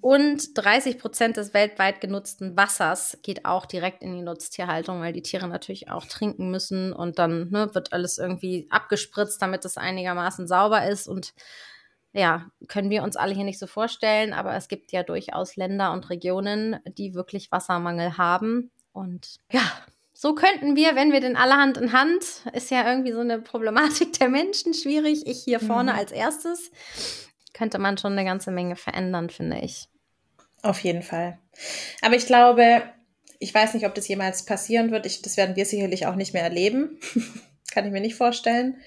Und 0.00 0.56
30 0.56 0.98
Prozent 0.98 1.36
des 1.36 1.52
weltweit 1.52 2.00
genutzten 2.00 2.56
Wassers 2.56 3.18
geht 3.22 3.44
auch 3.44 3.66
direkt 3.66 4.02
in 4.02 4.14
die 4.14 4.22
Nutztierhaltung, 4.22 5.00
weil 5.00 5.12
die 5.12 5.22
Tiere 5.22 5.48
natürlich 5.48 5.90
auch 5.90 6.04
trinken 6.04 6.50
müssen 6.50 6.92
und 6.92 7.18
dann 7.18 7.50
ne, 7.50 7.74
wird 7.74 7.92
alles 7.92 8.18
irgendwie 8.18 8.68
abgespritzt, 8.70 9.42
damit 9.42 9.64
es 9.64 9.76
einigermaßen 9.76 10.46
sauber 10.46 10.86
ist. 10.86 11.08
Und 11.08 11.34
ja, 12.12 12.46
können 12.68 12.88
wir 12.90 13.02
uns 13.02 13.16
alle 13.16 13.34
hier 13.34 13.44
nicht 13.44 13.58
so 13.58 13.66
vorstellen, 13.66 14.32
aber 14.32 14.54
es 14.54 14.68
gibt 14.68 14.92
ja 14.92 15.02
durchaus 15.02 15.56
Länder 15.56 15.92
und 15.92 16.08
Regionen, 16.08 16.78
die 16.86 17.14
wirklich 17.14 17.50
Wassermangel 17.50 18.16
haben. 18.16 18.70
Und 18.92 19.38
ja, 19.50 19.62
so 20.18 20.34
könnten 20.34 20.76
wir, 20.76 20.96
wenn 20.96 21.12
wir 21.12 21.20
den 21.20 21.36
alle 21.36 21.56
Hand 21.56 21.76
in 21.76 21.92
Hand, 21.92 22.24
ist 22.54 22.70
ja 22.70 22.88
irgendwie 22.88 23.12
so 23.12 23.20
eine 23.20 23.38
Problematik 23.38 24.14
der 24.18 24.30
Menschen 24.30 24.72
schwierig. 24.72 25.26
Ich 25.26 25.44
hier 25.44 25.60
vorne 25.60 25.92
mhm. 25.92 25.98
als 25.98 26.10
erstes, 26.10 26.70
könnte 27.52 27.78
man 27.78 27.98
schon 27.98 28.12
eine 28.12 28.24
ganze 28.24 28.50
Menge 28.50 28.76
verändern, 28.76 29.28
finde 29.28 29.58
ich. 29.58 29.88
Auf 30.62 30.80
jeden 30.80 31.02
Fall. 31.02 31.38
Aber 32.00 32.16
ich 32.16 32.24
glaube, 32.24 32.82
ich 33.40 33.52
weiß 33.52 33.74
nicht, 33.74 33.84
ob 33.84 33.94
das 33.94 34.08
jemals 34.08 34.46
passieren 34.46 34.90
wird. 34.90 35.04
Ich, 35.04 35.20
das 35.20 35.36
werden 35.36 35.54
wir 35.54 35.66
sicherlich 35.66 36.06
auch 36.06 36.14
nicht 36.14 36.32
mehr 36.32 36.44
erleben. 36.44 36.98
Kann 37.70 37.84
ich 37.84 37.92
mir 37.92 38.00
nicht 38.00 38.14
vorstellen. 38.14 38.80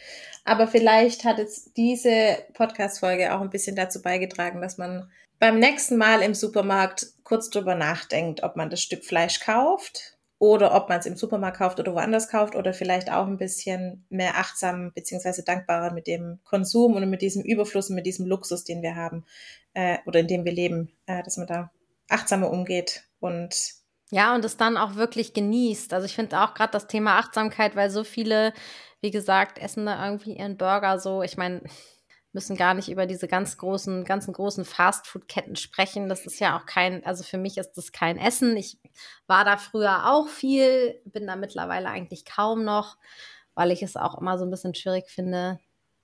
Aber 0.46 0.68
vielleicht 0.68 1.26
hat 1.26 1.38
jetzt 1.38 1.78
diese 1.78 2.40
Podcast-Folge 2.56 3.36
auch 3.36 3.42
ein 3.42 3.52
bisschen 3.52 3.76
dazu 3.76 4.02
beigetragen, 4.02 4.62
dass 4.62 4.80
man 4.80 5.12
beim 5.38 5.60
nächsten 5.60 5.98
Mal 5.98 6.24
im 6.24 6.34
Supermarkt 6.34 7.06
kurz 7.24 7.52
drüber 7.52 7.76
nachdenkt, 7.76 8.42
ob 8.42 8.56
man 8.56 8.72
das 8.72 8.82
Stück 8.82 9.06
Fleisch 9.06 9.42
kauft 9.42 10.19
oder 10.40 10.74
ob 10.74 10.88
man 10.88 11.00
es 11.00 11.06
im 11.06 11.18
Supermarkt 11.18 11.58
kauft 11.58 11.80
oder 11.80 11.94
woanders 11.94 12.30
kauft 12.30 12.56
oder 12.56 12.74
vielleicht 12.74 13.12
auch 13.12 13.28
ein 13.28 13.38
bisschen 13.38 14.06
mehr 14.10 14.38
achtsam 14.38 14.94
beziehungsweise 14.94 15.44
dankbarer 15.44 15.94
mit 15.94 16.08
dem 16.08 16.40
Konsum 16.46 16.96
und 16.96 17.10
mit 17.10 17.22
diesem 17.22 17.44
Überfluss 17.44 17.90
und 17.90 17.96
mit 17.96 18.06
diesem 18.06 18.26
Luxus, 18.26 18.64
den 18.64 18.82
wir 18.82 18.96
haben 18.96 19.26
äh, 19.74 19.98
oder 20.06 20.22
in 20.22 20.28
dem 20.28 20.46
wir 20.46 20.54
leben, 20.54 20.92
äh, 21.06 21.22
dass 21.24 21.38
man 21.38 21.48
da 21.48 21.72
achtsamer 22.08 22.50
umgeht 22.50 23.04
und 23.20 23.80
ja, 24.12 24.34
und 24.34 24.44
es 24.44 24.58
dann 24.58 24.76
auch 24.76 24.96
wirklich 24.96 25.34
genießt. 25.34 25.94
Also 25.94 26.06
ich 26.08 26.16
finde 26.16 26.42
auch 26.42 26.56
gerade 26.56 26.72
das 26.72 26.88
Thema 26.88 27.20
Achtsamkeit, 27.20 27.76
weil 27.76 27.92
so 27.92 28.04
viele, 28.04 28.54
wie 29.02 29.12
gesagt, 29.12 29.60
essen 29.60 29.86
da 29.86 30.04
irgendwie 30.04 30.36
ihren 30.36 30.58
Burger 30.58 31.00
so. 31.00 31.22
Ich 31.22 31.38
meine, 31.38 31.62
müssen 32.32 32.56
gar 32.56 32.74
nicht 32.74 32.90
über 32.90 33.06
diese 33.06 33.28
ganz 33.28 33.58
großen, 33.58 34.06
ganzen 34.06 34.34
großen 34.34 34.66
Fastfood-Ketten 34.66 35.56
sprechen. 35.56 36.10
Das 36.10 36.26
ist 36.26 36.40
ja 36.40 36.58
auch 36.58 36.66
kein, 36.66 37.04
also 37.06 37.24
für 37.24 37.38
mich 37.38 37.58
ist 37.58 37.74
das 37.74 37.92
kein 37.92 38.18
Essen. 38.18 38.56
Ich 38.56 38.78
war 39.26 39.46
da 39.46 39.58
früher 39.58 40.12
auch 40.12 40.28
viel, 40.28 41.02
bin 41.06 41.26
da 41.28 41.36
mittlerweile 41.36 41.90
eigentlich 41.90 42.26
kaum 42.26 42.64
noch, 42.64 42.98
weil 43.56 43.72
ich 43.72 43.82
es 43.82 43.96
auch 43.96 44.20
immer 44.20 44.38
so 44.38 44.46
ein 44.46 44.52
bisschen 44.52 44.76
schwierig 44.76 45.10
finde. 45.10 45.60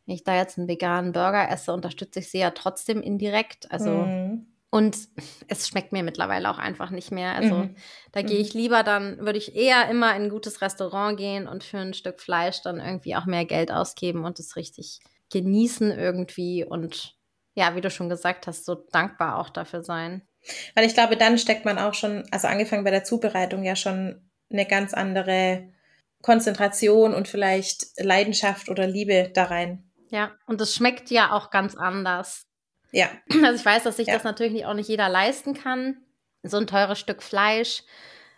Wenn 0.06 0.16
ich 0.16 0.24
da 0.24 0.36
jetzt 0.36 0.58
einen 0.58 0.68
veganen 0.68 1.12
Burger 1.12 1.50
esse, 1.50 1.74
unterstütze 1.74 2.20
ich 2.20 2.32
sie 2.32 2.40
ja 2.40 2.52
trotzdem 2.52 3.02
indirekt. 3.02 3.72
Also 3.72 3.92
mhm. 3.92 4.48
Und 4.72 5.08
es 5.48 5.70
schmeckt 5.70 5.94
mir 5.94 6.04
mittlerweile 6.04 6.50
auch 6.50 6.58
einfach 6.58 6.90
nicht 6.90 7.10
mehr. 7.10 7.34
Also 7.34 7.56
mhm. 7.56 7.76
da 8.12 8.24
gehe 8.24 8.40
ich 8.40 8.54
mhm. 8.54 8.60
lieber, 8.60 8.84
dann 8.84 9.20
würde 9.20 9.38
ich 9.38 9.56
eher 9.56 9.90
immer 9.90 10.14
in 10.18 10.24
ein 10.24 10.30
gutes 10.30 10.62
Restaurant 10.62 11.18
gehen 11.18 11.48
und 11.48 11.64
für 11.64 11.78
ein 11.78 11.94
Stück 11.94 12.20
Fleisch 12.20 12.62
dann 12.62 12.82
irgendwie 12.82 13.16
auch 13.16 13.26
mehr 13.26 13.46
Geld 13.46 13.72
ausgeben 13.72 14.26
und 14.26 14.38
es 14.38 14.58
richtig 14.58 15.00
genießen 15.32 15.92
irgendwie 15.92 16.64
und 16.64 17.16
ja, 17.56 17.76
wie 17.76 17.82
du 17.82 17.90
schon 17.90 18.10
gesagt 18.10 18.48
hast, 18.48 18.66
so 18.66 18.76
dankbar 18.92 19.40
auch 19.40 19.50
dafür 19.50 19.84
sein. 19.84 20.28
Weil 20.76 20.86
ich 20.86 20.94
glaube, 20.94 21.18
dann 21.18 21.38
steckt 21.38 21.66
man 21.66 21.80
auch 21.80 21.94
schon, 21.94 22.24
also 22.32 22.48
angefangen 22.48 22.84
bei 22.84 22.92
der 22.92 23.04
Zubereitung 23.04 23.64
ja 23.64 23.76
schon 23.76 24.30
eine 24.52 24.66
ganz 24.66 24.94
andere 24.94 25.74
Konzentration 26.22 27.14
und 27.14 27.28
vielleicht 27.28 27.88
Leidenschaft 27.98 28.70
oder 28.70 28.88
Liebe 28.88 29.32
da 29.34 29.46
rein. 29.46 29.90
Ja, 30.10 30.34
und 30.48 30.62
es 30.62 30.76
schmeckt 30.76 31.10
ja 31.10 31.32
auch 31.32 31.50
ganz 31.50 31.76
anders. 31.76 32.46
Ja. 32.92 33.10
Also 33.44 33.60
ich 33.60 33.66
weiß, 33.66 33.84
dass 33.84 33.98
sich 33.98 34.08
ja. 34.08 34.14
das 34.14 34.24
natürlich 34.24 34.66
auch 34.66 34.74
nicht 34.74 34.90
jeder 34.90 35.10
leisten 35.10 35.54
kann, 35.54 35.98
so 36.44 36.58
ein 36.58 36.68
teures 36.68 37.00
Stück 37.00 37.24
Fleisch. 37.24 37.84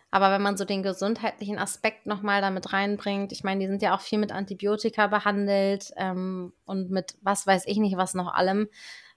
Aber 0.10 0.32
wenn 0.32 0.41
man 0.41 0.56
so 0.56 0.63
den 0.63 0.84
gesundheitlichen 0.84 1.60
Aspekt 1.60 2.06
nochmal 2.06 2.41
damit 2.41 2.72
reinbringt, 2.72 3.32
ich 3.32 3.43
meine, 3.43 3.60
die 3.60 3.67
sind 3.67 3.82
ja 3.82 3.93
auch 3.93 4.02
viel 4.02 4.20
mit 4.20 4.32
Antibiotika 4.32 5.08
behandelt 5.08 5.91
ähm, 5.98 6.54
und 6.65 6.89
mit 6.89 7.17
was 7.22 7.46
weiß 7.46 7.63
ich 7.67 7.78
nicht, 7.78 7.98
was 7.98 8.13
noch 8.13 8.34
allem, 8.34 8.70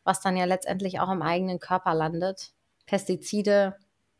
was 0.02 0.20
dann 0.20 0.36
ja 0.36 0.46
letztendlich 0.46 0.98
auch 0.98 1.10
im 1.10 1.22
eigenen 1.22 1.60
Körper 1.60 1.94
landet. 1.94 2.52
Pestizide, 2.86 3.76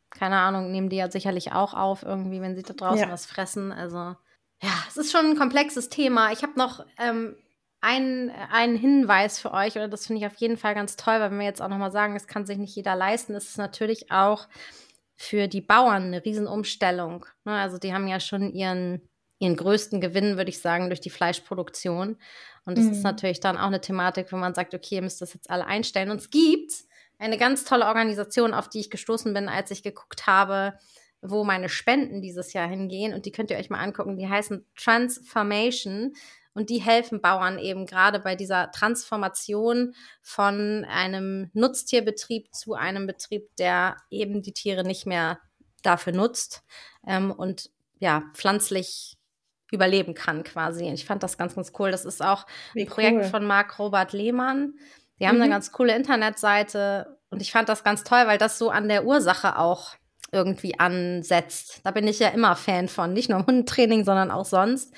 keine 0.09 0.37
Ahnung, 0.37 0.71
nehmen 0.71 0.89
die 0.89 0.95
ja 0.95 1.11
sicherlich 1.11 1.51
auch 1.51 1.73
auf, 1.73 2.03
irgendwie, 2.03 2.41
wenn 2.41 2.55
sie 2.55 2.63
da 2.63 2.73
draußen 2.73 3.07
ja. 3.07 3.11
was 3.11 3.25
fressen. 3.25 3.73
Also 3.73 4.15
ja, 4.61 4.73
es 4.87 4.95
ist 4.95 5.11
schon 5.11 5.25
ein 5.25 5.37
komplexes 5.37 5.89
Thema. 5.89 6.31
Ich 6.31 6.41
habe 6.43 6.53
noch 6.55 6.85
ähm, 6.97 7.35
einen, 7.81 8.29
einen 8.29 8.77
Hinweis 8.77 9.39
für 9.39 9.51
euch, 9.53 9.75
oder 9.75 9.89
das 9.89 10.05
finde 10.05 10.21
ich 10.21 10.27
auf 10.27 10.35
jeden 10.35 10.55
Fall 10.55 10.75
ganz 10.75 10.95
toll, 10.95 11.15
weil 11.19 11.31
wenn 11.31 11.39
wir 11.39 11.45
jetzt 11.45 11.61
auch 11.61 11.67
nochmal 11.67 11.91
sagen, 11.91 12.15
es 12.15 12.27
kann 12.27 12.45
sich 12.45 12.57
nicht 12.57 12.75
jeder 12.75 12.95
leisten, 12.95 13.33
ist 13.33 13.49
es 13.49 13.57
natürlich 13.57 14.11
auch 14.11 14.47
für 15.21 15.47
die 15.47 15.61
Bauern 15.61 16.05
eine 16.05 16.25
Riesenumstellung. 16.25 17.27
Ne? 17.45 17.53
Also 17.53 17.77
die 17.77 17.93
haben 17.93 18.07
ja 18.07 18.19
schon 18.19 18.51
ihren, 18.53 19.07
ihren 19.37 19.55
größten 19.55 20.01
Gewinn, 20.01 20.35
würde 20.35 20.49
ich 20.49 20.59
sagen, 20.59 20.87
durch 20.87 20.99
die 20.99 21.11
Fleischproduktion. 21.11 22.17
Und 22.65 22.77
das 22.77 22.85
mhm. 22.85 22.91
ist 22.91 23.03
natürlich 23.03 23.39
dann 23.39 23.57
auch 23.57 23.67
eine 23.67 23.81
Thematik, 23.81 24.31
wo 24.31 24.37
man 24.37 24.55
sagt, 24.55 24.73
okay, 24.73 24.95
ihr 24.95 25.01
müsst 25.03 25.21
das 25.21 25.35
jetzt 25.35 25.51
alle 25.51 25.67
einstellen. 25.67 26.09
Und 26.09 26.17
es 26.17 26.31
gibt 26.31 26.73
eine 27.19 27.37
ganz 27.37 27.65
tolle 27.65 27.85
Organisation, 27.85 28.53
auf 28.53 28.67
die 28.67 28.79
ich 28.79 28.89
gestoßen 28.89 29.31
bin, 29.31 29.47
als 29.47 29.69
ich 29.69 29.83
geguckt 29.83 30.25
habe, 30.25 30.73
wo 31.21 31.43
meine 31.43 31.69
Spenden 31.69 32.23
dieses 32.23 32.53
Jahr 32.53 32.67
hingehen. 32.67 33.13
Und 33.13 33.27
die 33.27 33.31
könnt 33.31 33.51
ihr 33.51 33.57
euch 33.57 33.69
mal 33.69 33.79
angucken. 33.79 34.17
Die 34.17 34.27
heißen 34.27 34.65
Transformation. 34.75 36.13
Und 36.53 36.69
die 36.69 36.81
helfen 36.81 37.21
Bauern 37.21 37.59
eben 37.59 37.85
gerade 37.85 38.19
bei 38.19 38.35
dieser 38.35 38.71
Transformation 38.71 39.95
von 40.21 40.85
einem 40.89 41.49
Nutztierbetrieb 41.53 42.53
zu 42.53 42.73
einem 42.73 43.07
Betrieb, 43.07 43.55
der 43.57 43.97
eben 44.09 44.41
die 44.41 44.53
Tiere 44.53 44.83
nicht 44.83 45.05
mehr 45.05 45.39
dafür 45.81 46.13
nutzt 46.13 46.63
ähm, 47.07 47.31
und 47.31 47.69
ja, 47.99 48.23
pflanzlich 48.33 49.17
überleben 49.71 50.13
kann 50.13 50.43
quasi. 50.43 50.89
Ich 50.89 51.05
fand 51.05 51.23
das 51.23 51.37
ganz, 51.37 51.55
ganz 51.55 51.71
cool. 51.79 51.91
Das 51.91 52.03
ist 52.03 52.21
auch 52.21 52.45
Wie 52.73 52.81
ein 52.81 52.87
Projekt 52.87 53.17
cool. 53.17 53.23
von 53.23 53.45
Marc 53.45 53.79
Robert 53.79 54.11
Lehmann. 54.11 54.73
Die 55.19 55.27
haben 55.27 55.37
mhm. 55.37 55.43
eine 55.43 55.51
ganz 55.51 55.71
coole 55.71 55.95
Internetseite 55.95 57.17
und 57.29 57.41
ich 57.41 57.51
fand 57.51 57.69
das 57.69 57.83
ganz 57.83 58.03
toll, 58.03 58.23
weil 58.25 58.37
das 58.37 58.57
so 58.57 58.69
an 58.69 58.89
der 58.89 59.05
Ursache 59.05 59.57
auch 59.57 59.95
irgendwie 60.31 60.79
ansetzt. 60.79 61.81
Da 61.83 61.91
bin 61.91 62.07
ich 62.07 62.19
ja 62.19 62.29
immer 62.29 62.55
Fan 62.55 62.87
von, 62.89 63.13
nicht 63.13 63.29
nur 63.29 63.39
im 63.39 63.45
Hundetraining, 63.45 64.03
sondern 64.03 64.31
auch 64.31 64.45
sonst 64.45 64.93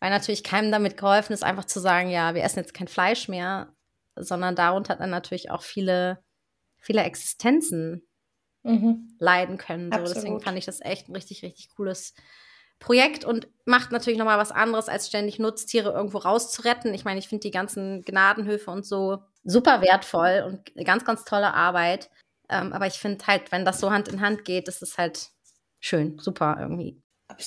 weil 0.00 0.10
natürlich 0.10 0.44
keinem 0.44 0.70
damit 0.70 0.96
geholfen 0.96 1.32
ist, 1.32 1.42
einfach 1.42 1.64
zu 1.64 1.80
sagen, 1.80 2.10
ja, 2.10 2.34
wir 2.34 2.42
essen 2.42 2.58
jetzt 2.58 2.74
kein 2.74 2.88
Fleisch 2.88 3.28
mehr, 3.28 3.74
sondern 4.14 4.56
darunter 4.56 4.96
dann 4.96 5.10
natürlich 5.10 5.50
auch 5.50 5.62
viele, 5.62 6.22
viele 6.78 7.02
Existenzen 7.02 8.06
mhm. 8.62 9.16
leiden 9.18 9.58
können. 9.58 9.90
So. 9.92 10.14
Deswegen 10.14 10.40
fand 10.40 10.58
ich 10.58 10.66
das 10.66 10.80
echt 10.80 11.08
ein 11.08 11.14
richtig, 11.14 11.42
richtig 11.42 11.70
cooles 11.70 12.14
Projekt 12.78 13.24
und 13.24 13.48
macht 13.64 13.90
natürlich 13.90 14.18
nochmal 14.18 14.38
was 14.38 14.52
anderes, 14.52 14.88
als 14.88 15.08
ständig 15.08 15.38
Nutztiere 15.38 15.92
irgendwo 15.92 16.18
rauszuretten. 16.18 16.92
Ich 16.92 17.04
meine, 17.04 17.18
ich 17.18 17.28
finde 17.28 17.42
die 17.42 17.50
ganzen 17.50 18.02
Gnadenhöfe 18.02 18.70
und 18.70 18.84
so 18.84 19.22
super 19.44 19.80
wertvoll 19.80 20.44
und 20.46 20.84
ganz, 20.84 21.04
ganz 21.04 21.24
tolle 21.24 21.54
Arbeit. 21.54 22.10
Ähm, 22.48 22.72
aber 22.72 22.86
ich 22.86 22.94
finde 22.94 23.26
halt, 23.26 23.50
wenn 23.50 23.64
das 23.64 23.80
so 23.80 23.90
Hand 23.90 24.08
in 24.08 24.20
Hand 24.20 24.44
geht, 24.44 24.68
ist 24.68 24.82
es 24.82 24.98
halt 24.98 25.30
schön, 25.80 26.18
super 26.18 26.58
irgendwie. 26.60 27.02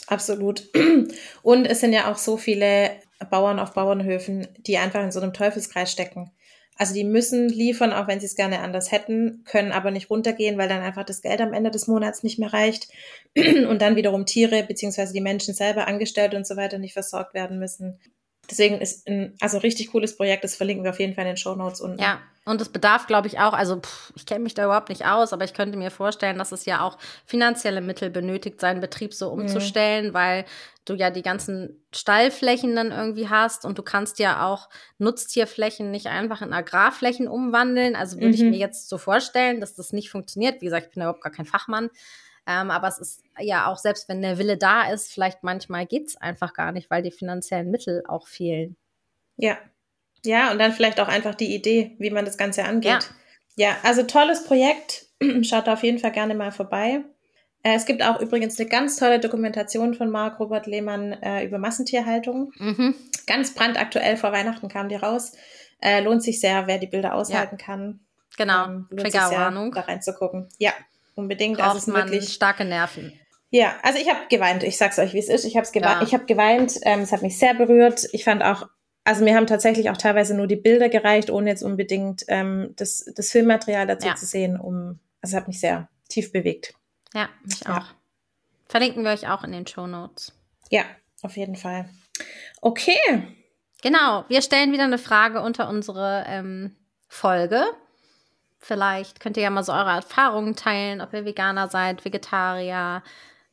Absolut. 0.07 0.69
Und 1.43 1.65
es 1.65 1.79
sind 1.79 1.93
ja 1.93 2.11
auch 2.11 2.17
so 2.17 2.37
viele 2.37 2.91
Bauern 3.29 3.59
auf 3.59 3.73
Bauernhöfen, 3.73 4.47
die 4.57 4.77
einfach 4.77 5.03
in 5.03 5.11
so 5.11 5.19
einem 5.19 5.33
Teufelskreis 5.33 5.91
stecken. 5.91 6.31
Also 6.77 6.93
die 6.93 7.03
müssen 7.03 7.49
liefern, 7.49 7.91
auch 7.91 8.07
wenn 8.07 8.21
sie 8.21 8.25
es 8.25 8.37
gerne 8.37 8.59
anders 8.59 8.93
hätten, 8.93 9.43
können 9.43 9.73
aber 9.73 9.91
nicht 9.91 10.09
runtergehen, 10.09 10.57
weil 10.57 10.69
dann 10.69 10.81
einfach 10.81 11.03
das 11.03 11.21
Geld 11.21 11.41
am 11.41 11.51
Ende 11.51 11.71
des 11.71 11.87
Monats 11.87 12.23
nicht 12.23 12.39
mehr 12.39 12.53
reicht 12.53 12.87
und 13.35 13.81
dann 13.81 13.97
wiederum 13.97 14.25
Tiere 14.25 14.63
beziehungsweise 14.63 15.11
die 15.11 15.19
Menschen 15.19 15.53
selber 15.53 15.87
angestellt 15.87 16.33
und 16.33 16.47
so 16.47 16.55
weiter 16.55 16.77
nicht 16.77 16.93
versorgt 16.93 17.33
werden 17.33 17.59
müssen. 17.59 17.99
Deswegen 18.49 18.81
ist 18.81 19.07
ein 19.07 19.35
also 19.39 19.57
richtig 19.59 19.91
cooles 19.91 20.15
Projekt, 20.17 20.43
das 20.43 20.55
verlinken 20.55 20.83
wir 20.83 20.91
auf 20.91 20.99
jeden 20.99 21.13
Fall 21.13 21.23
in 21.23 21.31
den 21.31 21.37
Show 21.37 21.55
Notes 21.55 21.81
unten. 21.81 22.01
Ja, 22.01 22.19
und 22.45 22.59
es 22.61 22.69
bedarf, 22.69 23.05
glaube 23.05 23.27
ich, 23.27 23.39
auch, 23.39 23.53
also 23.53 23.79
pff, 23.79 24.11
ich 24.15 24.25
kenne 24.25 24.39
mich 24.39 24.55
da 24.55 24.65
überhaupt 24.65 24.89
nicht 24.89 25.05
aus, 25.05 25.33
aber 25.33 25.45
ich 25.45 25.53
könnte 25.53 25.77
mir 25.77 25.91
vorstellen, 25.91 26.37
dass 26.37 26.51
es 26.51 26.65
ja 26.65 26.81
auch 26.81 26.97
finanzielle 27.25 27.81
Mittel 27.81 28.09
benötigt, 28.09 28.59
seinen 28.59 28.81
Betrieb 28.81 29.13
so 29.13 29.33
mhm. 29.33 29.41
umzustellen, 29.41 30.07
mhm. 30.07 30.13
weil 30.13 30.45
du 30.85 30.95
ja 30.95 31.11
die 31.11 31.21
ganzen 31.21 31.83
Stallflächen 31.93 32.75
dann 32.75 32.91
irgendwie 32.91 33.29
hast 33.29 33.65
und 33.65 33.77
du 33.77 33.83
kannst 33.83 34.17
ja 34.17 34.47
auch 34.47 34.69
Nutztierflächen 34.97 35.91
nicht 35.91 36.07
einfach 36.07 36.41
in 36.41 36.51
Agrarflächen 36.51 37.27
umwandeln. 37.27 37.95
Also 37.95 38.17
würde 38.17 38.29
mhm. 38.29 38.33
ich 38.33 38.41
mir 38.41 38.57
jetzt 38.57 38.89
so 38.89 38.97
vorstellen, 38.97 39.59
dass 39.59 39.75
das 39.75 39.93
nicht 39.93 40.09
funktioniert. 40.09 40.61
Wie 40.61 40.65
gesagt, 40.65 40.87
ich 40.87 40.93
bin 40.93 41.03
überhaupt 41.03 41.21
gar 41.21 41.31
kein 41.31 41.45
Fachmann. 41.45 41.91
Ähm, 42.49 42.71
aber 42.71 42.87
es 42.87 42.97
ist 42.97 43.23
ja 43.39 43.67
auch, 43.67 43.77
selbst 43.77 44.09
wenn 44.09 44.23
der 44.23 44.39
Wille 44.39 44.57
da 44.57 44.91
ist, 44.91 45.13
vielleicht 45.13 45.43
manchmal 45.43 45.85
geht 45.85 46.07
es 46.07 46.17
einfach 46.17 46.53
gar 46.53 46.71
nicht, 46.71 46.89
weil 46.89 47.03
die 47.03 47.11
finanziellen 47.11 47.69
Mittel 47.69 48.01
auch 48.07 48.27
fehlen. 48.27 48.75
Ja. 49.37 49.59
Ja, 50.25 50.51
und 50.51 50.57
dann 50.57 50.73
vielleicht 50.73 50.99
auch 50.99 51.07
einfach 51.07 51.35
die 51.35 51.53
Idee, 51.53 51.95
wie 51.99 52.09
man 52.09 52.25
das 52.25 52.39
Ganze 52.39 52.65
angeht. 52.65 53.11
Ja, 53.55 53.69
ja 53.69 53.77
also 53.83 54.01
tolles 54.01 54.45
Projekt. 54.45 55.05
Schaut 55.43 55.67
da 55.67 55.73
auf 55.73 55.83
jeden 55.83 55.99
Fall 55.99 56.11
gerne 56.11 56.33
mal 56.33 56.51
vorbei. 56.51 57.03
Äh, 57.61 57.75
es 57.75 57.85
gibt 57.85 58.01
auch 58.01 58.19
übrigens 58.19 58.59
eine 58.59 58.67
ganz 58.67 58.95
tolle 58.95 59.19
Dokumentation 59.19 59.93
von 59.93 60.09
Marc 60.09 60.39
Robert 60.39 60.65
Lehmann 60.65 61.13
äh, 61.13 61.45
über 61.45 61.59
Massentierhaltung. 61.59 62.51
Mhm. 62.57 62.95
Ganz 63.27 63.53
brandaktuell 63.53 64.17
vor 64.17 64.31
Weihnachten 64.31 64.69
kam 64.69 64.89
die 64.89 64.95
raus. 64.95 65.33
Äh, 65.81 66.01
lohnt 66.01 66.23
sich 66.23 66.39
sehr, 66.39 66.65
wer 66.65 66.79
die 66.79 66.87
Bilder 66.87 67.13
aushalten 67.13 67.57
ja. 67.59 67.65
kann. 67.65 67.99
Genau, 68.37 68.65
ähm, 68.65 68.87
Triggerwarnung. 68.97 69.71
Da 69.71 69.81
reinzugucken. 69.81 70.49
Ja, 70.57 70.73
unbedingt. 71.19 71.57
Braucht 71.57 71.75
also 71.75 71.91
man 71.91 72.09
wirklich 72.09 72.33
starke 72.33 72.65
Nerven. 72.65 73.13
Ja, 73.51 73.77
also 73.83 73.99
ich 73.99 74.09
habe 74.09 74.21
geweint. 74.29 74.63
Ich 74.63 74.77
sag's 74.77 74.99
euch, 74.99 75.13
wie 75.13 75.19
es 75.19 75.29
ist. 75.29 75.45
Ich 75.45 75.57
habe 75.57 75.67
geweint. 75.71 76.01
Ja. 76.01 76.03
Ich 76.03 76.13
habe 76.13 76.25
geweint. 76.25 76.79
Ähm, 76.83 77.01
es 77.01 77.11
hat 77.11 77.21
mich 77.21 77.37
sehr 77.37 77.53
berührt. 77.53 78.07
Ich 78.11 78.23
fand 78.23 78.43
auch, 78.43 78.67
also 79.03 79.23
mir 79.23 79.35
haben 79.35 79.47
tatsächlich 79.47 79.89
auch 79.89 79.97
teilweise 79.97 80.35
nur 80.35 80.47
die 80.47 80.55
Bilder 80.55 80.89
gereicht, 80.89 81.29
ohne 81.29 81.49
jetzt 81.49 81.63
unbedingt 81.63 82.23
ähm, 82.27 82.73
das, 82.75 83.05
das 83.15 83.31
Filmmaterial 83.31 83.87
dazu 83.87 84.07
ja. 84.07 84.15
zu 84.15 84.25
sehen. 84.25 84.59
Um, 84.59 84.99
also 85.21 85.35
es 85.35 85.41
hat 85.41 85.47
mich 85.47 85.59
sehr 85.59 85.89
tief 86.09 86.31
bewegt. 86.31 86.73
Ja, 87.13 87.29
mich 87.43 87.67
auch. 87.67 87.85
Verlinken 88.67 89.03
wir 89.03 89.11
euch 89.11 89.27
auch 89.27 89.43
in 89.43 89.51
den 89.51 89.65
Show 89.65 89.87
Notes. 89.87 90.31
Ja, 90.69 90.83
auf 91.23 91.35
jeden 91.35 91.55
Fall. 91.55 91.89
Okay. 92.61 92.97
Genau, 93.81 94.25
wir 94.27 94.41
stellen 94.41 94.71
wieder 94.73 94.83
eine 94.83 94.97
Frage 94.97 95.41
unter 95.41 95.69
unsere 95.69 96.25
ähm, 96.27 96.75
Folge. 97.07 97.63
Vielleicht 98.59 99.19
könnt 99.19 99.37
ihr 99.37 99.43
ja 99.43 99.49
mal 99.49 99.63
so 99.63 99.71
eure 99.71 99.91
Erfahrungen 99.91 100.55
teilen, 100.55 101.01
ob 101.01 101.13
ihr 101.13 101.25
Veganer 101.25 101.69
seid, 101.69 102.03
Vegetarier, 102.03 103.01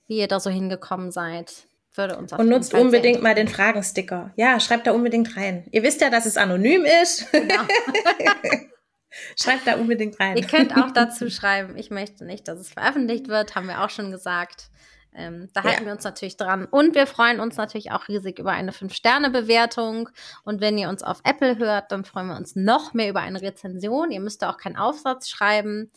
wie 0.07 0.19
ihr 0.19 0.29
da 0.29 0.41
so 0.41 0.51
hingekommen 0.51 1.13
seid. 1.13 1.69
Würde 1.95 2.17
uns 2.17 2.33
Und 2.33 2.49
nutzt 2.49 2.75
unbedingt 2.75 3.23
mal 3.23 3.35
den 3.35 3.49
Fragensticker. 3.49 4.33
Ja, 4.37 4.61
schreibt 4.61 4.87
da 4.87 4.93
unbedingt 4.93 5.37
rein. 5.37 5.67
Ihr 5.71 5.83
wisst 5.83 6.01
ja, 6.03 6.11
dass 6.11 6.27
es 6.27 6.37
anonym 6.37 6.85
ist. 6.85 7.31
Genau. 7.33 7.63
schreibt 9.41 9.67
da 9.67 9.77
unbedingt 9.77 10.19
rein. 10.21 10.37
Ihr 10.37 10.47
könnt 10.47 10.77
auch 10.77 10.91
dazu 10.91 11.31
schreiben, 11.31 11.77
ich 11.77 11.91
möchte 11.91 12.25
nicht, 12.25 12.49
dass 12.49 12.59
es 12.59 12.71
veröffentlicht 12.71 13.29
wird, 13.29 13.55
haben 13.55 13.69
wir 13.69 13.83
auch 13.83 13.91
schon 13.91 14.11
gesagt. 14.11 14.71
Ähm, 15.17 15.49
da 15.55 15.65
halten 15.65 15.83
ja. 15.83 15.87
wir 15.87 15.93
uns 15.93 16.05
natürlich 16.05 16.37
dran. 16.37 16.67
Und 16.67 16.95
wir 16.95 17.07
freuen 17.07 17.41
uns 17.41 17.57
natürlich 17.57 17.91
auch 17.91 18.07
riesig 18.09 18.39
über 18.39 18.53
eine 18.53 18.73
5-Sterne-Bewertung. 18.73 20.11
Und 20.45 20.61
wenn 20.61 20.77
ihr 20.77 20.89
uns 20.89 21.03
auf 21.03 21.21
Apple 21.25 21.59
hört, 21.59 21.91
dann 21.91 22.05
freuen 22.05 22.29
wir 22.29 22.37
uns 22.37 22.55
noch 22.55 22.93
mehr 22.93 23.09
über 23.09 23.21
eine 23.21 23.41
Rezension. 23.41 24.11
Ihr 24.11 24.21
müsst 24.21 24.45
auch 24.45 24.59
keinen 24.59 24.77
Aufsatz 24.77 25.29
schreiben. 25.29 25.91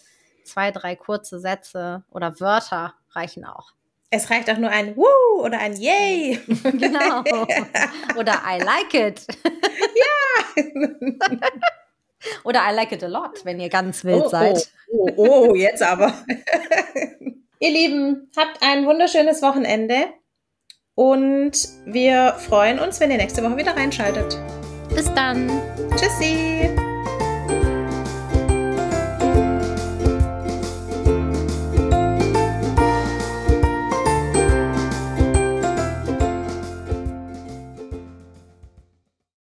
Zwei, 0.43 0.72
drei 0.72 0.95
kurze 0.95 1.39
Sätze 1.39 2.03
oder 2.09 2.39
Wörter 2.39 2.93
reichen 3.11 3.45
auch. 3.45 3.74
Es 4.11 4.30
reicht 4.32 4.49
auch 4.49 4.57
nur 4.57 4.72
ein 4.72 4.95
Woo 4.95 5.43
oder 5.43 5.59
ein 5.59 5.76
Yay. 5.76 6.39
genau. 6.63 7.24
Oder 8.17 8.41
I 8.43 8.59
like 8.59 8.93
it. 8.93 9.28
ja. 9.95 10.63
oder 12.43 12.61
I 12.67 12.74
like 12.74 12.91
it 12.91 13.03
a 13.03 13.07
lot, 13.07 13.45
wenn 13.45 13.59
ihr 13.59 13.70
ganz 13.70 14.03
wild 14.03 14.24
oh, 14.26 14.30
seid. 14.30 14.70
Oh, 14.91 15.09
oh, 15.15 15.47
oh, 15.49 15.55
jetzt 15.55 15.84
aber. 15.84 16.13
Ihr 17.62 17.72
Lieben, 17.72 18.32
habt 18.38 18.64
ein 18.64 18.86
wunderschönes 18.86 19.41
Wochenende 19.41 20.14
und 20.95 21.51
wir 21.86 22.36
freuen 22.38 22.80
uns, 22.80 23.01
wenn 23.01 23.12
ihr 23.12 23.18
nächste 23.18 23.43
Woche 23.43 23.57
wieder 23.57 23.76
reinschaltet. 23.76 24.38
Bis 24.95 25.14
dann. 25.14 25.49
Tschüssi. 25.97 26.70